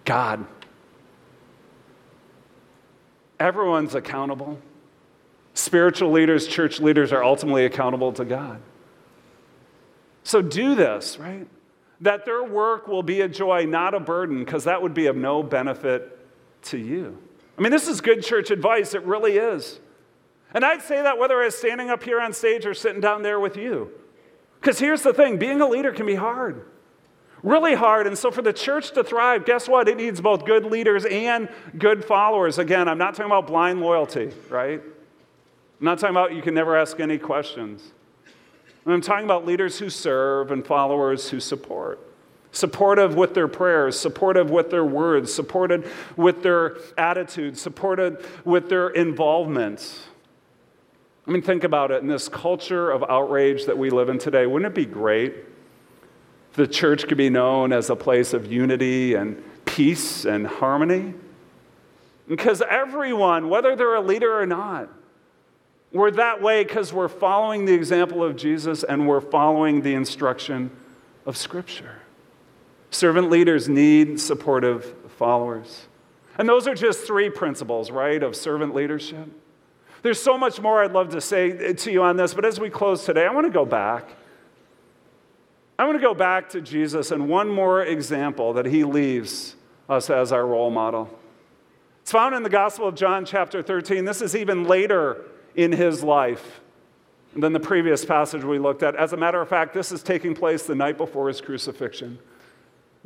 God. 0.09 0.43
Everyone's 3.39 3.93
accountable. 3.93 4.57
Spiritual 5.53 6.09
leaders, 6.09 6.47
church 6.47 6.79
leaders 6.79 7.13
are 7.13 7.23
ultimately 7.23 7.65
accountable 7.65 8.11
to 8.13 8.25
God. 8.25 8.59
So 10.23 10.41
do 10.41 10.73
this, 10.73 11.19
right? 11.19 11.45
That 12.01 12.25
their 12.25 12.43
work 12.43 12.87
will 12.87 13.03
be 13.03 13.21
a 13.21 13.27
joy, 13.27 13.65
not 13.65 13.93
a 13.93 13.99
burden, 13.99 14.43
because 14.43 14.63
that 14.63 14.81
would 14.81 14.95
be 14.95 15.05
of 15.05 15.15
no 15.15 15.43
benefit 15.43 16.17
to 16.63 16.79
you. 16.79 17.15
I 17.55 17.61
mean, 17.61 17.71
this 17.71 17.87
is 17.87 18.01
good 18.01 18.23
church 18.23 18.49
advice. 18.49 18.95
It 18.95 19.03
really 19.03 19.37
is. 19.37 19.79
And 20.55 20.65
I'd 20.65 20.81
say 20.81 21.03
that 21.03 21.19
whether 21.19 21.39
I 21.39 21.45
was 21.45 21.55
standing 21.55 21.91
up 21.91 22.01
here 22.01 22.19
on 22.19 22.33
stage 22.33 22.65
or 22.65 22.73
sitting 22.73 22.99
down 22.99 23.21
there 23.21 23.39
with 23.39 23.57
you. 23.57 23.91
Because 24.59 24.79
here's 24.79 25.03
the 25.03 25.13
thing 25.13 25.37
being 25.37 25.61
a 25.61 25.67
leader 25.67 25.91
can 25.91 26.07
be 26.07 26.15
hard, 26.15 26.65
really 27.43 27.75
hard. 27.75 28.07
And 28.07 28.17
so, 28.17 28.31
for 28.31 28.41
the 28.41 28.53
church 28.53 28.91
to 28.91 29.03
thrive, 29.03 29.45
guess 29.45 29.67
what? 29.67 29.87
It 29.87 29.97
needs 29.97 30.21
both 30.21 30.45
good 30.45 30.65
leaders 30.65 31.05
and 31.05 31.49
good 31.77 32.05
followers. 32.05 32.57
Again, 32.57 32.87
I'm 32.87 32.97
not 32.97 33.15
talking 33.15 33.31
about 33.31 33.47
blind 33.47 33.81
loyalty, 33.81 34.31
right? 34.49 34.81
I'm 34.81 35.85
not 35.85 35.99
talking 35.99 36.15
about 36.15 36.33
you 36.33 36.41
can 36.41 36.53
never 36.53 36.75
ask 36.77 36.99
any 36.99 37.17
questions. 37.17 37.91
I'm 38.85 39.01
talking 39.01 39.25
about 39.25 39.45
leaders 39.45 39.77
who 39.79 39.89
serve 39.89 40.51
and 40.51 40.65
followers 40.65 41.29
who 41.29 41.39
support. 41.39 41.99
Supportive 42.51 43.13
with 43.13 43.35
their 43.35 43.47
prayers, 43.47 43.99
supportive 43.99 44.49
with 44.49 44.71
their 44.71 44.83
words, 44.83 45.31
supported 45.31 45.87
with 46.17 46.41
their 46.41 46.77
attitudes, 46.97 47.61
supported 47.61 48.25
with 48.43 48.69
their 48.69 48.89
involvement. 48.89 49.99
I 51.27 51.31
mean, 51.31 51.43
think 51.43 51.63
about 51.63 51.91
it 51.91 52.01
in 52.01 52.07
this 52.07 52.27
culture 52.27 52.89
of 52.89 53.03
outrage 53.07 53.67
that 53.67 53.77
we 53.77 53.91
live 53.91 54.09
in 54.09 54.17
today. 54.17 54.47
Wouldn't 54.47 54.71
it 54.71 54.75
be 54.75 54.87
great 54.87 55.35
the 56.59 56.67
church 56.67 57.07
could 57.07 57.17
be 57.17 57.29
known 57.29 57.71
as 57.71 57.89
a 57.89 57.95
place 57.95 58.33
of 58.33 58.51
unity 58.51 59.15
and 59.15 59.41
peace 59.65 60.25
and 60.25 60.45
harmony? 60.45 61.13
Because 62.27 62.61
everyone, 62.69 63.49
whether 63.49 63.75
they're 63.75 63.95
a 63.95 64.01
leader 64.01 64.39
or 64.39 64.45
not, 64.45 64.89
we're 65.93 66.11
that 66.11 66.41
way 66.41 66.63
because 66.63 66.91
we're 66.93 67.07
following 67.07 67.65
the 67.65 67.73
example 67.73 68.23
of 68.23 68.35
Jesus 68.35 68.83
and 68.83 69.07
we're 69.07 69.21
following 69.21 69.81
the 69.81 69.93
instruction 69.93 70.69
of 71.25 71.37
Scripture. 71.37 72.01
Servant 72.91 73.29
leaders 73.29 73.69
need 73.69 74.19
supportive 74.19 74.93
followers. 75.17 75.87
And 76.37 76.47
those 76.47 76.67
are 76.67 76.75
just 76.75 77.05
three 77.05 77.29
principles, 77.29 77.89
right, 77.89 78.21
of 78.21 78.35
servant 78.35 78.75
leadership. 78.75 79.27
There's 80.01 80.21
so 80.21 80.37
much 80.37 80.59
more 80.59 80.83
I'd 80.83 80.91
love 80.91 81.09
to 81.09 81.21
say 81.21 81.73
to 81.73 81.91
you 81.91 82.03
on 82.03 82.17
this, 82.17 82.33
but 82.33 82.45
as 82.45 82.59
we 82.59 82.69
close 82.69 83.05
today, 83.05 83.25
I 83.25 83.33
want 83.33 83.47
to 83.47 83.51
go 83.51 83.65
back. 83.65 84.09
I 85.79 85.85
want 85.85 85.97
to 85.97 86.01
go 86.01 86.13
back 86.13 86.49
to 86.49 86.59
Jesus 86.59 87.11
and 87.11 87.29
one 87.29 87.47
more 87.47 87.81
example 87.81 88.51
that 88.51 88.65
he 88.65 88.83
leaves 88.83 89.55
us 89.87 90.09
as 90.09 90.33
our 90.33 90.45
role 90.45 90.69
model. 90.69 91.09
It's 92.01 92.11
found 92.11 92.35
in 92.35 92.43
the 92.43 92.49
Gospel 92.49 92.85
of 92.85 92.95
John, 92.95 93.23
chapter 93.23 93.63
13. 93.63 94.03
This 94.03 94.21
is 94.21 94.35
even 94.35 94.65
later 94.65 95.23
in 95.55 95.71
his 95.71 96.03
life 96.03 96.59
than 97.33 97.53
the 97.53 97.61
previous 97.61 98.03
passage 98.03 98.43
we 98.43 98.59
looked 98.59 98.83
at. 98.83 98.93
As 98.97 99.13
a 99.13 99.17
matter 99.17 99.39
of 99.39 99.47
fact, 99.47 99.73
this 99.73 99.93
is 99.93 100.03
taking 100.03 100.35
place 100.35 100.63
the 100.63 100.75
night 100.75 100.97
before 100.97 101.29
his 101.29 101.39
crucifixion. 101.39 102.19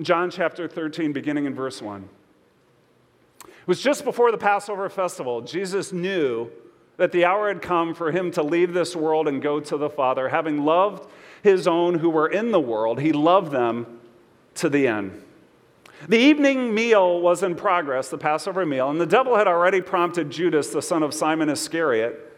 John 0.01 0.31
chapter 0.31 0.67
13, 0.67 1.13
beginning 1.13 1.45
in 1.45 1.53
verse 1.53 1.79
1. 1.79 2.09
It 3.45 3.67
was 3.67 3.83
just 3.83 4.03
before 4.03 4.31
the 4.31 4.37
Passover 4.39 4.89
festival. 4.89 5.41
Jesus 5.41 5.93
knew 5.93 6.49
that 6.97 7.11
the 7.11 7.25
hour 7.25 7.49
had 7.49 7.61
come 7.61 7.93
for 7.93 8.11
him 8.11 8.31
to 8.31 8.41
leave 8.41 8.73
this 8.73 8.95
world 8.95 9.27
and 9.27 9.43
go 9.43 9.59
to 9.59 9.77
the 9.77 9.91
Father. 9.91 10.29
Having 10.29 10.65
loved 10.65 11.07
his 11.43 11.67
own 11.67 11.99
who 11.99 12.09
were 12.09 12.27
in 12.27 12.51
the 12.51 12.59
world, 12.59 13.01
he 13.01 13.11
loved 13.11 13.51
them 13.51 13.99
to 14.55 14.69
the 14.69 14.87
end. 14.87 15.21
The 16.07 16.17
evening 16.17 16.73
meal 16.73 17.19
was 17.19 17.43
in 17.43 17.55
progress, 17.55 18.09
the 18.09 18.17
Passover 18.17 18.65
meal, 18.65 18.89
and 18.89 18.99
the 18.99 19.05
devil 19.05 19.35
had 19.35 19.47
already 19.47 19.81
prompted 19.81 20.29
Judas, 20.29 20.69
the 20.69 20.81
son 20.81 21.03
of 21.03 21.13
Simon 21.13 21.49
Iscariot, 21.49 22.37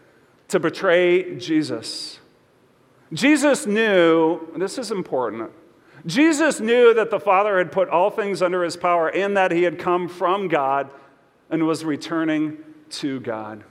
to 0.50 0.60
betray 0.60 1.38
Jesus. 1.38 2.20
Jesus 3.14 3.68
knew, 3.68 4.52
this 4.58 4.78
is 4.78 4.92
important, 4.92 5.52
Jesus 6.06 6.60
knew 6.60 6.94
that 6.94 7.10
the 7.12 7.20
Father 7.20 7.58
had 7.58 7.72
put 7.72 7.90
all 7.90 8.10
things 8.10 8.42
under 8.42 8.64
his 8.64 8.76
power 8.76 9.10
and 9.10 9.38
that 9.38 9.52
he 9.52 9.64
had 9.64 9.80
come 9.80 10.08
from 10.08 10.48
God 10.48 10.90
and 11.50 11.66
was 11.66 11.86
returning 11.86 12.58
to 12.90 13.20
God. 13.20 13.64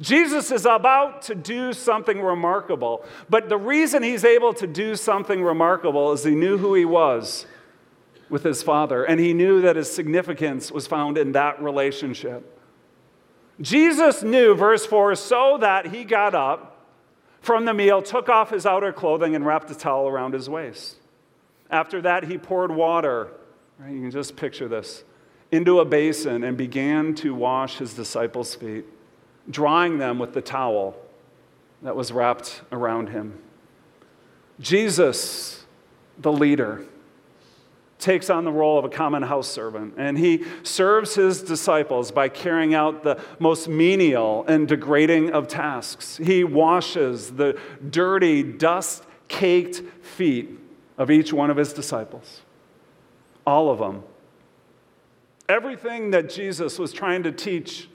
Jesus 0.00 0.52
is 0.52 0.64
about 0.64 1.22
to 1.22 1.34
do 1.34 1.72
something 1.72 2.20
remarkable, 2.20 3.04
but 3.28 3.48
the 3.48 3.56
reason 3.56 4.02
he's 4.02 4.24
able 4.24 4.54
to 4.54 4.66
do 4.66 4.94
something 4.94 5.42
remarkable 5.42 6.12
is 6.12 6.22
he 6.22 6.34
knew 6.36 6.56
who 6.56 6.74
he 6.74 6.84
was 6.84 7.46
with 8.28 8.44
his 8.44 8.62
Father, 8.62 9.04
and 9.04 9.18
he 9.18 9.32
knew 9.32 9.60
that 9.62 9.74
his 9.74 9.90
significance 9.90 10.70
was 10.70 10.86
found 10.86 11.18
in 11.18 11.32
that 11.32 11.60
relationship. 11.60 12.58
Jesus 13.60 14.22
knew, 14.22 14.54
verse 14.54 14.86
4, 14.86 15.16
so 15.16 15.58
that 15.58 15.86
he 15.86 16.04
got 16.04 16.34
up 16.34 16.86
from 17.40 17.64
the 17.64 17.74
meal, 17.74 18.02
took 18.02 18.28
off 18.28 18.50
his 18.50 18.66
outer 18.66 18.92
clothing, 18.92 19.34
and 19.34 19.44
wrapped 19.44 19.70
a 19.70 19.74
towel 19.74 20.06
around 20.06 20.34
his 20.34 20.48
waist. 20.48 20.96
After 21.70 22.00
that, 22.02 22.24
he 22.24 22.38
poured 22.38 22.70
water, 22.70 23.32
right, 23.78 23.92
you 23.92 24.00
can 24.00 24.10
just 24.10 24.36
picture 24.36 24.68
this, 24.68 25.02
into 25.50 25.80
a 25.80 25.84
basin 25.84 26.44
and 26.44 26.56
began 26.56 27.14
to 27.16 27.34
wash 27.34 27.78
his 27.78 27.94
disciples' 27.94 28.54
feet, 28.54 28.84
drying 29.50 29.98
them 29.98 30.18
with 30.18 30.34
the 30.34 30.42
towel 30.42 30.96
that 31.82 31.96
was 31.96 32.12
wrapped 32.12 32.62
around 32.72 33.08
him. 33.08 33.38
Jesus, 34.60 35.64
the 36.18 36.32
leader, 36.32 36.84
takes 37.98 38.30
on 38.30 38.44
the 38.44 38.52
role 38.52 38.78
of 38.78 38.84
a 38.84 38.88
common 38.88 39.22
house 39.22 39.48
servant, 39.48 39.94
and 39.96 40.18
he 40.18 40.44
serves 40.62 41.14
his 41.14 41.42
disciples 41.42 42.12
by 42.12 42.28
carrying 42.28 42.74
out 42.74 43.02
the 43.02 43.20
most 43.38 43.68
menial 43.68 44.44
and 44.46 44.68
degrading 44.68 45.30
of 45.30 45.48
tasks. 45.48 46.16
He 46.16 46.44
washes 46.44 47.32
the 47.32 47.58
dirty, 47.90 48.42
dust 48.42 49.04
caked 49.26 49.82
feet 50.02 50.50
of 50.96 51.10
each 51.10 51.32
one 51.32 51.50
of 51.50 51.56
his 51.56 51.72
disciples. 51.72 52.42
All 53.46 53.70
of 53.70 53.78
them. 53.78 54.04
Everything 55.48 56.10
that 56.10 56.28
Jesus 56.28 56.78
was 56.78 56.92
trying 56.92 57.22
to 57.22 57.32
teach 57.32 57.88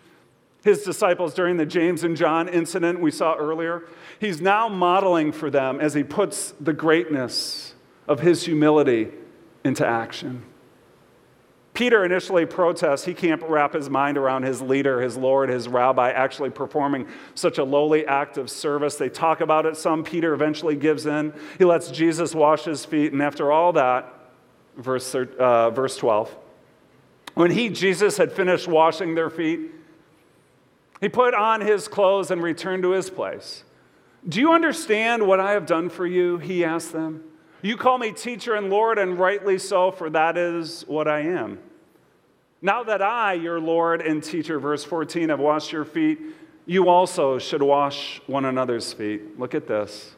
his 0.63 0.83
disciples 0.83 1.33
during 1.33 1.57
the 1.57 1.65
James 1.65 2.03
and 2.03 2.15
John 2.15 2.47
incident 2.47 2.99
we 2.99 3.11
saw 3.11 3.35
earlier, 3.35 3.83
he's 4.19 4.41
now 4.41 4.69
modeling 4.69 5.31
for 5.31 5.49
them 5.49 5.79
as 5.81 5.93
he 5.93 6.03
puts 6.03 6.53
the 6.59 6.73
greatness 6.73 7.73
of 8.07 8.21
his 8.21 8.45
humility 8.45 9.09
into 9.63 9.85
action. 9.85 10.43
Peter 11.73 12.05
initially 12.05 12.45
protests. 12.45 13.03
He 13.03 13.15
can't 13.15 13.41
wrap 13.43 13.73
his 13.73 13.89
mind 13.89 14.17
around 14.17 14.43
his 14.43 14.61
leader, 14.61 15.01
his 15.01 15.17
Lord, 15.17 15.49
his 15.49 15.67
rabbi 15.67 16.11
actually 16.11 16.51
performing 16.51 17.07
such 17.33 17.57
a 17.57 17.63
lowly 17.63 18.05
act 18.05 18.37
of 18.37 18.49
service. 18.49 18.95
They 18.95 19.09
talk 19.09 19.41
about 19.41 19.65
it 19.65 19.75
some. 19.75 20.03
Peter 20.03 20.33
eventually 20.33 20.75
gives 20.75 21.07
in. 21.07 21.33
He 21.57 21.65
lets 21.65 21.89
Jesus 21.89 22.35
wash 22.35 22.63
his 22.63 22.85
feet. 22.85 23.11
And 23.11 23.23
after 23.23 23.51
all 23.51 23.73
that, 23.73 24.13
verse, 24.77 25.15
uh, 25.15 25.71
verse 25.71 25.97
12, 25.97 26.35
when 27.33 27.49
he, 27.49 27.69
Jesus, 27.69 28.17
had 28.17 28.31
finished 28.31 28.67
washing 28.67 29.15
their 29.15 29.31
feet, 29.31 29.71
he 31.03 31.09
put 31.09 31.33
on 31.33 31.61
his 31.61 31.87
clothes 31.87 32.31
and 32.31 32.41
returned 32.41 32.83
to 32.83 32.91
his 32.91 33.09
place. 33.09 33.63
Do 34.27 34.39
you 34.39 34.53
understand 34.53 35.27
what 35.27 35.39
I 35.39 35.51
have 35.51 35.65
done 35.65 35.89
for 35.89 36.07
you? 36.07 36.37
He 36.37 36.63
asked 36.63 36.93
them. 36.93 37.23
You 37.61 37.75
call 37.75 37.97
me 37.97 38.13
teacher 38.13 38.55
and 38.55 38.69
Lord, 38.69 38.97
and 38.97 39.19
rightly 39.19 39.57
so, 39.57 39.91
for 39.91 40.09
that 40.11 40.37
is 40.37 40.85
what 40.87 41.07
I 41.07 41.21
am. 41.21 41.59
Now 42.61 42.83
that 42.83 43.01
I, 43.01 43.33
your 43.33 43.59
Lord 43.59 44.01
and 44.01 44.23
teacher, 44.23 44.59
verse 44.59 44.85
14, 44.85 45.27
have 45.27 45.41
washed 45.41 45.73
your 45.73 45.83
feet, 45.83 46.21
you 46.65 46.87
also 46.87 47.37
should 47.37 47.61
wash 47.61 48.21
one 48.25 48.45
another's 48.45 48.93
feet. 48.93 49.37
Look 49.37 49.53
at 49.53 49.67
this. 49.67 50.15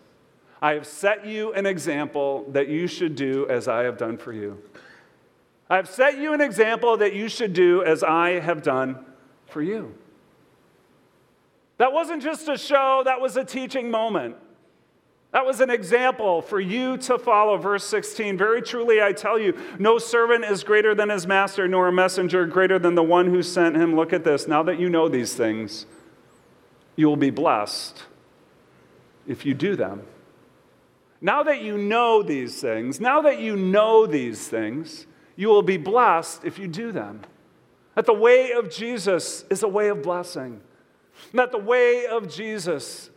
I 0.62 0.74
have 0.74 0.86
set 0.86 1.26
you 1.26 1.52
an 1.54 1.66
example 1.66 2.46
that 2.50 2.68
you 2.68 2.86
should 2.86 3.16
do 3.16 3.48
as 3.50 3.68
I 3.68 3.84
have 3.84 3.98
done 3.98 4.18
for 4.18 4.34
you. 4.34 4.62
I 5.68 5.78
have 5.78 5.90
set 5.90 6.20
you 6.20 6.34
an 6.34 6.42
example 6.42 6.98
that 6.98 7.14
you 7.14 7.28
should 7.28 7.54
do 7.54 7.84
as 7.84 8.04
I 8.04 8.40
have 8.40 8.62
done 8.62 9.04
for 9.48 9.64
you. 9.64 9.96
That 11.78 11.92
wasn't 11.92 12.24
just 12.24 12.48
a 12.48 12.58
show, 12.58 13.02
that 13.06 13.20
was 13.20 13.38
a 13.38 13.44
teaching 13.44 13.92
moment. 13.92 14.36
That 15.36 15.46
was 15.46 15.60
an 15.60 15.70
example 15.70 16.42
for 16.42 16.62
you 16.62 16.96
to 17.00 17.20
follow. 17.20 17.58
Verse 17.58 17.84
16 17.84 18.38
Very 18.38 18.62
truly, 18.62 19.02
I 19.02 19.12
tell 19.12 19.38
you, 19.38 19.58
no 19.78 19.98
servant 19.98 20.46
is 20.46 20.64
greater 20.64 20.96
than 20.96 21.10
his 21.10 21.28
master, 21.28 21.68
nor 21.68 21.90
a 21.90 21.92
messenger 21.92 22.46
greater 22.46 22.80
than 22.80 22.96
the 22.96 23.04
one 23.04 23.28
who 23.28 23.44
sent 23.44 23.76
him. 23.76 23.98
Look 23.98 24.14
at 24.14 24.24
this. 24.24 24.48
Now 24.48 24.64
that 24.64 24.80
you 24.80 24.90
know 24.90 25.10
these 25.10 25.34
things, 25.34 25.88
you 26.96 27.08
will 27.08 27.18
be 27.18 27.32
blessed 27.32 28.04
if 29.28 29.46
you 29.46 29.54
do 29.54 29.76
them. 29.76 30.04
Now 31.20 31.44
that 31.44 31.62
you 31.62 31.78
know 31.78 32.24
these 32.24 32.62
things, 32.62 33.02
now 33.02 33.22
that 33.24 33.40
you 33.40 33.58
know 33.58 34.06
these 34.06 34.48
things, 34.48 35.06
you 35.36 35.50
will 35.50 35.64
be 35.64 35.76
blessed 35.76 36.46
if 36.46 36.58
you 36.58 36.70
do 36.70 36.94
them. 36.94 37.22
That 37.96 38.06
the 38.06 38.14
way 38.14 38.52
of 38.52 38.70
Jesus 38.70 39.44
is 39.50 39.64
a 39.64 39.68
way 39.68 39.90
of 39.90 40.02
blessing. 40.02 40.62
That 41.34 41.52
the 41.52 41.58
way 41.58 42.06
of 42.06 42.34
Jesus 42.34 43.10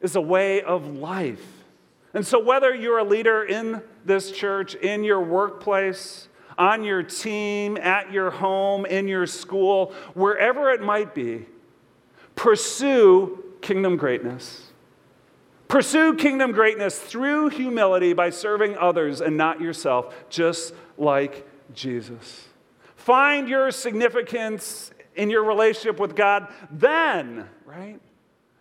is 0.00 0.16
a 0.16 0.20
way 0.20 0.62
of 0.62 0.96
life. 0.96 1.64
And 2.12 2.26
so, 2.26 2.38
whether 2.38 2.74
you're 2.74 2.98
a 2.98 3.04
leader 3.04 3.42
in 3.42 3.82
this 4.04 4.30
church, 4.30 4.74
in 4.76 5.02
your 5.02 5.20
workplace, 5.20 6.28
on 6.56 6.84
your 6.84 7.02
team, 7.02 7.76
at 7.76 8.12
your 8.12 8.30
home, 8.30 8.86
in 8.86 9.08
your 9.08 9.26
school, 9.26 9.92
wherever 10.14 10.70
it 10.70 10.80
might 10.80 11.14
be, 11.14 11.46
pursue 12.36 13.42
kingdom 13.60 13.96
greatness. 13.96 14.70
Pursue 15.66 16.14
kingdom 16.14 16.52
greatness 16.52 16.98
through 16.98 17.48
humility 17.48 18.12
by 18.12 18.30
serving 18.30 18.76
others 18.76 19.20
and 19.20 19.36
not 19.36 19.60
yourself, 19.60 20.14
just 20.28 20.74
like 20.96 21.48
Jesus. 21.74 22.46
Find 22.94 23.48
your 23.48 23.70
significance 23.70 24.92
in 25.16 25.30
your 25.30 25.44
relationship 25.44 25.98
with 25.98 26.16
God, 26.16 26.52
then, 26.70 27.48
right? 27.64 28.00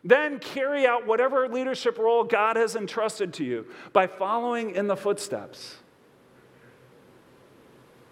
Then 0.03 0.39
carry 0.39 0.85
out 0.85 1.07
whatever 1.07 1.47
leadership 1.47 1.97
role 1.97 2.23
God 2.23 2.55
has 2.55 2.75
entrusted 2.75 3.33
to 3.35 3.43
you 3.43 3.65
by 3.93 4.07
following 4.07 4.75
in 4.75 4.87
the 4.87 4.97
footsteps 4.97 5.77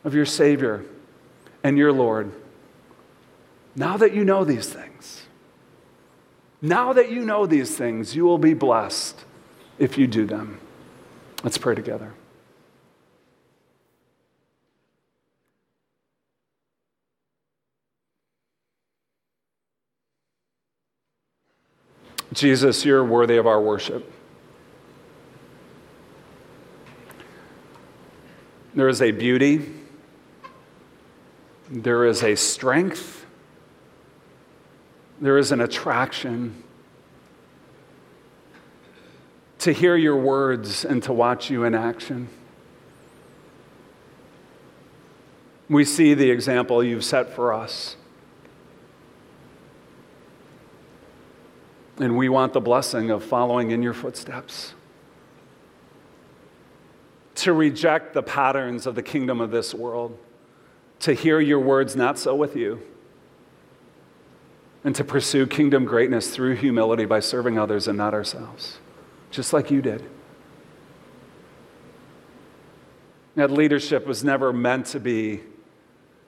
of 0.03 0.15
your 0.15 0.25
Savior 0.25 0.85
and 1.63 1.77
your 1.77 1.91
Lord. 1.91 2.31
Now 3.75 3.97
that 3.97 4.13
you 4.13 4.23
know 4.23 4.43
these 4.43 4.67
things, 4.67 5.23
now 6.61 6.93
that 6.93 7.11
you 7.11 7.25
know 7.25 7.45
these 7.45 7.75
things, 7.75 8.15
you 8.15 8.23
will 8.23 8.37
be 8.37 8.53
blessed 8.53 9.17
if 9.79 9.97
you 9.97 10.07
do 10.07 10.25
them. 10.25 10.59
Let's 11.43 11.57
pray 11.57 11.75
together. 11.75 12.13
Jesus, 22.34 22.86
you're 22.86 23.03
worthy 23.03 23.38
of 23.38 23.45
our 23.45 23.61
worship. 23.61 24.09
There 28.73 28.88
is 28.88 29.01
a 29.01 29.11
beauty, 29.11 29.69
there 31.69 32.05
is 32.05 32.23
a 32.23 32.36
strength, 32.36 33.25
there 35.19 35.38
is 35.38 35.51
an 35.51 35.59
attraction 35.59 36.63
to 39.59 39.73
hear 39.73 39.95
your 39.97 40.15
words 40.15 40.86
and 40.86 41.03
to 41.03 41.13
watch 41.13 41.49
you 41.49 41.65
in 41.65 41.75
action. 41.75 42.29
We 45.69 45.86
see 45.86 46.13
the 46.13 46.32
example 46.32 46.84
you've 46.84 47.03
set 47.05 47.34
for 47.34 47.53
us. 47.53 47.97
And 52.02 52.18
we 52.18 52.30
want 52.30 52.54
the 52.54 52.60
blessing 52.60 53.12
of 53.12 53.24
following 53.24 53.70
in 53.70 53.84
your 53.84 53.93
footsteps. 53.93 54.74
To 57.36 57.54
reject 57.54 58.16
the 58.16 58.24
patterns 58.24 58.88
of 58.88 58.95
the 58.95 59.04
kingdom 59.04 59.39
of 59.39 59.52
this 59.52 59.72
world, 59.72 60.18
to 61.02 61.14
hear 61.14 61.39
your 61.39 61.60
words, 61.60 61.95
not 61.95 62.18
so 62.18 62.34
with 62.34 62.56
you, 62.56 62.82
and 64.84 64.95
to 64.95 65.04
pursue 65.04 65.45
kingdom 65.45 65.86
greatness 65.86 66.32
through 66.32 66.56
humility 66.56 67.06
by 67.06 67.20
serving 67.20 67.60
others 67.60 67.88
and 67.88 67.99
not 67.99 68.16
ourselves, 68.16 68.80
just 69.30 69.54
like 69.54 69.70
you 69.70 69.84
did. 69.84 70.04
That 73.36 73.52
leadership 73.52 74.08
was 74.08 74.24
never 74.24 74.52
meant 74.52 74.88
to 74.88 74.99
be 74.99 75.41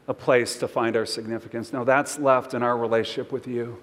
a 0.07 0.13
place 0.13 0.55
to 0.57 0.67
find 0.67 0.95
our 0.95 1.07
significance. 1.07 1.73
No, 1.73 1.83
that's 1.83 2.19
left 2.19 2.53
in 2.53 2.61
our 2.61 2.77
relationship 2.77 3.31
with 3.31 3.47
you. 3.47 3.79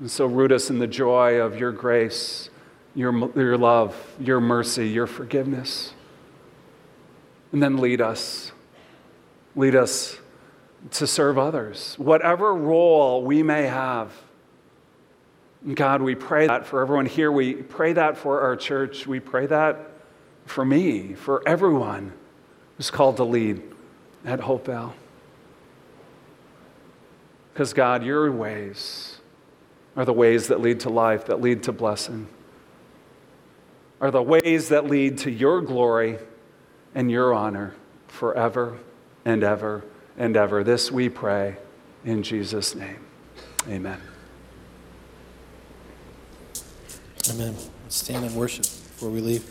And 0.00 0.10
so 0.10 0.26
root 0.26 0.52
us 0.52 0.68
in 0.68 0.78
the 0.78 0.86
joy 0.86 1.40
of 1.40 1.58
your 1.58 1.72
grace, 1.72 2.50
your, 2.94 3.30
your 3.34 3.56
love, 3.56 3.96
your 4.20 4.40
mercy, 4.40 4.88
your 4.88 5.06
forgiveness. 5.06 5.94
And 7.52 7.62
then 7.62 7.78
lead 7.78 8.00
us. 8.00 8.52
Lead 9.54 9.74
us 9.74 10.18
to 10.92 11.06
serve 11.06 11.38
others, 11.38 11.94
whatever 11.98 12.54
role 12.54 13.22
we 13.22 13.42
may 13.42 13.62
have. 13.62 14.12
God, 15.74 16.02
we 16.02 16.14
pray 16.14 16.46
that 16.46 16.66
for 16.66 16.80
everyone 16.80 17.06
here. 17.06 17.32
We 17.32 17.54
pray 17.54 17.94
that 17.94 18.16
for 18.16 18.42
our 18.42 18.54
church. 18.54 19.06
We 19.06 19.18
pray 19.18 19.46
that 19.46 19.78
for 20.44 20.64
me, 20.64 21.14
for 21.14 21.42
everyone 21.48 22.12
who's 22.76 22.90
called 22.90 23.16
to 23.16 23.24
lead 23.24 23.62
at 24.24 24.40
Hopevale. 24.40 24.92
Because, 27.52 27.72
God, 27.72 28.04
your 28.04 28.30
ways 28.30 29.15
are 29.96 30.04
the 30.04 30.12
ways 30.12 30.48
that 30.48 30.60
lead 30.60 30.80
to 30.80 30.90
life, 30.90 31.26
that 31.26 31.40
lead 31.40 31.62
to 31.64 31.72
blessing, 31.72 32.28
are 34.00 34.10
the 34.10 34.22
ways 34.22 34.68
that 34.68 34.86
lead 34.86 35.18
to 35.18 35.30
your 35.30 35.62
glory 35.62 36.18
and 36.94 37.10
your 37.10 37.32
honor 37.32 37.74
forever 38.06 38.78
and 39.24 39.42
ever 39.42 39.84
and 40.18 40.36
ever. 40.36 40.62
This 40.62 40.92
we 40.92 41.08
pray 41.08 41.56
in 42.04 42.22
Jesus' 42.22 42.74
name. 42.74 43.04
Amen. 43.68 44.00
Amen. 47.30 47.56
Stand 47.88 48.24
and 48.24 48.36
worship 48.36 48.64
before 48.64 49.10
we 49.10 49.20
leave. 49.20 49.44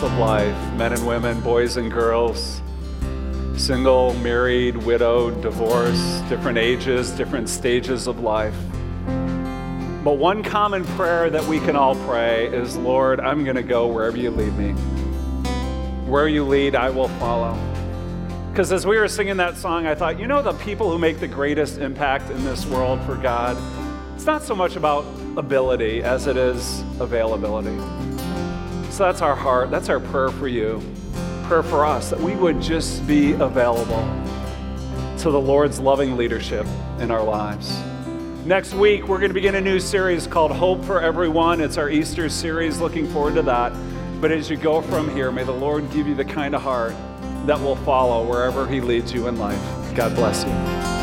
walks 0.00 0.12
of 0.12 0.18
life 0.18 0.74
men 0.74 0.92
and 0.92 1.06
women, 1.06 1.40
boys 1.40 1.76
and 1.76 1.90
girls, 1.90 2.62
single, 3.56 4.14
married, 4.14 4.76
widowed, 4.76 5.40
divorced, 5.42 6.28
different 6.28 6.58
ages, 6.58 7.10
different 7.12 7.48
stages 7.48 8.06
of 8.06 8.20
life. 8.20 8.54
But 10.04 10.18
one 10.18 10.42
common 10.42 10.84
prayer 10.96 11.30
that 11.30 11.44
we 11.44 11.58
can 11.58 11.74
all 11.74 11.96
pray 12.06 12.46
is 12.46 12.76
Lord, 12.76 13.18
I'm 13.18 13.42
going 13.44 13.56
to 13.56 13.62
go 13.62 13.88
wherever 13.88 14.16
you 14.16 14.30
lead 14.30 14.56
me. 14.56 14.72
Where 16.08 16.28
you 16.28 16.44
lead, 16.44 16.74
I 16.74 16.90
will 16.90 17.08
follow. 17.20 17.58
Because 18.50 18.70
as 18.72 18.86
we 18.86 18.98
were 18.98 19.08
singing 19.08 19.38
that 19.38 19.56
song, 19.56 19.86
I 19.86 19.94
thought, 19.94 20.18
you 20.18 20.26
know, 20.26 20.42
the 20.42 20.54
people 20.54 20.90
who 20.90 20.98
make 20.98 21.18
the 21.18 21.28
greatest 21.28 21.78
impact 21.78 22.30
in 22.30 22.44
this 22.44 22.66
world 22.66 23.00
for 23.02 23.16
God, 23.16 23.56
it's 24.14 24.26
not 24.26 24.42
so 24.42 24.54
much 24.54 24.76
about 24.76 25.04
ability 25.36 26.02
as 26.02 26.26
it 26.26 26.36
is 26.36 26.80
availability. 27.00 27.78
So 28.98 29.04
that's 29.04 29.22
our 29.22 29.36
heart, 29.36 29.70
that's 29.70 29.88
our 29.90 30.00
prayer 30.00 30.30
for 30.30 30.48
you, 30.48 30.82
prayer 31.44 31.62
for 31.62 31.86
us, 31.86 32.10
that 32.10 32.18
we 32.18 32.34
would 32.34 32.60
just 32.60 33.06
be 33.06 33.30
available 33.34 34.02
to 35.18 35.30
the 35.30 35.38
Lord's 35.38 35.78
loving 35.78 36.16
leadership 36.16 36.66
in 36.98 37.12
our 37.12 37.22
lives. 37.22 37.80
Next 38.44 38.74
week, 38.74 39.06
we're 39.06 39.18
going 39.18 39.30
to 39.30 39.34
begin 39.34 39.54
a 39.54 39.60
new 39.60 39.78
series 39.78 40.26
called 40.26 40.50
Hope 40.50 40.84
for 40.84 41.00
Everyone. 41.00 41.60
It's 41.60 41.76
our 41.76 41.88
Easter 41.88 42.28
series. 42.28 42.80
Looking 42.80 43.08
forward 43.10 43.36
to 43.36 43.42
that. 43.42 43.72
But 44.20 44.32
as 44.32 44.50
you 44.50 44.56
go 44.56 44.82
from 44.82 45.08
here, 45.08 45.30
may 45.30 45.44
the 45.44 45.52
Lord 45.52 45.88
give 45.92 46.08
you 46.08 46.16
the 46.16 46.24
kind 46.24 46.56
of 46.56 46.62
heart 46.62 46.96
that 47.46 47.60
will 47.60 47.76
follow 47.76 48.28
wherever 48.28 48.66
He 48.66 48.80
leads 48.80 49.12
you 49.12 49.28
in 49.28 49.38
life. 49.38 49.62
God 49.94 50.16
bless 50.16 50.42
you. 50.42 50.97